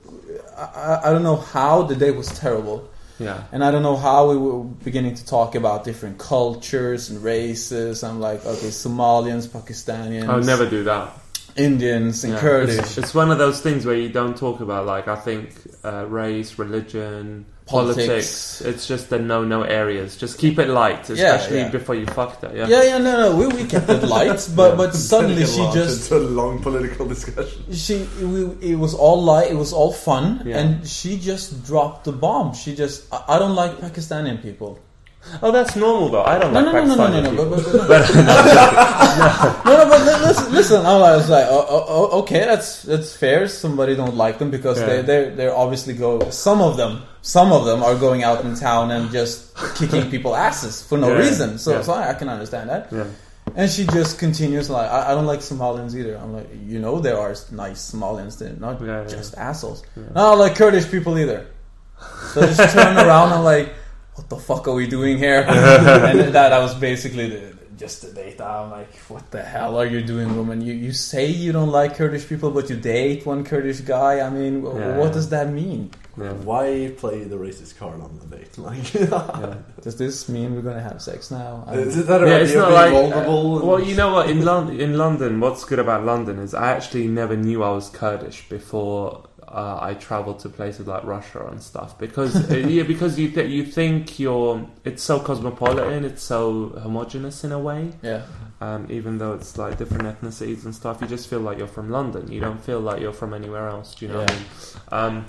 [0.61, 2.89] I, I, don't know how the day was terrible.
[3.19, 3.43] Yeah.
[3.51, 8.03] And I don't know how we were beginning to talk about different cultures and races.
[8.03, 11.11] I'm like, okay, Somalians, Pakistanians, I would never do that.
[11.55, 12.39] Indians, and Yeah.
[12.39, 12.79] Kurdish.
[12.79, 16.05] It's, it's one of those things where you don't talk about, like, I think uh,
[16.07, 18.07] race, religion, Politics.
[18.07, 18.61] politics.
[18.61, 20.17] It's just the no no areas.
[20.17, 21.69] Just keep it light, especially yeah.
[21.69, 22.53] before you fuck that.
[22.55, 22.67] Yeah.
[22.67, 26.21] yeah, yeah, no, no, we, we kept it light, but but suddenly she just into
[26.21, 27.63] a long political discussion.
[27.73, 30.59] she we, it was all light, it was all fun, Yeah.
[30.59, 32.53] and she just dropped the bomb.
[32.53, 34.79] She just I, I don't like Pakistani people.
[35.43, 36.23] Oh, that's normal though.
[36.23, 37.55] I don't No, like no, no, no, no, Pakistani no, no, people.
[37.55, 40.85] but, but, but, no, no, but listen, listen.
[40.85, 43.47] I was like, oh, oh, oh, okay, that's that's fair.
[43.47, 44.87] Somebody don't like them because Yeah.
[44.87, 46.29] they they they're obviously go.
[46.31, 50.35] Some of them, some of them are going out in town and just kicking people
[50.35, 51.57] asses for no Yeah, reason.
[51.57, 51.81] So, yeah.
[51.83, 52.91] so I, I can understand that.
[52.91, 53.05] Yeah.
[53.55, 56.15] And she just continues like, I, I don't like Somalians either.
[56.17, 58.37] I'm like, you know, there are nice Somalians.
[58.39, 58.79] They're not
[59.09, 59.83] just assholes.
[59.95, 60.03] Yeah.
[60.03, 61.47] No, don't like Kurdish people either.
[62.33, 63.73] So I just turn around and like,
[64.15, 65.41] what the fuck are we doing here?
[65.47, 68.39] and that, that was basically the, just the date.
[68.39, 70.57] I'm like, what the hell are you doing, woman?
[70.67, 74.13] You you say you don't like Kurdish people, but you date one Kurdish guy.
[74.27, 74.97] I mean, wh- Yeah.
[75.01, 75.81] what does that mean?
[76.21, 76.33] Yeah.
[76.49, 78.53] Why play the racist card on the date?
[78.67, 79.55] Like, Yeah.
[79.85, 81.63] Does this mean we're gonna have sex now?
[81.67, 83.41] I is mean, it that Yeah, idea it's not like- vulnerable?
[83.55, 84.25] Uh, and- Well, you know what?
[84.33, 87.87] In London, in London, what's good about London is I actually never knew I was
[87.89, 93.19] Kurdish before uh, I travel to places like Russia and stuff because uh, yeah, because
[93.19, 97.91] you th- you think you're it's so cosmopolitan, it's so homogenous in a way.
[98.01, 98.25] Yeah.
[98.61, 101.89] Um, even though it's like different ethnicities and stuff, you just feel like you're from
[101.89, 102.31] London.
[102.31, 103.95] You don't feel like you're from anywhere else.
[103.95, 104.45] Do you know what I mean?
[104.91, 105.25] Um,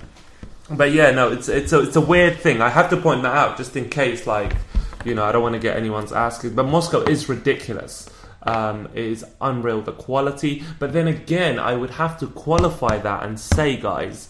[0.69, 2.61] but yeah, no, it's it's a it's a weird thing.
[2.61, 4.55] I have to point that out just in case, like,
[5.03, 6.45] you know, I don't want to get anyone's ass.
[6.47, 8.09] But Moscow is ridiculous.
[8.45, 10.63] Um, it is unreal the quality.
[10.79, 14.29] But then again, I would have to qualify that and say, guys,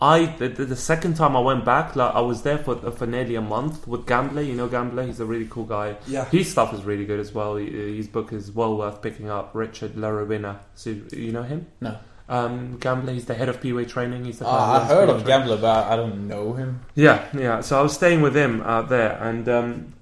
[0.00, 3.06] I the, the, the second time I went back, like I was there for for
[3.06, 4.42] nearly a month with Gambler.
[4.42, 5.96] You know Gambler, he's a really cool guy.
[6.06, 6.26] Yeah.
[6.26, 7.56] His stuff is really good as well.
[7.56, 9.54] His book is well worth picking up.
[9.54, 10.58] Richard La Ruina.
[10.74, 11.68] So you know him?
[11.80, 11.96] No.
[12.28, 13.12] Um, Gambler.
[13.12, 14.24] He's the head of PUA training.
[14.24, 16.80] He's the Ah, I heard of Gambler, but I don't know him.
[16.94, 17.60] Yeah, yeah.
[17.60, 19.94] So I was staying with him out there, and um,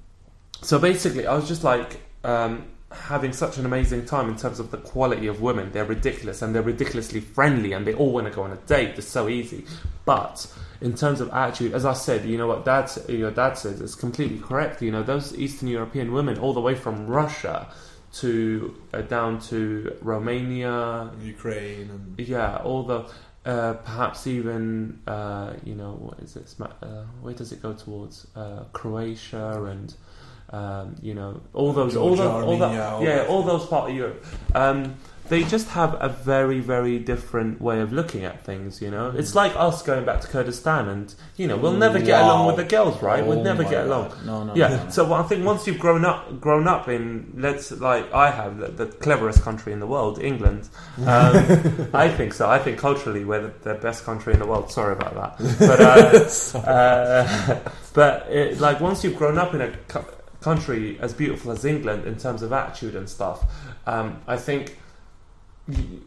[0.63, 2.65] so basically, I was just like um,
[2.95, 5.73] having such an amazing time in terms of the quality of women.
[5.73, 8.99] They're ridiculous, and they're ridiculously friendly, and they all want to go on a date.
[8.99, 9.65] It's so easy,
[10.05, 10.47] but
[10.81, 13.95] in terms of attitude, as I said, you know what dad, your dad says is
[13.95, 14.83] completely correct.
[14.83, 17.69] You know those Eastern European women, all the way from Russia
[18.15, 23.09] to uh, down to Romania, Ukraine and yeah, all the
[23.45, 26.55] uh, perhaps even uh, you know what is it?
[26.61, 28.27] Uh, where does it go towards?
[28.37, 29.95] Uh, Croatia and
[30.53, 33.91] um, you know all those, all those, all that, Armenia, all yeah, all those part
[33.91, 34.25] of Europe.
[34.55, 34.97] Um,
[35.29, 38.83] they just have a very, very different way of looking at things.
[38.83, 42.21] You know, it's like us going back to Kurdistan, and you know, we'll never get
[42.21, 43.25] along with the girls, right?
[43.25, 44.11] we'll Oh never my get God.
[44.11, 44.27] along.
[44.27, 44.55] No, no.
[44.55, 44.69] Yeah.
[44.69, 44.91] no, no.
[44.91, 48.69] So I think once you've grown up, grown up in let's like I have the,
[48.69, 50.69] the cleverest country in the world, England.
[50.99, 51.07] Um,
[51.95, 52.51] I think so.
[52.51, 54.71] I think culturally we're the, the best country in the world.
[54.71, 59.71] Sorry about that, but uh, uh, but it, like once you've grown up in a
[60.43, 63.45] country as beautiful as England in terms of attitude and stuff,
[63.87, 64.77] um, I think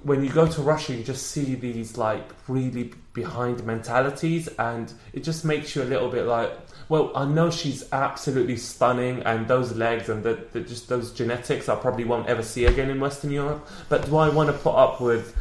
[0.04, 5.24] when you go to Russia, you just see these like really behind mentalities, and it
[5.24, 6.52] just makes you a little bit like,
[6.90, 11.70] well, I know she's absolutely stunning, and those legs and the, the just those genetics,
[11.70, 13.66] I probably won't ever see again in Western Europe.
[13.88, 15.36] But do I want to put up with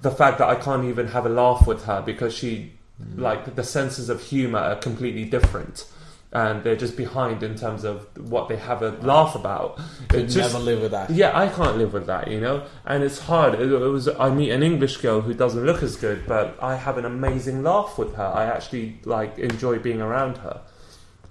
[0.00, 2.72] the fact that I can't even have a laugh with her because she,
[3.16, 5.86] like, the senses of humor are completely different.
[6.34, 9.78] And they're just behind in terms of what they have a laugh about.
[10.08, 11.10] Could just- never live with that.
[11.10, 13.54] yeah, I can't live with that, you know, and it's hard.
[13.54, 16.74] It, it was I meet an English girl who doesn't look as good, but I
[16.74, 18.24] have an amazing laugh with her.
[18.24, 20.60] I actually like enjoy being around her,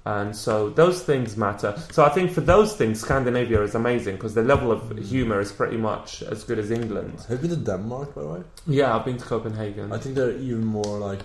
[0.05, 1.75] and so those things matter.
[1.91, 5.03] So I think for those things, Scandinavia is amazing because the level of mm.
[5.03, 7.25] humor is pretty much as good as England.
[7.30, 8.43] have you been to Denmark by the way?
[8.67, 9.91] Yeah, I've been to Copenhagen.
[9.91, 11.21] I think they're even more like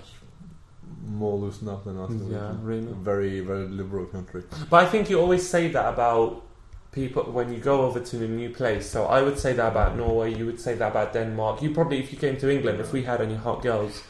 [1.09, 2.11] more loosened up than us.
[2.31, 2.93] Yeah, really.
[2.93, 4.43] Very very liberal country.
[4.71, 6.43] But I think you always say that about
[6.93, 8.89] people when you go over to a new place.
[8.91, 10.35] So I would say that about Norway.
[10.35, 11.63] You would say that about Denmark.
[11.63, 14.03] You probably, if you came to England, if we had any hot girls,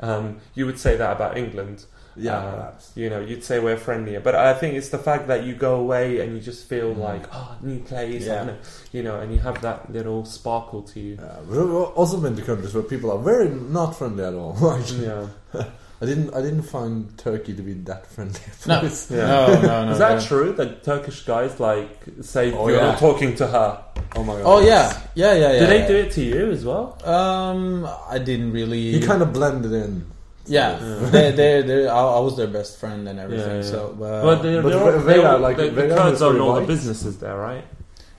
[0.00, 1.84] um, you would say that about England.
[2.18, 2.70] Yeah, Uh.
[2.94, 4.20] You know, you'd say we're friendlier.
[4.20, 6.98] But I think it's the fact that you go away and you just feel Mm.
[7.08, 8.42] like, oh, new place, Yeah.
[8.42, 8.50] and,
[8.92, 11.18] you know, and you have that little sparkle to you.
[11.20, 14.56] Yeah, we've also been to countries where people are very not friendly at all.
[15.00, 15.26] Yeah.
[16.00, 18.38] I didn't, I didn't find Turkey to be that friendly.
[18.66, 18.80] No.
[18.80, 19.10] place.
[19.10, 19.26] Yeah.
[19.26, 19.92] No, no, no.
[19.92, 20.26] Is that no.
[20.26, 20.52] true?
[20.52, 22.86] That Turkish guys like say Oh, you're yeah.
[22.92, 23.82] not talking to her?
[24.14, 24.42] Oh my god.
[24.44, 25.60] Oh yeah, yeah, yeah, yeah.
[25.60, 25.88] Did they yeah.
[25.88, 26.98] do it to you as well?
[27.08, 28.92] Um, I didn't really.
[28.92, 30.06] He kind of blended in.
[30.48, 31.10] Yeah, Yeah.
[31.10, 33.48] they, they, they, I, I was their best friend and everything.
[33.48, 33.62] Yeah, yeah.
[33.62, 36.22] So, uh, But they're, but they're, Ve- all- they're like, the, the Vega Kurds was
[36.22, 37.64] own all the businesses there, right?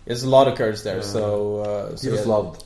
[0.06, 0.98] there's a lot of Kurds there.
[0.98, 1.02] Yeah.
[1.04, 2.64] So, uh, so He was yeah, loved.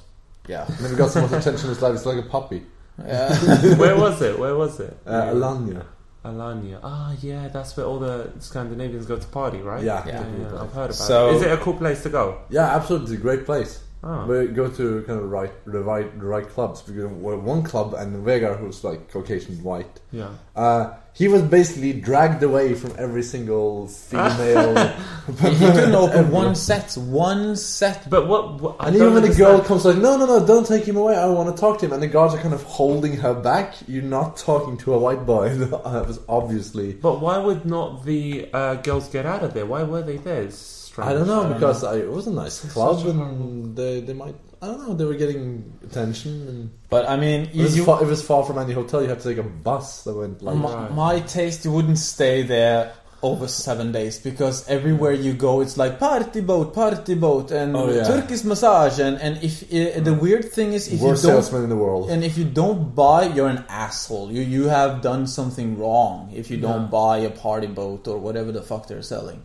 [0.47, 1.93] Yeah, Never got so much attention in his life.
[1.93, 2.63] It's like a puppy.
[3.05, 3.76] Yeah.
[3.76, 4.38] Where was it?
[4.38, 4.95] Where was it?
[5.05, 5.85] Uh, Alanya.
[6.23, 6.80] Alanya.
[6.84, 9.84] Ah, yeah, that's where all the Scandinavians go to party, right?
[9.84, 10.05] Yeah.
[10.05, 11.35] yeah, yeah, I've heard about So- it.
[11.38, 12.41] Is it a cool place to go?
[12.49, 13.84] Yeah, absolutely, great place.
[14.03, 14.26] Oh.
[14.26, 16.84] We go to kind of right, the right, the right clubs.
[16.88, 20.30] We go to one club, and Vega, who's like Caucasian white, Yeah.
[20.56, 24.88] uh, he was basically dragged away from every single female.
[25.40, 28.10] he, he couldn't open one set, one set.
[28.10, 28.61] But what?
[28.61, 30.95] what I and even when the girl comes like, no, no, no, don't take him
[30.95, 31.15] away.
[31.15, 31.94] I want to talk to him.
[31.94, 33.76] And the guards are kind of holding her back.
[33.88, 35.49] You're not talking to a white boy.
[35.56, 36.94] that was obviously.
[36.94, 39.65] But why would not the uh, girls get out of there?
[39.65, 40.44] Why were they there?
[40.44, 41.15] It's strange.
[41.15, 44.02] I don't know I don't because I, it was a nice club, a and they,
[44.02, 44.36] they might.
[44.61, 44.94] I don't know.
[44.94, 48.44] They were getting attention, and But I mean, it was, you, far, it was far
[48.44, 49.02] from any hotel.
[49.02, 50.56] You had to take a bus that went like.
[50.56, 50.91] my, Right.
[50.94, 55.99] my taste, you wouldn't stay there over seven days because everywhere you go, it's like
[55.99, 58.03] party boat, party boat, and Oh, yeah.
[58.03, 61.64] Turkish massage, and and if uh, the weird thing is if worst you don't salesman
[61.64, 62.10] in the world.
[62.11, 64.32] And if you don't buy, you're an asshole.
[64.32, 66.99] You you have done something wrong if you don't Yeah.
[67.02, 69.41] buy a party boat or whatever the fuck they're selling.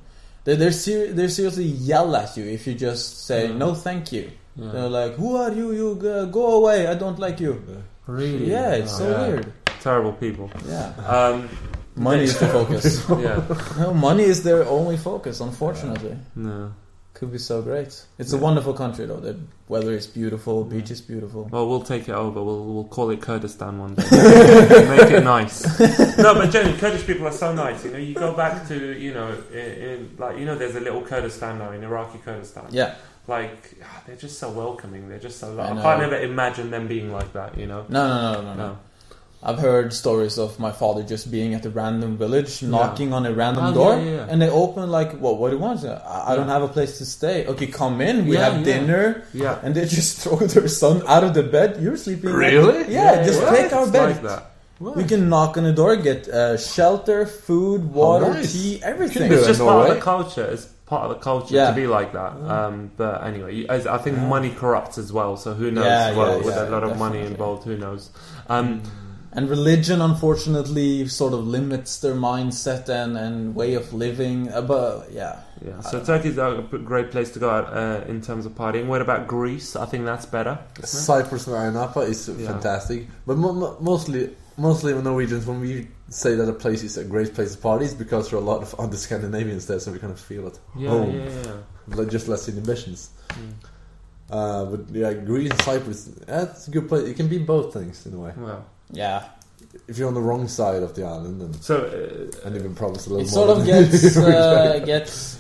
[0.47, 4.31] They they're ser- they're seriously yell at you if you just say no, thank you.
[4.57, 5.73] They're like, who are you?
[5.73, 6.87] You go, go away.
[6.87, 7.61] I don't like you.
[8.07, 8.47] Really?
[8.49, 9.11] Yeah, it's so Oh.
[9.11, 9.27] Yeah.
[9.29, 9.53] weird.
[9.83, 10.49] terrible people.
[10.69, 11.49] Yeah, Um,
[11.97, 12.87] money is the focus.
[13.11, 13.43] yeah,
[13.79, 15.41] no, money is their only focus.
[15.41, 16.73] Unfortunately, no.
[17.17, 18.05] Could be so great.
[18.19, 19.17] It's a wonderful country though.
[19.17, 19.39] The
[19.69, 21.49] weather is beautiful, beach is beautiful.
[21.51, 22.43] Well, we'll take it over.
[22.43, 24.03] We'll we'll call it Kurdistan one day.
[24.13, 25.65] Make it nice.
[26.19, 27.85] No, but generally, Kurdish people are so nice.
[27.85, 30.81] You know, you go back to you know, in, in like you know, there's a
[30.81, 32.67] little Kurdistan now in Iraqi Kurdistan.
[32.71, 35.09] Yeah, Like ah, they're just so welcoming.
[35.09, 35.55] They're just so.
[35.55, 37.57] Like, I I, can't ever imagine them being like that.
[37.57, 37.87] You know.
[37.89, 38.55] no, no, no, no, no.
[38.55, 38.79] No.
[39.49, 43.33] I've heard stories of my father just being at a random village, knocking on a
[43.33, 44.27] random Oh, door, yeah, yeah, yeah.
[44.31, 45.39] and they open like, "What?
[45.39, 47.47] What do you want?" I, I don't have a place to stay.
[47.47, 48.27] Okay, come in.
[48.27, 48.65] We Yeah, have yeah.
[48.73, 49.63] dinner, Yeah.
[49.63, 51.79] and they just throw their son out of the bed.
[51.81, 52.33] You're sleeping.
[52.35, 52.93] Really?
[52.93, 53.51] Yeah, just yeah.
[53.57, 54.09] take our It's bed.
[54.17, 54.43] Like that.
[54.99, 58.53] We can knock on the door, get uh, shelter, food, water, nice.
[58.53, 59.31] tea, everything.
[59.33, 60.45] It's just part of the culture.
[60.55, 61.71] It's part of the culture Yeah.
[61.71, 62.33] to be like that.
[62.57, 64.27] Um, but anyway, as- I think Yeah.
[64.37, 65.37] money corrupts as well.
[65.39, 65.87] So who knows?
[65.87, 68.11] Yeah, well, yeah, with yeah, a lot of money involved, who knows?
[68.51, 68.83] Um,
[69.37, 74.51] And religion, unfortunately, sort of limits their mindset and, and way of living.
[74.51, 76.17] Uh, but yeah, Yeah, so don't know.
[76.17, 78.87] Turkey's a p- great place to go out uh, in terms of partying.
[78.87, 79.77] What about Greece?
[79.77, 80.59] I think that's better.
[80.83, 82.49] Cyprus and Ayia is Yeah.
[82.53, 87.05] fantastic, but mo- mo- mostly, mostly Norwegians when we say that a place is a
[87.05, 89.93] great place to party, is because there are a lot of other Scandinavians there, so
[89.93, 90.61] we kind of feel at it?
[90.79, 91.97] Yeah, home, yeah, yeah.
[91.97, 93.11] like just less inhibitions.
[93.31, 93.53] Mm.
[94.31, 97.07] Uh, but yeah, Greece and Cyprus, that's a good place.
[97.07, 98.33] It can be both things in a way.
[98.37, 99.25] Well, yeah.
[99.89, 102.75] If you're on the wrong side of the island and, so uh, and live in
[102.75, 103.45] province a little It more.
[103.45, 105.39] It sort of gets uh, gets.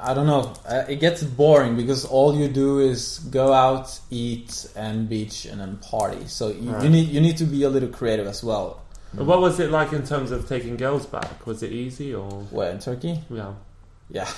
[0.00, 0.54] I don't know.
[0.64, 5.60] Uh, it gets boring because all you do is go out, eat, and beach, and
[5.60, 6.26] then party.
[6.28, 8.82] So you, you need you need to be a little creative as well.
[9.12, 11.46] what was it like in terms of taking girls back?
[11.46, 13.20] Was it easy or Where in Turkey?
[13.30, 13.54] yeah?
[14.10, 14.28] Yeah,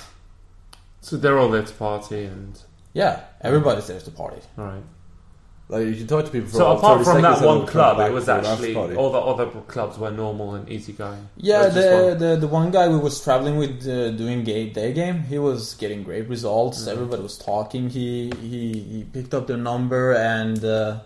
[1.03, 2.59] So they're all there to party and
[2.93, 3.21] yeah.
[3.41, 4.41] Everybody's there to party.
[4.59, 4.83] all right.
[5.71, 6.49] Like you can talk to people.
[6.49, 9.21] For So apart from that one club, it was for an after actually all the
[9.21, 11.29] other clubs were normal and easygoing.
[11.37, 12.19] Yeah, the, one?
[12.19, 15.75] the the one guy we was traveling with uh, doing gay day game, he was
[15.75, 16.83] getting great results.
[16.83, 16.93] Mhm.
[16.93, 17.89] Everybody was talking.
[17.89, 20.99] He he, he picked up their number and uh,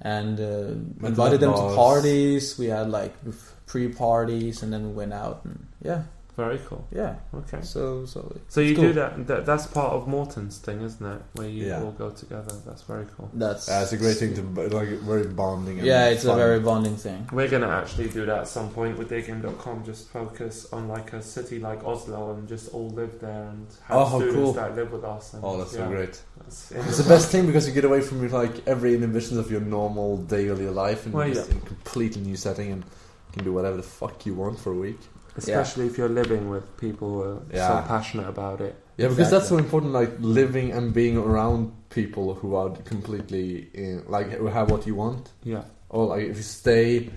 [0.00, 2.58] and uh, invited them to parties.
[2.58, 3.14] We had like
[3.66, 5.44] pre parties, and then we went out.
[5.44, 6.02] And yeah,
[6.34, 6.86] Very cool.
[6.90, 7.16] yeah.
[7.34, 7.60] Okay.
[7.62, 9.44] So so So you It's do that, that.
[9.44, 11.20] That's part of Morten's thing, isn't it?
[11.34, 11.82] Where you Yeah.
[11.82, 12.54] all go together.
[12.64, 13.28] That's very cool.
[13.34, 14.42] that's Yeah, it's a great thing to
[14.78, 15.76] like very bonding.
[15.78, 17.28] And Yeah, it's a very bonding thing.
[17.32, 19.84] We're gonna actually do that at some point with Daygame.com.
[19.84, 23.96] Just focus on like a city like Oslo and just all live there and have
[23.98, 24.52] Oh, how students cool.
[24.54, 25.34] that live with us.
[25.34, 26.22] And, Oh, that's yeah, so great!
[26.38, 29.60] that's- It's the best thing because you get away from like every inhibitions of your
[29.60, 31.56] normal daily life and Well, you're just yeah.
[31.56, 34.72] in a completely new setting and you can do whatever the fuck you want for
[34.72, 35.00] a week.
[35.36, 37.68] Especially if you're living with people who are Yeah.
[37.82, 38.74] so passionate about it.
[38.98, 39.92] Yeah, because that's so important.
[39.92, 44.94] Like living and being around people who are completely in, like who have what you
[44.94, 45.30] want.
[45.42, 45.62] Yeah.
[45.88, 47.10] Or like if you stay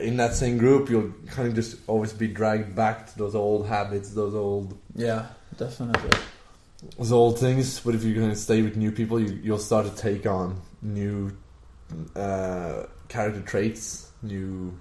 [0.00, 3.66] in that same group, you'll kind of just always be dragged back to those old
[3.66, 5.26] habits, those old Yeah,
[5.58, 6.10] definitely.
[6.98, 7.80] those old things.
[7.80, 10.60] But if you're going to stay with new people, you, you'll start to take on
[10.80, 11.36] new
[12.16, 14.72] uh, character traits, new.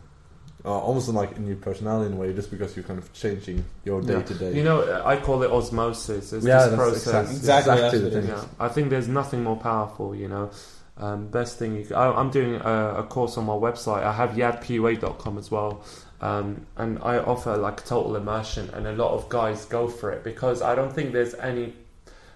[0.69, 3.65] Uh, almost like a new personality in a way, just because you're kind of changing
[3.85, 4.53] your day to day.
[4.55, 6.31] You know, I call it osmosis.
[6.31, 7.07] It's Yeah, this that's process.
[7.07, 8.27] exact- Exactly, exactly the thing.
[8.27, 10.51] Yeah, I think there's nothing more powerful, you know.
[10.99, 14.03] Um, best thing you c I, am doing a, a course on my website.
[14.03, 15.81] I have yadpua.com as well.
[16.21, 20.23] Um, and I offer like total immersion, and a lot of guys go for it
[20.23, 21.73] because I don't think there's any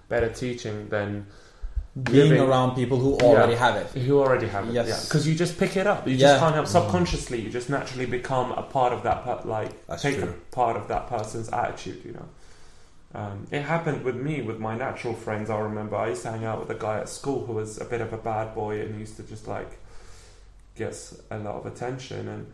[0.10, 1.27] better teaching than
[2.02, 3.60] Being Living- around people who already Yeah.
[3.60, 4.02] have it.
[4.02, 4.74] who already have it.
[4.74, 4.88] Yes.
[4.88, 6.07] Yeah, because you just pick it up.
[6.07, 6.28] You Yeah.
[6.30, 7.40] just can't help subconsciously.
[7.41, 9.24] You just naturally become a part of that.
[9.24, 10.30] Per- like That's take true.
[10.30, 12.02] a part of that person's attitude.
[12.03, 12.26] You know.
[13.14, 15.52] Um, it happened with me with my natural friends.
[15.52, 17.86] I remember I used to hang out with a guy at school who was a
[17.86, 19.78] bit of a bad boy and he used to just like
[20.76, 22.52] gets a lot of attention and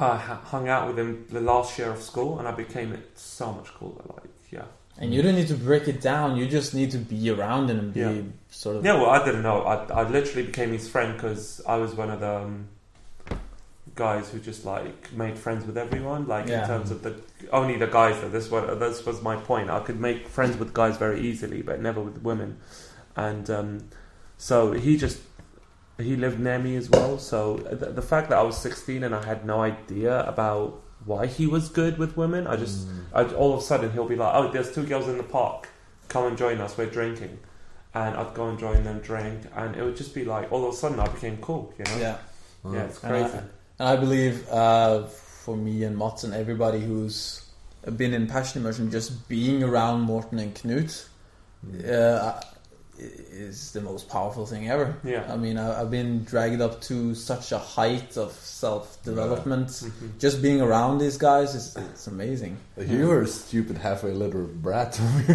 [0.00, 3.52] I hung out with him the last year of school and I became it so
[3.52, 4.00] much cooler.
[4.08, 4.62] Like yeah,
[4.98, 6.36] And you don't need to break it down.
[6.36, 8.22] You just need to be around him and be Yeah.
[8.50, 8.84] sort of.
[8.84, 9.62] Yeah, well, I didn't know.
[9.62, 12.68] I, I literally became his friend because I was one of the um,
[13.94, 16.26] guys who just like made friends with everyone.
[16.26, 16.62] Like Yeah.
[16.62, 17.14] in terms of the
[17.52, 18.20] only the guys.
[18.20, 19.70] That this was this was my point.
[19.70, 22.56] I could make friends with guys very easily, but never with women.
[23.16, 23.88] And um,
[24.38, 25.20] so he just
[25.98, 27.18] he lived near me as well.
[27.18, 31.26] So the, the fact that I was sixteen and I had no idea about why
[31.26, 32.92] he was good with women, I just Mm.
[33.14, 35.68] I, all of a sudden he'll be like, "Oh, there's two girls in the park.
[36.08, 36.76] Come and join us.
[36.76, 37.38] We're drinking."
[37.94, 40.74] And I'd go and join them, drink, and it would just be like all of
[40.74, 41.72] a sudden I became cool.
[41.78, 41.96] You know?
[41.98, 42.16] Yeah.
[42.74, 43.38] Yeah, it's And I- crazy.
[43.78, 45.04] And I believe uh,
[45.44, 47.42] for me and Mats and everybody who's
[47.96, 51.06] been in passion immersion, just being around Morten and Knut,
[51.88, 52.40] uh,
[52.98, 54.96] is the most powerful thing ever.
[55.04, 55.30] Yeah.
[55.32, 59.68] I mean, I, I've been dragged up to such a height of self development.
[59.68, 60.18] Mhm.
[60.18, 62.56] Just being around these guys is it's amazing.
[62.78, 64.98] You were a stupid halfway literate brat.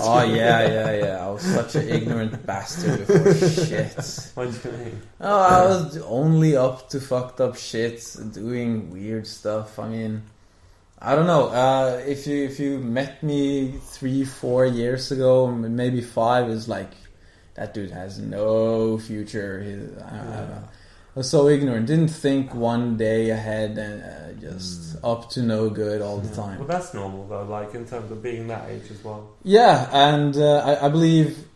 [0.00, 1.26] Oh yeah, yeah, yeah.
[1.26, 3.94] I was such an ignorant bastard before shit.
[4.34, 5.02] What do you mean?
[5.20, 9.78] Oh, I was only up to fucked up shit, doing weird stuff.
[9.78, 10.22] I mean,
[10.98, 11.48] I don't know.
[11.48, 16.90] Uh, if you if you met me three, four years ago, maybe five, is like
[17.54, 19.62] that dude has no future.
[19.62, 20.62] He, I, I,
[21.16, 21.86] I was so ignorant.
[21.86, 26.58] Didn't think one day ahead and uh, just up to no good all the time.
[26.58, 27.44] Well, that's normal though.
[27.44, 29.30] Like in terms of being that age as well.
[29.44, 31.46] Yeah, and uh, I, I believe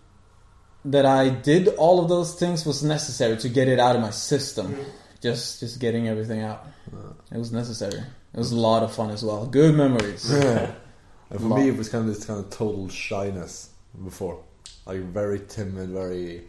[0.84, 4.10] that I did all of those things was necessary to get it out of my
[4.10, 4.76] system.
[5.20, 6.64] Just just getting everything out.
[7.32, 7.98] It was necessary.
[7.98, 9.46] It was a lot of fun as well.
[9.46, 10.30] Good memories.
[10.30, 10.72] Yeah.
[11.30, 13.70] And for me, it was kind of this kind of total shyness
[14.04, 14.42] before,
[14.88, 16.44] like very timid, very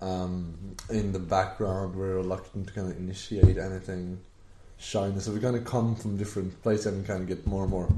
[0.00, 0.54] um,
[0.90, 4.18] in the background, very reluctant to kind of initiate anything.
[4.78, 5.24] Shyness.
[5.24, 7.88] So we kind of come from different places and kind of get more and more.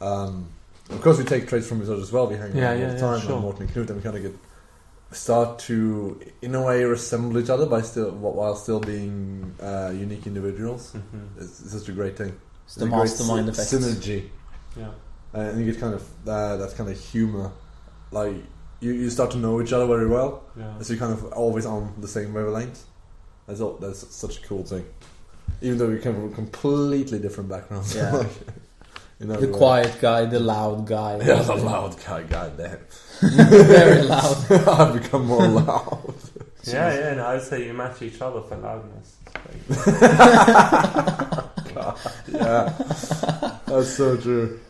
[0.00, 0.46] Um,
[0.88, 2.28] of course, we take traits from each other as well.
[2.28, 3.32] We hang Yeah, out yeah, all the yeah, time, sure.
[3.32, 4.34] and Morten and Knut, and we kind of get
[5.12, 10.26] start to, in a way, resemble each other by still while still being uh, unique
[10.28, 10.92] individuals.
[10.92, 12.38] hmm It's, it's such a great thing.
[12.66, 13.70] It's the a great mastermind sy- effect.
[13.72, 14.28] Synergy.
[14.76, 14.90] Yeah.
[15.34, 17.50] Uh, and you get kind of uh, that kind of humor,
[18.12, 18.36] like
[18.80, 20.78] you, you start to know each other very well, Yeah.
[20.80, 22.84] so you're kind of always on the same wavelength.
[23.46, 24.84] That's all, that's such a cool thing,
[25.60, 27.94] even though we come from completely different backgrounds.
[27.94, 28.10] Yeah.
[28.12, 28.28] like,
[29.20, 31.18] in The every quiet guy, the loud guy.
[31.18, 32.22] yeah, the loud guy.
[32.22, 32.78] Goddamn,
[33.20, 34.52] Very loud.
[34.68, 36.14] I've become more loud.
[36.64, 37.14] Yeah, yeah.
[37.14, 39.16] No, I'd say you match each other for loudness.
[42.28, 42.72] yeah,
[43.66, 44.60] that's so true.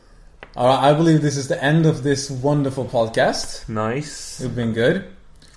[0.57, 3.69] All right, I believe this is the end of this wonderful podcast.
[3.69, 4.41] Nice.
[4.41, 5.07] It's been good.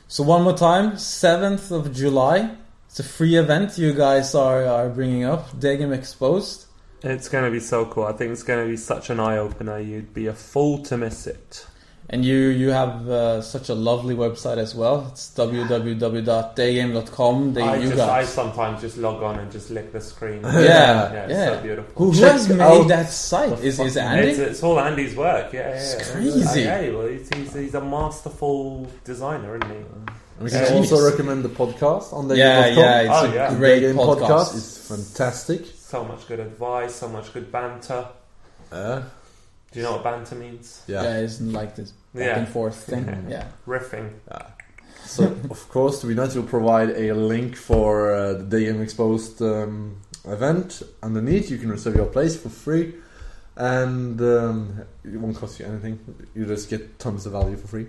[0.07, 2.55] So one more time, seventh of July.
[2.85, 5.59] It's a free event you guys are, are bringing up.
[5.59, 6.67] Day Game Exposed.
[7.01, 8.03] It's going to be so cool.
[8.05, 9.79] I think it's going to be such an eye opener.
[9.79, 11.65] You'd be a fool to miss it.
[12.13, 15.07] And you you have uh, such a lovely website as well.
[15.11, 17.53] It's www.daygame.com.
[17.55, 20.43] They, I, you just, I sometimes just log on and just lick the screen.
[20.53, 21.55] Yeah, yeah, it's yeah.
[21.55, 21.91] so beautiful.
[21.95, 23.53] Who, who has out made that site?
[23.53, 24.29] Is is It's, Andy?
[24.29, 25.51] it's all Andy's work.
[25.53, 25.75] Yeah, yeah.
[25.75, 26.03] It's yeah.
[26.13, 26.61] crazy.
[26.61, 29.83] Yeah, well, he's, he's, he's a masterful designer, isn't he?
[30.39, 30.65] We Yeah.
[30.67, 33.55] can also recommend the podcast on the Yeah, yeah, it's Oh, a yeah.
[33.55, 34.19] great podcast.
[34.19, 35.65] podcast is fantastic.
[35.77, 38.05] So much good advice, so much good banter.
[38.71, 39.01] Uh,
[39.71, 40.83] Do you know what banter means?
[40.85, 41.01] yeah.
[41.03, 42.39] Yeah, it's like this back Yeah.
[42.39, 43.05] and forth thing.
[43.05, 43.19] Yeah.
[43.29, 43.45] Yeah.
[43.67, 44.11] Riffing.
[45.05, 49.41] So, of course, we need to provide a link for uh, the Day Game Exposed
[49.41, 51.51] um, event underneath.
[51.51, 52.95] You can reserve your place for free,
[53.57, 55.99] and um, it won't cost you anything.
[56.33, 57.87] You just get tons of value for free.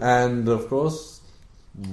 [0.00, 1.20] And of course,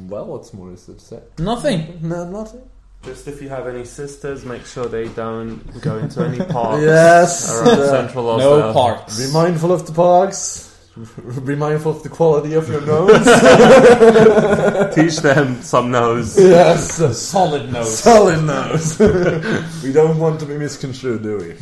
[0.07, 1.19] well, what's more is there to say?
[1.39, 1.99] Nothing.
[2.01, 2.61] No, nothing.
[3.03, 7.51] Just if you have any sisters, make sure they don't go into any parks Yes,
[7.53, 8.59] around uh, central Oslo.
[8.59, 9.19] No parks.
[9.27, 10.74] Be mindful of the parks.
[11.45, 13.25] Be mindful of the quality of your nose.
[14.95, 16.39] Teach them some nose.
[16.39, 17.99] yes, a Solid nose.
[17.99, 18.97] solid nose.
[19.83, 21.53] we don't want to be misconstrued, do we?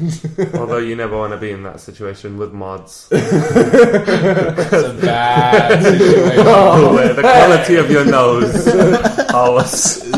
[0.59, 3.07] Although you never want to be in that situation with mods.
[3.09, 3.31] It's
[4.71, 6.45] a bad situation.
[6.93, 8.53] Where the quality of your nose.
[9.35, 9.57] Oh,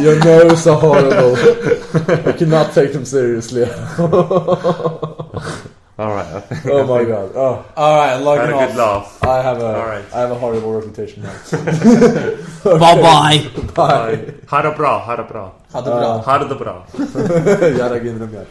[0.01, 1.37] Your nose are horrible.
[2.27, 3.63] I cannot take them seriously.
[5.97, 6.27] All right.
[6.27, 7.31] I think Oh my god.
[7.35, 8.67] Oh, All right, I had logging off.
[8.67, 9.23] good laugh.
[9.23, 10.05] I have a, All right.
[10.13, 11.33] I have a horrible reputation now.
[12.77, 13.39] Bye bye.
[13.73, 14.33] Bye.
[14.47, 15.51] Ha det bra, ha det bra.
[15.71, 16.21] Ha det bra.
[16.25, 16.85] Ha det bra.
[17.79, 18.47] Jävla gynrummet.